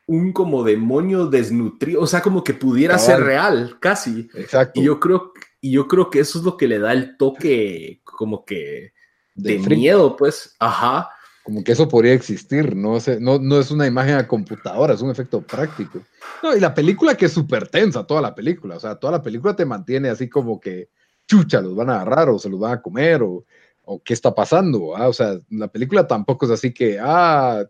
[0.06, 4.30] un como demonio desnutrido, o sea, como que pudiera ser real, casi.
[4.34, 4.80] Exacto.
[4.80, 8.02] Y yo creo, y yo creo que eso es lo que le da el toque
[8.04, 8.94] como que
[9.36, 11.10] de, miedo, pues, ajá.
[11.44, 12.98] Como que eso podría existir, ¿no?
[13.20, 16.02] no, no es una imagen a computadora, es un efecto práctico.
[16.42, 19.22] No, y la película que es súper tensa, toda la película, o sea, toda la
[19.22, 20.90] película te mantiene así como que,
[21.28, 23.46] chucha, los van a agarrar o se los van a comer o,
[23.86, 27.66] o qué está pasando, ah, o sea, la película tampoco es así que, ah,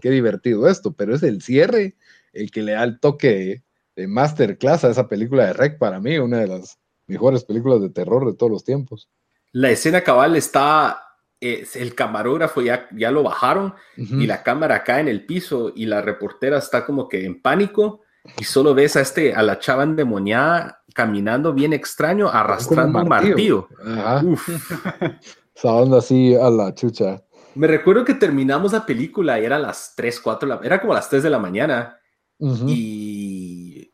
[0.00, 1.96] qué divertido esto, pero es el cierre
[2.32, 3.62] el que le da el toque
[3.96, 7.90] de masterclass a esa película de Rec para mí, una de las mejores películas de
[7.90, 9.08] terror de todos los tiempos.
[9.52, 11.02] La escena cabal está,
[11.40, 16.00] el camarógrafo ya, ya lo bajaron y la cámara cae en el piso y la
[16.00, 18.02] reportera está como que en pánico
[18.38, 23.68] y solo ves a este, a la chava endemoniada caminando bien extraño, arrastrando un martillo.
[25.54, 27.22] Esa onda así a la chucha.
[27.58, 31.24] Me recuerdo que terminamos la película y era las 3, 4, era como las 3
[31.24, 31.98] de la mañana.
[32.38, 33.92] Y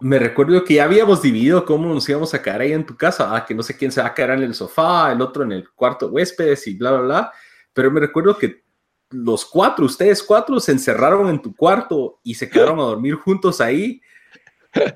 [0.00, 3.36] me recuerdo que ya habíamos dividido cómo nos íbamos a quedar ahí en tu casa,
[3.36, 5.52] ah, que no sé quién se va a quedar en el sofá, el otro en
[5.52, 7.32] el cuarto de huéspedes y bla, bla, bla.
[7.72, 8.64] Pero me recuerdo que
[9.10, 13.60] los cuatro, ustedes cuatro, se encerraron en tu cuarto y se quedaron a dormir juntos
[13.60, 14.00] ahí.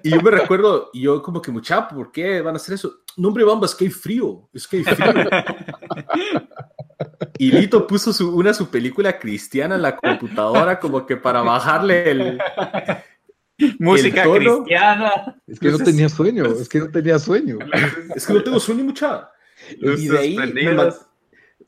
[0.02, 3.00] Y yo me recuerdo, y yo como que, muchacho, ¿por qué van a hacer eso?
[3.16, 5.30] No, hombre, bamba, es que hay frío, es que hay frío.
[7.38, 12.10] y Lito puso su, una su película cristiana en la computadora como que para bajarle
[12.10, 12.38] el...
[13.78, 15.36] Música cristiana.
[15.46, 17.58] Es que no tenía sueño, es que no tenía sueño.
[18.14, 19.26] Es que no tengo sueño, muchacho.
[19.80, 20.36] Y de ahí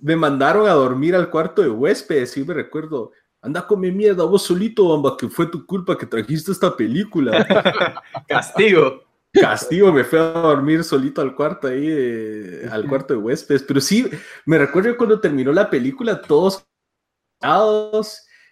[0.00, 3.10] me, mandaron a dormir al cuarto de huéspedes, y me recuerdo,
[3.42, 7.46] anda con mi mierda vos solito, bamba, que fue tu culpa que trajiste esta película.
[8.28, 9.02] Castigo.
[9.32, 13.62] Castigo, me fui a dormir solito al cuarto ahí, al cuarto de huéspedes.
[13.62, 14.10] Pero sí,
[14.44, 16.66] me recuerdo cuando terminó la película, todos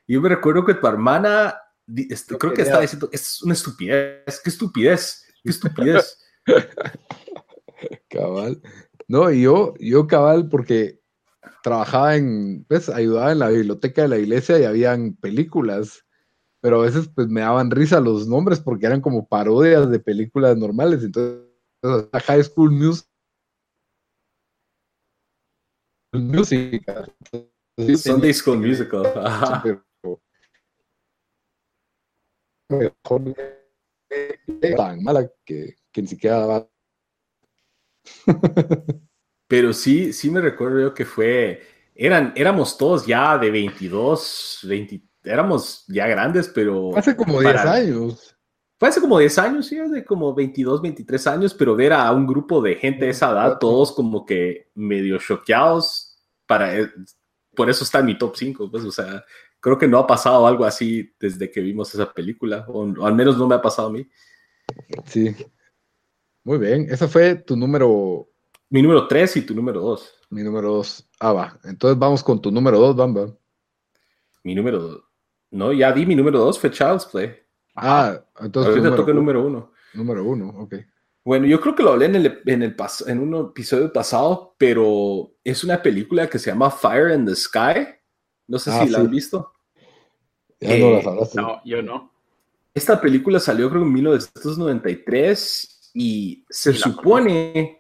[0.06, 4.40] y yo me recuerdo que tu hermana, este, creo que estaba diciendo, es una estupidez,
[4.42, 6.18] qué estupidez, qué estupidez.
[8.08, 8.62] cabal.
[9.06, 10.97] No, y yo, yo cabal, porque
[11.62, 16.04] trabajaba en, pues, ayudaba en la biblioteca de la iglesia y habían películas,
[16.60, 20.56] pero a veces pues me daban risa los nombres porque eran como parodias de películas
[20.56, 21.44] normales, entonces
[22.12, 23.06] High School Music
[26.12, 27.14] Musical.
[27.96, 29.02] Sunday School Musical.
[34.76, 36.68] tan mala que, que ni siquiera daba
[39.48, 41.62] pero sí, sí me recuerdo yo que fue,
[41.94, 46.96] eran, éramos todos ya de 22, 20, éramos ya grandes, pero...
[46.96, 48.36] Hace como 10 años.
[48.78, 52.26] Fue hace como 10 años, sí, de como 22, 23 años, pero ver a un
[52.26, 56.16] grupo de gente de esa edad, todos como que medio choqueados,
[56.46, 56.88] para, e,
[57.56, 59.24] por eso está en mi top 5, pues, o sea,
[59.58, 63.14] creo que no ha pasado algo así desde que vimos esa película, o, o al
[63.14, 64.06] menos no me ha pasado a mí.
[65.06, 65.34] Sí.
[66.44, 68.27] Muy bien, esa fue tu número
[68.70, 70.14] mi número 3 y tu número 2.
[70.30, 71.08] Mi número 2.
[71.20, 71.58] Ah, va.
[71.64, 73.34] Entonces vamos con tu número 2, Bamba.
[74.44, 75.02] Mi número 2.
[75.50, 77.34] No, ya di mi número 2, fue Child's Play.
[77.74, 78.70] Ah, entonces.
[78.70, 79.72] Ahorita toca el número 1.
[79.94, 80.74] Número 1, ok.
[81.24, 82.76] Bueno, yo creo que lo hablé en, el, en, el
[83.06, 87.86] en un episodio pasado, pero es una película que se llama Fire in the Sky.
[88.46, 89.52] No sé ah, si la han visto.
[90.60, 92.12] Ya no la eh, No, yo no.
[92.74, 97.77] Esta película salió creo en 1993 y se supone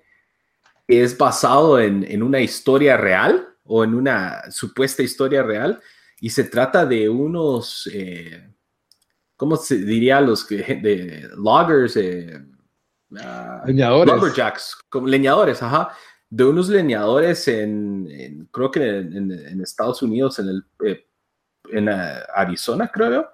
[0.88, 5.80] es basado en, una historia real o en una supuesta historia real
[6.18, 8.50] y se trata de unos, eh,
[9.36, 10.20] ¿cómo se diría?
[10.22, 12.42] Los que, de loggers, eh,
[13.20, 14.14] ah, leñadores.
[14.14, 15.90] Lumberjacks, como leñadores, ajá,
[16.30, 21.06] de unos leñadores en, creo que en, Estados Unidos, en, el, eh,
[21.70, 23.28] en Arizona, creo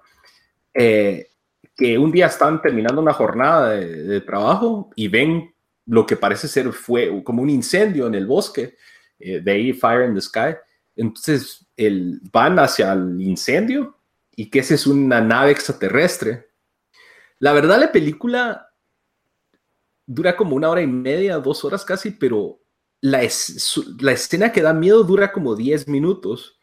[0.73, 5.54] que un día están terminando una jornada de trabajo y ven
[5.85, 8.75] lo que parece ser fue como un incendio en el bosque,
[9.19, 10.55] eh, de ahí Fire in the Sky.
[10.95, 13.97] Entonces el, van hacia el incendio
[14.35, 16.49] y que esa es una nave extraterrestre.
[17.39, 18.69] La verdad la película
[20.05, 22.59] dura como una hora y media, dos horas casi, pero
[23.01, 23.21] la,
[23.99, 26.59] la escena que da miedo dura como 10 minutos.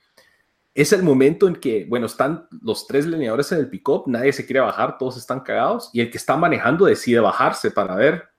[0.75, 4.47] Es el momento en que, bueno, están los tres leñadores en el pick-up, nadie se
[4.47, 8.32] quiere bajar, todos están cagados, y el que está manejando decide bajarse para ver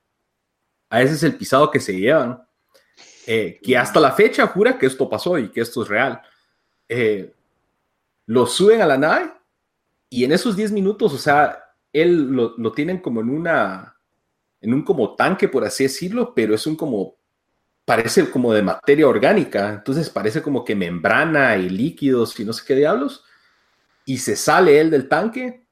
[0.94, 2.40] a ese es el pisado que se llevan,
[3.26, 6.22] eh, que hasta la fecha jura que esto pasó y que esto es real.
[6.88, 7.34] Eh,
[8.28, 9.32] lo suben a la nave
[10.08, 13.98] y en esos 10 minutos, o sea, él lo, tienen como en una,
[14.62, 17.16] en un como tanque, por así decirlo, pero es un como,
[17.86, 22.66] parece como de materia orgánica, entonces parece como que membrana y líquidos y no sé
[22.68, 23.24] qué diablos,
[24.06, 25.66] y se sale él del tanque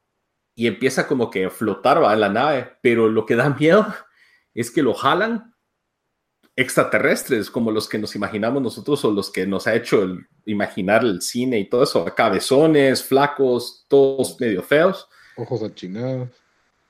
[0.55, 3.85] y empieza como que a flotar va en la nave, pero lo que da miedo
[4.53, 5.55] es que lo jalan
[6.55, 10.05] extraterrestres como los que nos imaginamos nosotros o los que nos ha hecho
[10.45, 15.07] imaginar el cine y todo eso, cabezones, flacos, todos medio feos.
[15.37, 16.29] Ojos achinados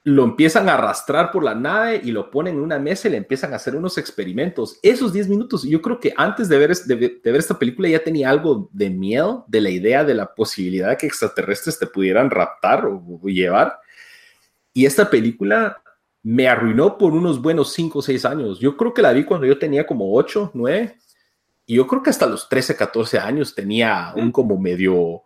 [0.03, 3.17] lo empiezan a arrastrar por la nave y lo ponen en una mesa y le
[3.17, 4.79] empiezan a hacer unos experimentos.
[4.81, 8.29] Esos 10 minutos, yo creo que antes de ver, de, ver esta película ya tenía
[8.31, 12.85] algo de miedo de la idea de la posibilidad de que extraterrestres te pudieran raptar
[12.87, 13.79] o, llevar.
[14.73, 15.83] Y esta película
[16.23, 18.59] me arruinó por unos buenos 5 o 6 años.
[18.59, 20.97] Yo creo que la vi cuando yo tenía como 8, 9.
[21.65, 25.23] Y yo creo que hasta los 13, 14 años tenía un como medio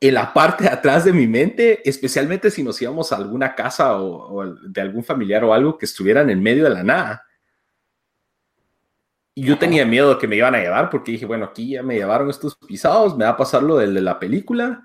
[0.00, 3.98] en la parte de atrás de mi mente, especialmente si nos íbamos a alguna casa
[3.98, 7.24] o, de algún familiar o algo que estuvieran en medio de la nada.
[9.34, 11.82] Y yo tenía miedo de que me iban a llevar porque dije, bueno, aquí ya
[11.82, 14.82] me llevaron estos pisados, me va a pasar lo de la película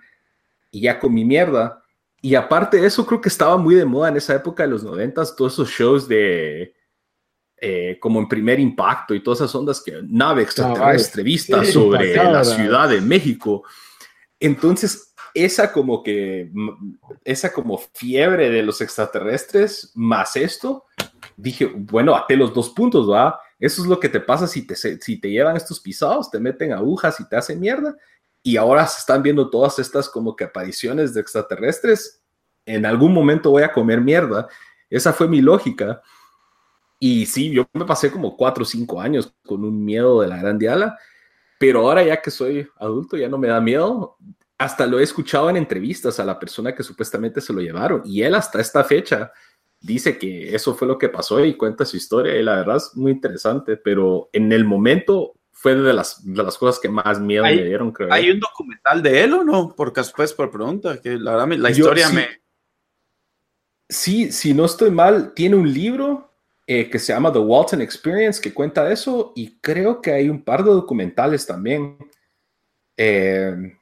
[0.71, 1.78] y ya con mi mierda.
[2.21, 4.83] Y aparte de eso, creo que estaba muy de moda en esa época de los
[4.83, 6.73] noventas, todos esos shows de
[7.61, 12.43] eh, como en primer impacto y todas esas ondas que nave extraterrestre vista sobre la
[12.45, 13.63] Ciudad de México.
[14.39, 16.51] Entonces, esa como que,
[17.25, 20.85] esa como fiebre de los extraterrestres más esto,
[21.35, 23.39] dije, bueno, ate los dos puntos, ¿va?
[23.59, 26.71] Eso es lo que te pasa si te, si te llevan estos pisados, te meten
[26.71, 27.95] agujas y te hacen mierda.
[28.41, 32.23] Y ahora se están viendo todas estas como que apariciones de extraterrestres.
[32.65, 34.47] En algún momento voy a comer mierda.
[34.89, 36.01] Esa fue mi lógica.
[36.99, 40.37] Y sí, yo me pasé como cuatro o cinco años con un miedo de la
[40.37, 40.97] gran diala,
[41.57, 44.17] pero ahora ya que soy adulto ya no me da miedo
[44.59, 48.23] hasta lo he escuchado en entrevistas a la persona que supuestamente se lo llevaron y
[48.23, 49.31] él hasta esta fecha
[49.79, 52.91] dice que eso fue lo que pasó y cuenta su historia y la verdad es
[52.95, 57.43] muy interesante, pero en el momento fue de las, de las cosas que más miedo
[57.43, 58.13] me dieron, creo.
[58.13, 59.75] ¿Hay un documental de él o no?
[59.75, 62.27] Porque después por pregunta, que la verdad la historia me...
[63.89, 66.31] Sí, si no estoy mal, tiene un libro
[66.65, 70.45] eh, que se llama The Walton Experience que cuenta eso y creo que hay un
[70.45, 71.97] par de documentales también.
[72.95, 73.75] Eh,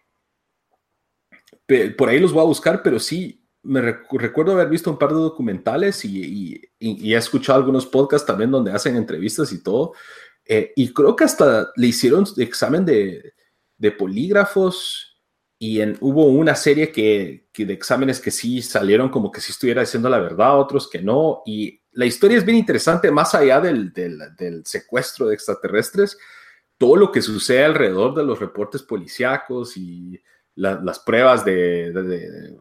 [1.96, 5.16] por ahí los voy a buscar, pero sí, me recuerdo haber visto un par de
[5.16, 9.94] documentales y, he escuchado algunos podcasts también donde hacen entrevistas y todo.
[10.48, 13.34] Eh, y creo que hasta le hicieron examen de,
[13.98, 15.20] polígrafos
[15.60, 19.82] y en, hubo una serie que, de exámenes que sí salieron como que sí estuviera
[19.82, 21.42] diciendo la verdad, otros que no.
[21.46, 26.18] Y la historia es bien interesante, más allá del, del secuestro de extraterrestres,
[26.78, 30.22] todo lo que sucede alrededor de los reportes policíacos y
[30.56, 32.58] las pruebas de,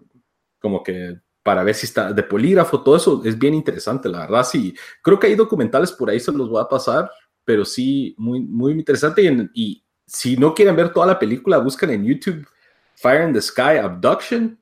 [0.58, 4.44] como que para ver si está de polígrafo, todo eso es bien interesante, la verdad.
[4.44, 7.10] Sí, creo que hay documentales por ahí, se los voy a pasar,
[7.46, 9.22] pero sí, muy, muy interesante.
[9.54, 12.46] Y, si no quieren ver toda la película, buscan en YouTube
[12.94, 14.56] Fire in the Sky Abduction.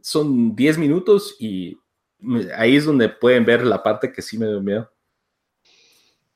[0.00, 1.78] Son 10 minutos y
[2.54, 4.90] ahí es donde pueden ver la parte que sí me dio miedo.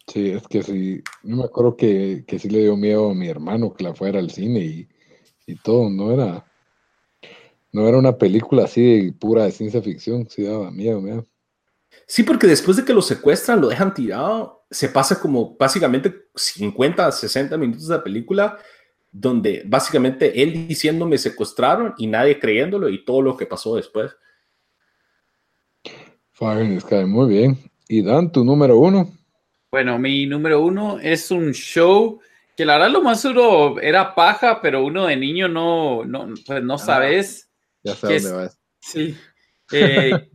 [0.07, 3.29] Sí, es que sí, no me acuerdo que, que sí le dio miedo a mi
[3.29, 4.89] hermano que la fuera al cine y
[5.49, 6.45] y todo, no era,
[7.73, 11.27] no era una película así de pura de ciencia ficción, sí daba miedo, miedo.
[12.11, 17.13] Sí, porque después de que lo secuestran, lo dejan tirado, se pasa como básicamente 50,
[17.13, 18.59] 60 minutos de la película,
[19.13, 24.17] donde básicamente él diciendo me secuestraron y nadie creyéndolo y todo lo que pasó después.
[26.31, 27.59] Fire Sky, muy bien.
[27.89, 29.13] Y Dan, tu número uno.
[29.71, 32.21] Bueno, mi número uno es un show
[32.57, 36.63] que la verdad lo más duro era paja, pero uno de niño no, no, pues
[36.63, 37.51] no ah, sabes.
[37.83, 38.59] ya sabes dónde vas.
[38.81, 39.15] Sí.
[39.73, 40.31] Eh,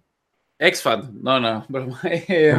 [0.64, 2.00] X-Fan, no, no, broma.
[2.04, 2.56] Eh,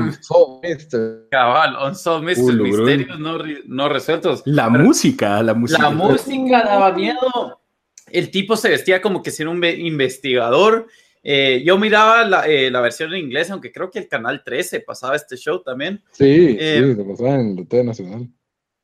[1.31, 4.43] cabal, Unsolved Mysteries, misterios no, no, resueltos.
[4.44, 5.82] La música, la música.
[5.82, 7.62] La música daba miedo.
[8.10, 10.86] El tipo se vestía como que era un investigador.
[11.22, 14.81] Eh, yo miraba la, eh, la, versión en inglés, aunque creo que el canal 13
[14.81, 16.02] pasaba este show también.
[16.12, 18.28] Sí, sí, eh, se pasaba en el TV Nacional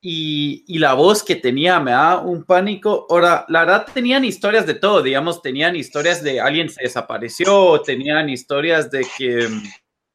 [0.03, 3.05] y, la voz que tenía me da un pánico.
[3.09, 8.27] Ahora, la verdad, tenían historias de todo, digamos, tenían historias de alguien se desapareció, tenían
[8.29, 9.47] historias de que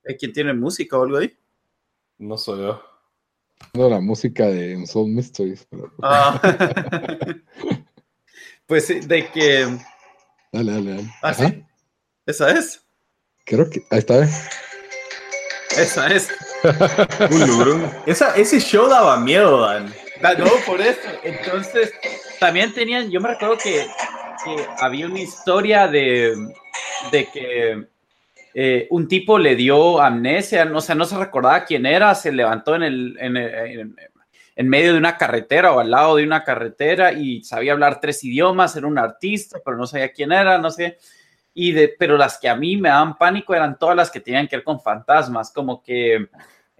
[0.04, 1.32] hay quien tiene música o algo ahí.
[2.18, 2.82] No soy yo.
[3.74, 5.68] No, la música de Soul Mysteries.
[6.02, 6.40] Ah.
[8.66, 9.78] pues de que.
[10.52, 11.10] Dale, dale, dale.
[11.22, 11.64] ¿Ah, sí?
[12.26, 12.84] ¿Esa es?
[13.44, 13.82] Creo que.
[13.90, 14.28] Ahí está, ¿eh?
[15.78, 16.28] Esa es.
[18.06, 19.92] Esa, ese show daba miedo, Dan.
[20.38, 20.98] No, por eso.
[21.22, 21.92] Entonces,
[22.40, 23.86] también tenían, yo me recuerdo que,
[24.78, 26.34] había una historia de,
[27.10, 27.86] de que
[28.58, 32.74] eh, un tipo le dio amnesia, o sea, no se recordaba quién era, se levantó
[32.74, 37.72] en, el, en, medio de una carretera o al lado de una carretera y sabía
[37.72, 40.96] hablar tres idiomas, era un artista, pero no sabía quién era, no sé.
[41.58, 44.46] Y de, pero las que a mí me daban pánico eran todas las que tenían
[44.46, 46.28] que ver con fantasmas, como que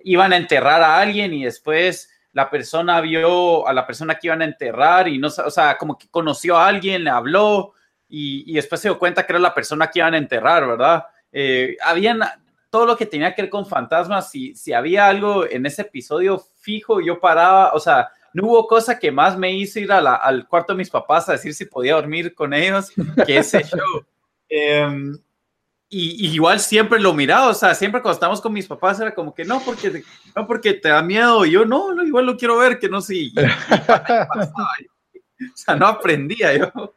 [0.04, 4.42] iban a enterrar a alguien y después la persona vio a la persona que iban
[4.42, 7.72] a enterrar y no, o sea, como que conoció a alguien, le habló
[8.06, 11.06] y, después se dio cuenta que era la persona que iban a enterrar, ¿verdad?
[11.32, 12.20] Eh, habían
[12.68, 16.38] todo lo que tenía que ver con fantasmas, si, si había algo en ese episodio
[16.60, 20.74] fijo, yo paraba, o sea, no hubo cosa que más me hizo ir al cuarto
[20.74, 22.92] de mis papás a decir si podía dormir con ellos
[23.24, 24.04] que ese show.
[24.48, 25.16] Em,
[25.88, 29.34] y, igual siempre lo miraba, o sea, siempre cuando estábamos con mis papás era como
[29.34, 30.02] que no, porque,
[30.34, 33.00] no porque te da miedo, y yo no, no, igual lo quiero ver, que no
[33.00, 33.30] sé.
[35.40, 36.94] o sea, no aprendía yo.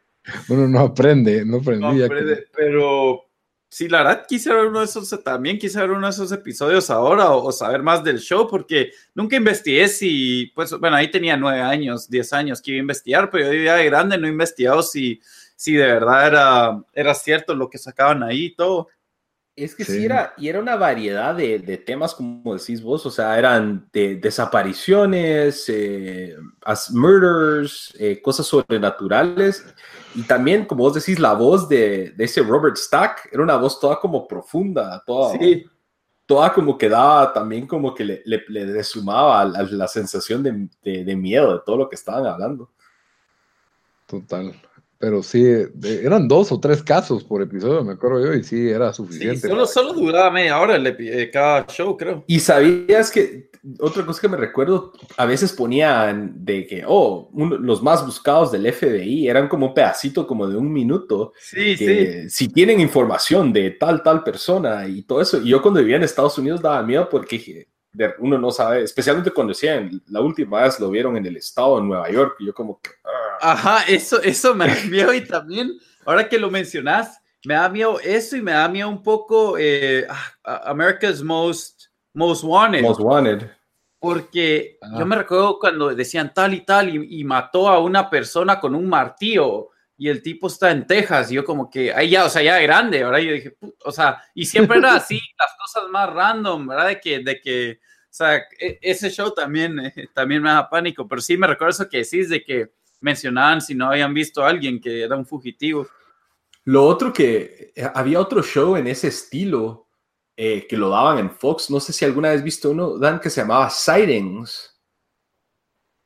[0.48, 2.08] Uno no aprende, no aprendía.
[2.54, 3.26] Pero
[3.68, 6.90] sí, la verdad quise ver uno de esos, también quise ver uno de esos episodios
[6.90, 11.60] ahora o, saber más del show, porque nunca investigué si, pues, bueno, ahí tenía nueve
[11.60, 14.82] años, diez años que iba a investigar, pero yo ya de grande no he investigado
[14.82, 15.20] si
[15.60, 18.88] si de verdad era, era cierto lo que sacaban ahí y todo.
[19.54, 23.10] Es que sí, era, y era una variedad de, de, temas, como decís vos, o
[23.10, 26.34] sea, eran de desapariciones, eh,
[26.64, 29.66] as murders, eh, cosas sobrenaturales,
[30.14, 33.78] y también, como vos decís, la voz de, de, ese Robert Stack era una voz
[33.78, 35.66] toda como profunda, toda, sí.
[36.24, 41.04] toda como que daba también como que le, le, le desumaba la, la sensación de,
[41.04, 42.70] de, miedo de todo lo que estaban hablando.
[44.06, 44.54] Total.
[45.00, 45.42] Pero sí,
[45.82, 49.48] eran dos o tres casos por episodio, me acuerdo yo, y sí, era suficiente.
[49.48, 52.22] solo, solo duraba media hora el, eh, cada show, creo.
[52.26, 53.48] Y sabías que,
[53.78, 58.70] otra cosa que me recuerdo, a veces ponían de que, oh, los más buscados del
[58.70, 61.32] FBI eran como un pedacito como de un minuto.
[61.40, 62.28] Sí, sí.
[62.28, 65.40] Si tienen información de tal, tal persona y todo eso.
[65.40, 67.68] Y yo cuando vivía en Estados Unidos daba miedo porque
[68.18, 71.86] uno no sabe, especialmente cuando decían, la última vez lo vieron en el estado de
[71.86, 72.90] Nueva York, y yo como que...
[73.04, 73.52] Ah".
[73.52, 75.72] Ajá, eso, eso me da miedo y también,
[76.04, 80.06] ahora que lo mencionas, me da miedo eso y me da miedo un poco eh,
[80.44, 82.82] ah, America's Most, Most Wanted.
[82.82, 83.50] Most Wanted.
[83.98, 88.74] Porque yo me recuerdo cuando decían tal y tal y, mató a una persona con
[88.74, 89.68] un martillo
[90.00, 92.58] y el tipo está en Texas y yo como que ahí ya, o sea, ya
[92.60, 93.18] grande, ¿verdad?
[93.18, 93.54] Yo dije,
[93.84, 96.86] o sea, y siempre era así, las cosas más random, ¿verdad?
[96.86, 101.06] De que, de que o sea, e, ese show también, eh, también me da pánico,
[101.06, 102.72] pero sí me recuerdo eso que decís de que
[103.02, 105.86] mencionaban si no habían visto a alguien que era un fugitivo.
[106.64, 109.86] Lo otro que eh, había otro show en ese estilo
[110.34, 113.28] eh, que lo daban en Fox, no sé si alguna vez visto uno, Dan, que
[113.28, 114.69] se llamaba Sightings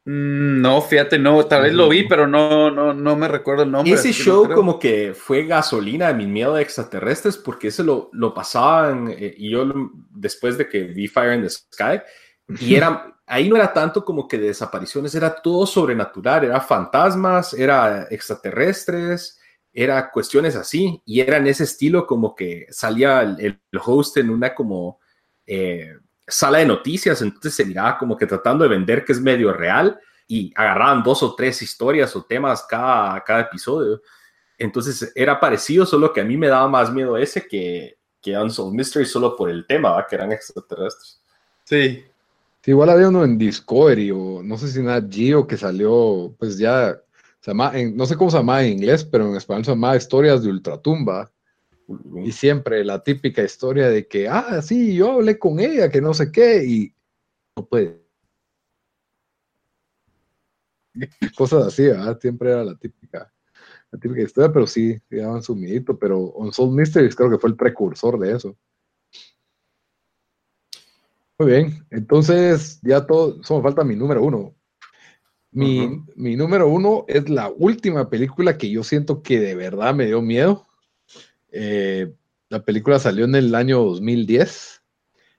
[0.06, 3.94] no, fíjate, no, tal vez lo vi, pero no, no, no me recuerdo el nombre.
[3.94, 8.34] Ese show como que fue gasolina de mi miedo de extraterrestres porque ese lo, lo
[8.34, 9.64] pasaban eh, y yo
[10.10, 12.02] después de que vi Fire in the Sky
[12.60, 17.54] y era, ahí no era tanto como que de desapariciones, era todo sobrenatural, era fantasmas,
[17.54, 19.40] era extraterrestres,
[19.72, 24.54] era cuestiones así y era en ese estilo como que salía el, host en una
[24.54, 25.00] como...
[25.46, 25.94] Eh,
[26.26, 29.98] sala de noticias, entonces se miraba como que tratando de vender que es medio real
[30.26, 34.00] y agarraban dos o tres historias o temas cada, cada episodio.
[34.56, 38.74] Entonces era parecido, solo que a mí me daba más miedo ese que, que Unsolved
[38.74, 41.20] Mystery solo por el tema, que eran extraterrestres.
[41.64, 42.04] Sí.
[42.66, 46.98] Igual había uno en Discovery o no sé si nada Gio que salió, pues ya,
[47.40, 50.42] se llama, no sé cómo se llama en inglés, pero en español se llama Historias
[50.42, 51.30] de Ultratumba
[52.24, 56.14] y siempre la típica historia de que, ah, sí, yo hablé con ella, que no
[56.14, 56.94] sé qué, y
[57.56, 58.02] no puede.
[61.36, 62.18] Cosas así, ¿verdad?
[62.20, 63.32] Siempre era la típica,
[63.90, 67.56] la típica historia, pero sí, daban su miedito, pero Unsolved Mysteries creo que fue el
[67.56, 68.56] precursor de eso.
[71.38, 74.54] Muy bien, entonces ya todo, solo falta mi número uno.
[75.50, 80.06] Mi, mi número uno es la última película que yo siento que de verdad me
[80.06, 80.66] dio miedo
[81.54, 82.12] eh,
[82.48, 84.82] la película salió en el año 2010.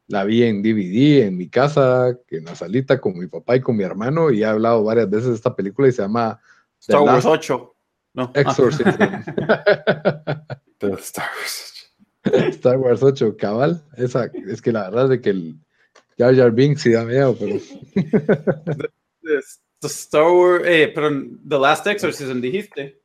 [0.08, 3.76] La vi en DVD en mi casa, en la salita con mi papá y con
[3.76, 6.40] mi hermano, y he hablado varias veces de esta película y se llama
[6.80, 7.76] Star Wars 8.
[8.14, 8.32] No.
[8.34, 8.90] Exorcism.
[10.80, 11.74] Star Wars
[12.24, 12.50] 8.
[12.50, 13.84] Star Wars 8, cabal.
[13.98, 15.60] Esa, es que la verdad es que el
[16.18, 17.60] Jar Jar Binks sí da miedo, pero.
[19.22, 23.02] the, Star Wars, eh, The Last Exorcism dijiste.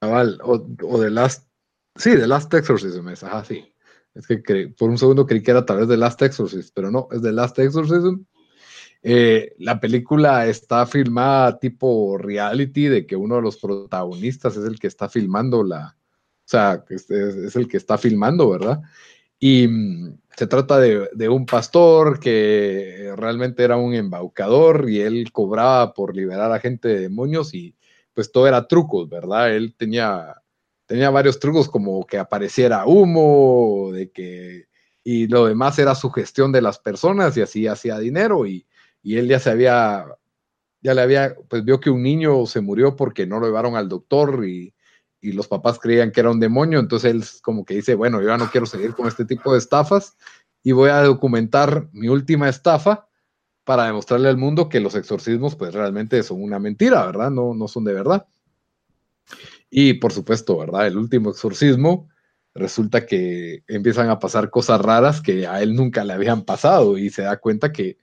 [0.00, 1.48] Cabal, o, o The Last
[1.96, 3.64] Sí, The Last Exorcism es, ajá, sí.
[4.14, 7.08] Es que por un segundo creí que era a través de Last Exorcism, pero no,
[7.10, 8.22] es The Last Exorcism.
[9.02, 14.78] Eh, la película está filmada tipo reality, de que uno de los protagonistas es el
[14.78, 15.96] que está filmando la,
[16.44, 18.80] o sea, es, el que está filmando, ¿verdad?
[19.38, 25.92] Y mm, se trata de, un pastor que realmente era un embaucador y él cobraba
[25.92, 27.76] por liberar a gente de demonios y
[28.14, 29.54] pues todo era trucos, ¿verdad?
[29.54, 30.34] Él tenía,
[30.86, 34.66] tenía varios trucos como que apareciera humo, de que,
[35.02, 38.66] y lo demás era su gestión de las personas y así hacía dinero y,
[39.02, 40.06] y él ya se había,
[40.80, 43.88] ya le había, pues vio que un niño se murió porque no lo llevaron al
[43.88, 44.74] doctor y,
[45.20, 48.28] y los papás creían que era un demonio, entonces él como que dice, bueno, yo
[48.28, 50.16] ya no quiero seguir con este tipo de estafas
[50.62, 53.08] y voy a documentar mi última estafa
[53.64, 57.30] para demostrarle al mundo que los exorcismos pues realmente son una mentira, ¿verdad?
[57.30, 58.26] No, no son de verdad.
[59.76, 60.86] Y por supuesto, ¿verdad?
[60.86, 62.08] El último exorcismo
[62.54, 67.10] resulta que empiezan a pasar cosas raras que a él nunca le habían pasado y
[67.10, 67.98] se da cuenta que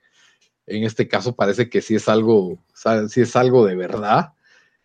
[0.66, 2.62] en este caso parece que sí es algo,
[3.08, 4.34] sí es algo de verdad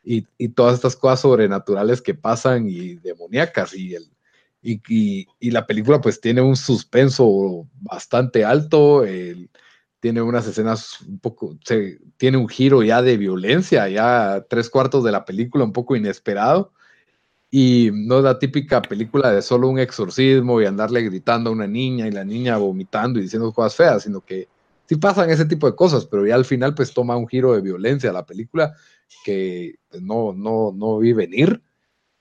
[0.01, 0.21] y,
[0.55, 4.09] todas estas cosas sobrenaturales que pasan y demoníacas y, el,
[4.61, 9.03] y, la película pues tiene un suspenso bastante alto,
[9.99, 15.03] tiene unas escenas un poco, se, tiene un giro ya de violencia, ya tres cuartos
[15.03, 16.71] de la película un poco inesperado
[17.49, 21.67] y no es la típica película de solo un exorcismo y andarle gritando a una
[21.67, 24.47] niña y la niña vomitando y diciendo cosas feas, sino que
[24.85, 27.61] sí pasan ese tipo de cosas, pero ya al final pues toma un giro de
[27.61, 28.75] violencia la película
[29.23, 31.61] que pues, no, no, no vi venir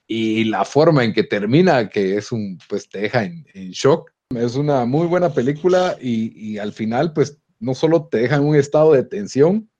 [0.06, 4.12] y la forma en que termina, que es un, pues te deja en, shock.
[4.34, 8.56] Es una muy buena película y, al final, pues no solo te deja en un
[8.56, 9.70] estado de tensión,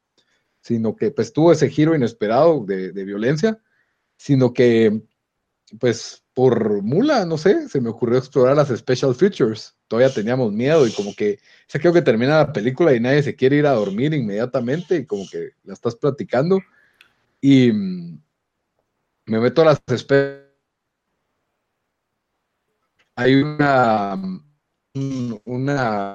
[0.60, 3.60] sino que pues tuvo ese giro inesperado de, de violencia,
[4.16, 5.02] sino que
[5.78, 9.74] pues por mula, no sé, se me ocurrió explorar las special features.
[9.88, 11.38] Todavía teníamos miedo y como que,
[11.74, 15.06] o creo que termina la película y nadie se quiere ir a dormir inmediatamente y
[15.06, 16.60] como que la estás platicando
[17.40, 18.20] y mm,
[19.26, 19.80] me meto a las
[23.14, 24.16] hay una
[24.94, 26.14] mm, una,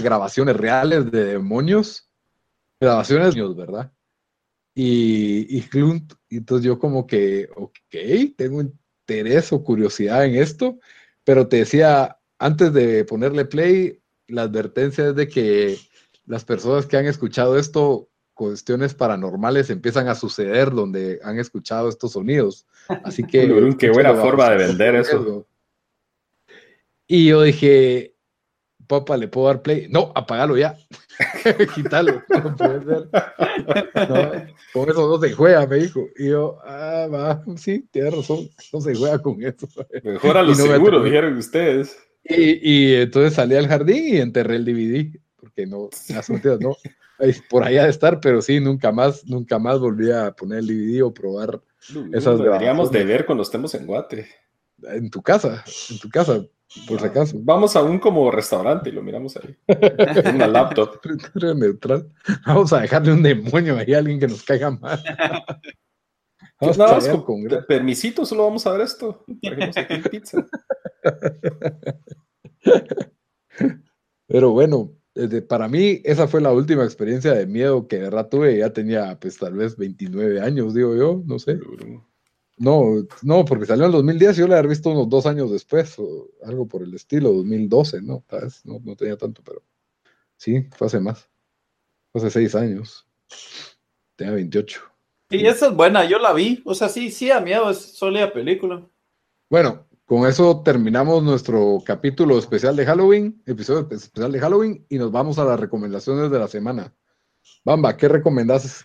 [0.00, 2.08] grabaciones reales de demonios
[2.80, 3.92] grabaciones de verdad
[4.74, 5.64] y, y
[6.30, 10.78] entonces yo como que ok tengo interés o curiosidad en esto
[11.24, 15.78] pero te decía antes de ponerle play la advertencia es de que
[16.26, 18.08] las personas que han escuchado esto
[18.38, 22.68] cuestiones paranormales empiezan a suceder donde han escuchado estos sonidos.
[23.02, 23.40] Así que...
[23.78, 25.44] Qué buena forma de vender eso.
[27.08, 28.14] Y yo dije,
[28.88, 29.86] papá, ¿le puedo dar play?
[29.90, 30.76] No, apagalo ya.
[31.74, 32.22] Quítalo.
[32.28, 33.08] No puede ser.
[34.72, 36.08] con eso no se juega, me dijo.
[36.16, 39.68] Y yo, ah, va, sí, tienes razón, no se juega con eso.
[40.02, 41.96] Mejor a lo seguro, dijeron ustedes.
[42.24, 46.28] Y, y, entonces salí al jardín y enterré el DVD, porque no, las
[46.60, 46.76] no,
[47.48, 51.02] por allá de estar, pero sí, nunca más, nunca más volví a poner el DVD
[51.04, 51.60] o probar
[52.12, 54.28] esas Deberíamos de ver cuando estemos en Guate.
[54.82, 56.44] En tu casa, en tu casa,
[56.86, 57.36] por si ah, acaso.
[57.40, 59.56] Vamos a un como restaurante y lo miramos ahí.
[60.34, 61.00] una laptop.
[61.56, 62.08] neutral.
[62.46, 65.02] Vamos a dejarle un demonio ahí a alguien que nos caiga mal.
[66.60, 69.24] Vamos nada más con, permisito, solo vamos a ver esto.
[70.10, 70.44] pizza.
[74.26, 74.92] Pero bueno,
[75.48, 78.58] para mí, esa fue la última experiencia de miedo que de verdad tuve.
[78.58, 81.58] Ya tenía, pues, tal vez 29 años, digo yo, no sé.
[82.58, 86.28] No, no, porque salió en 2010 yo la había visto unos dos años después, o
[86.44, 88.24] algo por el estilo, 2012, ¿no?
[88.64, 89.62] No, no tenía tanto, pero
[90.36, 91.28] sí, fue hace más.
[92.12, 93.06] Fue hace seis años.
[94.16, 94.80] Tenía 28.
[95.30, 96.62] Y esa es buena, yo la vi.
[96.64, 98.84] O sea, sí, sí, a miedo, es sólida película.
[99.48, 105.12] Bueno, con eso terminamos nuestro capítulo especial de Halloween, episodio especial de Halloween, y nos
[105.12, 106.94] vamos a las recomendaciones de la semana.
[107.64, 108.84] Bamba, ¿qué recomendás?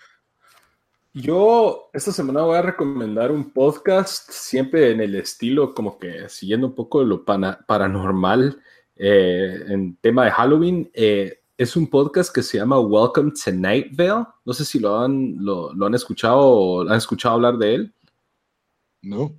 [1.16, 6.66] Yo esta semana voy a recomendar un podcast, siempre en el estilo como que siguiendo
[6.66, 8.60] un poco lo paranormal
[8.96, 10.90] eh, en tema de Halloween.
[10.92, 14.26] Eh, es un podcast que se llama Welcome to Night Vale.
[14.44, 17.94] No sé si lo han, lo, lo han escuchado o han escuchado hablar de él.
[19.04, 19.36] No.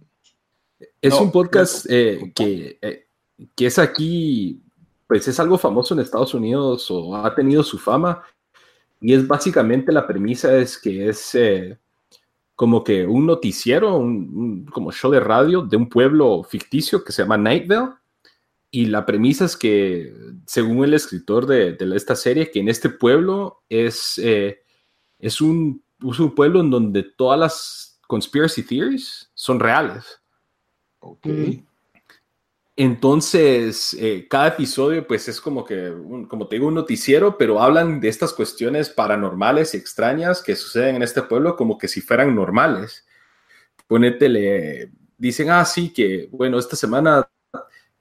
[1.03, 3.09] Es un podcast eh, que, eh,
[3.57, 4.63] que es aquí,
[5.09, 8.23] pues es algo famoso en Estados Unidos o ha tenido su fama.
[9.05, 11.79] Y es básicamente la premisa es que es eh,
[12.55, 17.21] como que un noticiero, un, como show de radio de un pueblo ficticio que se
[17.21, 17.91] llama Nightville.
[18.71, 20.11] Y la premisa es que,
[20.47, 26.19] según el escritor de, de esta serie, que en este pueblo es, es, un, es
[26.19, 30.19] un pueblo en donde todas las conspiracy theories son reales.
[31.01, 31.27] Ok.
[32.77, 35.93] Entonces, eh, cada episodio, pues es como que,
[36.29, 40.97] como te digo, un noticiero, pero hablan de estas cuestiones paranormales y extrañas que suceden
[40.97, 43.07] en este pueblo como que si fueran normales.
[43.87, 47.29] Ponete, le dicen, ah, sí, que, bueno, esta semana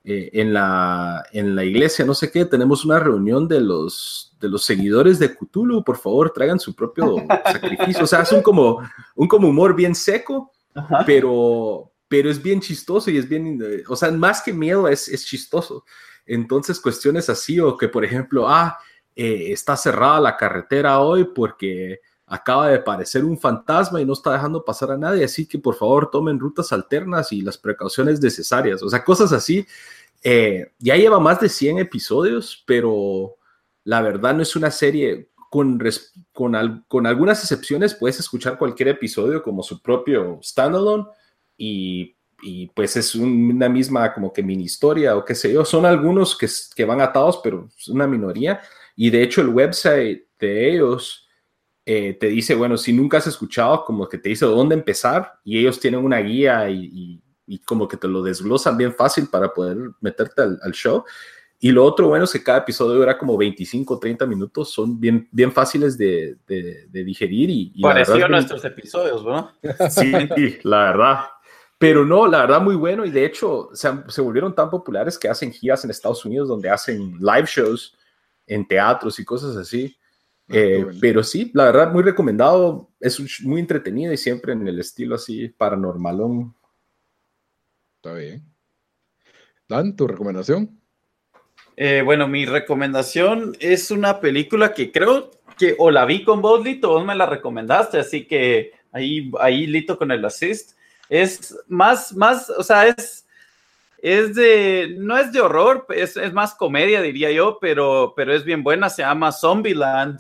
[0.04, 4.50] eh, en, la, en la iglesia, no sé qué, tenemos una reunión de los, de
[4.50, 8.06] los seguidores de Cthulhu, por favor, traigan su propio sacrificio.
[8.06, 8.82] O sea, es un como,
[9.16, 10.52] un como humor bien seco,
[11.06, 15.08] pero, pero es bien chistoso y es bien, eh, o sea, más que miedo es,
[15.08, 15.84] es chistoso.
[16.28, 18.78] Entonces, cuestiones así, o que, por ejemplo, ah,
[19.16, 24.32] eh, está cerrada la carretera hoy porque acaba de aparecer un fantasma y no está
[24.32, 28.84] dejando pasar a nadie, así que por favor tomen rutas alternas y las precauciones necesarias,
[28.84, 29.66] o sea, cosas así.
[30.22, 33.38] Eh, ya lleva más de 100 episodios, pero
[33.86, 35.82] la verdad no es una serie con,
[36.32, 41.06] con, con algunas excepciones, puedes escuchar cualquier episodio como su propio standalone
[41.58, 45.64] y, y pues es una misma como que mini historia o qué sé yo.
[45.64, 48.62] Son algunos que, que van atados, pero es una minoría.
[48.96, 51.28] Y de hecho el website de ellos
[51.86, 55.60] eh, te dice, bueno, si nunca has escuchado, como que te dice dónde empezar y
[55.60, 59.78] ellos tienen una guía y, y, como que te lo desglosan bien fácil para poder
[60.02, 61.04] meterte al, al, show.
[61.60, 65.00] Y lo otro bueno es que cada episodio dura como 25 o 30 minutos, son
[65.00, 67.50] bien, bien fáciles de, de, de digerir.
[67.50, 69.52] Y, y Pareció nuestros episodios, ¿no?
[69.90, 70.12] Sí,
[70.64, 71.20] la verdad.
[71.84, 75.28] Pero no, la verdad muy bueno y de hecho se, se volvieron tan populares que
[75.28, 77.98] hacen giras en Estados Unidos donde hacen live shows
[78.48, 79.94] en teatros y cosas así.
[80.48, 82.90] Ah, eh, pero sí, la verdad, muy recomendado.
[83.02, 86.56] Es muy entretenido y siempre en el estilo así paranormalón.
[87.98, 88.46] Está bien.
[89.68, 90.80] Dan, ¿tu recomendación?
[91.76, 96.64] Eh, bueno, mi recomendación es una película que creo que o la vi con vos,
[96.64, 100.78] Lito, vos me la recomendaste, así que ahí, ahí Lito con el assist.
[101.14, 103.24] Es más, más, o sea, es
[104.04, 108.44] es de, no es de horror, es, es, más comedia, diría yo, pero, pero es
[108.44, 110.20] bien buena, se llama Zombieland.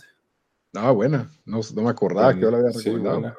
[0.74, 3.36] Ah, buena, no, no me acordaba que yo la había recomendado.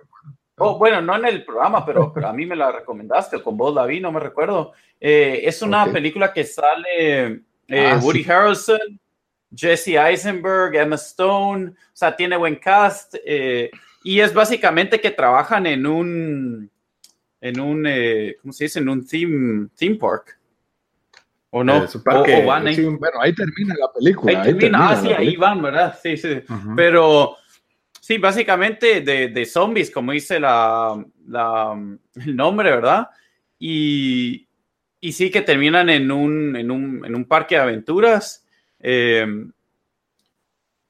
[0.59, 3.75] oh, bueno, no en el programa, pero, pero, a mí me la recomendaste, con vos
[3.75, 4.73] la vi, no me recuerdo.
[5.01, 5.95] Eh, es una okay.
[5.95, 8.31] película que sale eh, ah, Woody sí.
[8.31, 9.01] Harrelson,
[9.57, 13.71] Jesse Eisenberg, Emma Stone, o sea, tiene buen cast, eh,
[14.03, 16.71] y es básicamente que trabajan en un
[17.45, 18.79] en un, eh, ¿cómo se dice?
[18.79, 20.39] En un theme, theme park.
[21.51, 21.85] ¿O no?
[21.85, 22.75] Eh, parque, o, o van ahí.
[22.75, 24.33] Sí, bueno, ahí termina la película.
[24.33, 25.99] Ahí, ahí termina, ah, sí, ahí van, ¿verdad?
[26.03, 26.29] Sí, sí.
[26.49, 26.75] Uh -huh.
[26.75, 27.37] Pero
[28.01, 31.79] sí, básicamente de, de, zombies, como dice la, la,
[32.25, 33.09] el nombre, ¿verdad?
[33.59, 34.49] Y,
[35.01, 38.47] y sí que terminan en un, en un, en un parque de aventuras.
[38.81, 39.27] Eh,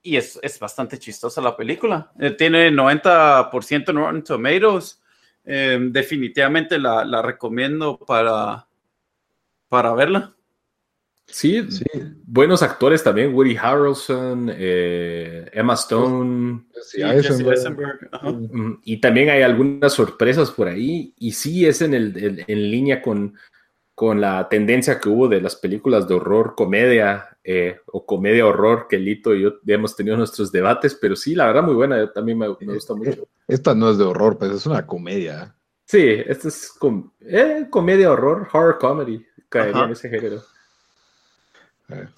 [0.03, 2.13] y es, es, bastante chistosa la película.
[2.21, 5.01] Eh, tiene 90% Rotten Tomatoes
[5.45, 8.67] eh, definitivamente la, la, recomiendo para,
[9.69, 10.35] para verla.
[11.27, 11.85] Sí, sí,
[12.27, 18.11] buenos actores también, Woody Harrelson, eh, Emma Stone, sí, Eisenberg.
[18.23, 22.71] Mm, y también hay algunas sorpresas por ahí, y sí es en, el, en, en
[22.71, 23.37] línea con,
[23.95, 28.87] con la tendencia que hubo de las películas de horror, comedia eh, o comedia horror,
[28.89, 32.39] que Lito y yo hemos tenido nuestros debates, pero sí, la verdad muy buena, también
[32.39, 33.29] me, me gusta mucho.
[33.47, 35.55] Esta no es de horror, pues es una comedia.
[35.85, 39.85] Sí, esta es com eh, comedia horror, horror comedy, caería Ajá.
[39.85, 40.43] en ese género.
[41.91, 42.09] Eh,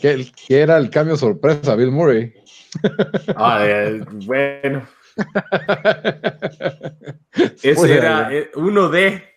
[0.00, 2.34] ¿Qué, ¿Qué, era el cambio sorpresa, Bill Murray?
[3.36, 4.84] Ah, eh, bueno.
[7.62, 9.33] Ese era uno de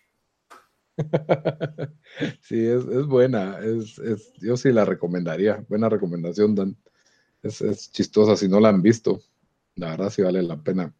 [2.40, 3.58] sí, es, es buena.
[3.60, 5.64] Es, es, yo sí la recomendaría.
[5.68, 6.76] Buena recomendación, Dan.
[7.42, 9.20] Es, es, chistosa si no la han visto.
[9.76, 10.92] La verdad sí vale la pena.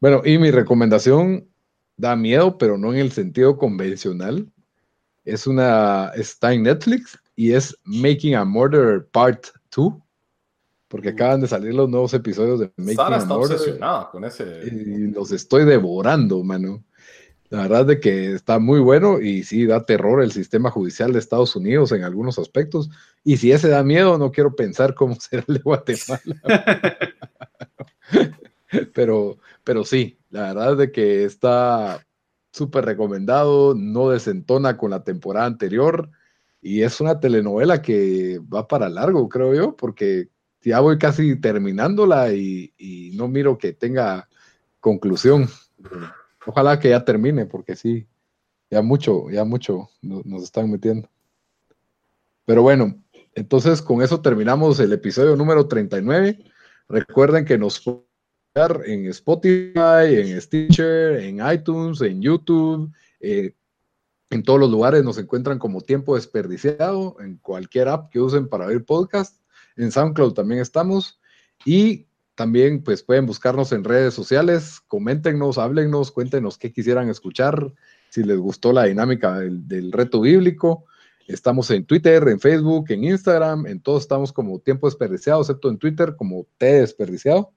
[0.00, 1.48] Bueno, y mi recomendación
[1.96, 4.50] da miedo, pero no en el sentido convencional.
[5.24, 9.94] Es una, está en Netflix y es Making a Murder Part 2.
[10.88, 13.56] Porque acaban de salir los nuevos episodios de Making Sara a está Murder.
[13.56, 14.62] obsesionada con ese.
[14.66, 16.84] Y los estoy devorando, mano.
[17.52, 21.18] La verdad de que está muy bueno y sí da terror el sistema judicial de
[21.18, 22.88] Estados Unidos en algunos aspectos.
[23.24, 26.22] Y si ese da miedo, no quiero pensar cómo será el de Guatemala.
[28.94, 32.06] pero, pero sí, la verdad de que está
[32.52, 36.08] súper recomendado, no desentona con la temporada anterior
[36.62, 40.30] y es una telenovela que va para largo, creo yo, porque
[40.62, 44.26] ya voy casi terminándola y, y no miro que tenga
[44.80, 45.50] conclusión.
[46.46, 48.06] Ojalá que ya termine, porque sí,
[48.70, 51.08] ya mucho, ya mucho nos, están metiendo.
[52.44, 53.02] Pero bueno,
[53.34, 56.38] entonces con eso terminamos el episodio número 39.
[56.88, 58.02] Recuerden que nos pueden
[58.54, 63.54] ver en Spotify, en Stitcher, en iTunes, en YouTube, eh,
[64.30, 68.66] en todos los lugares nos encuentran como tiempo desperdiciado, en cualquier app que usen para
[68.66, 69.38] ver podcast.
[69.76, 71.20] En SoundCloud también estamos.
[71.66, 72.06] Y
[72.42, 77.72] también pues pueden buscarnos en redes sociales, coméntenos, háblennos, cuéntenos qué quisieran escuchar,
[78.08, 80.84] si les gustó la dinámica del, del reto bíblico.
[81.28, 85.78] Estamos en Twitter, en Facebook, en Instagram, en todos estamos como tiempo desperdiciado, excepto en
[85.78, 87.52] Twitter como T desperdiciado.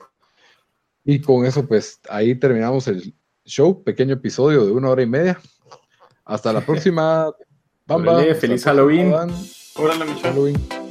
[1.04, 5.42] Y con eso, pues ahí terminamos el show, pequeño episodio de una hora y media.
[6.26, 7.34] Hasta la próxima.
[7.88, 8.22] Bamba.
[8.36, 9.12] feliz Halloween.
[10.22, 10.85] Halloween.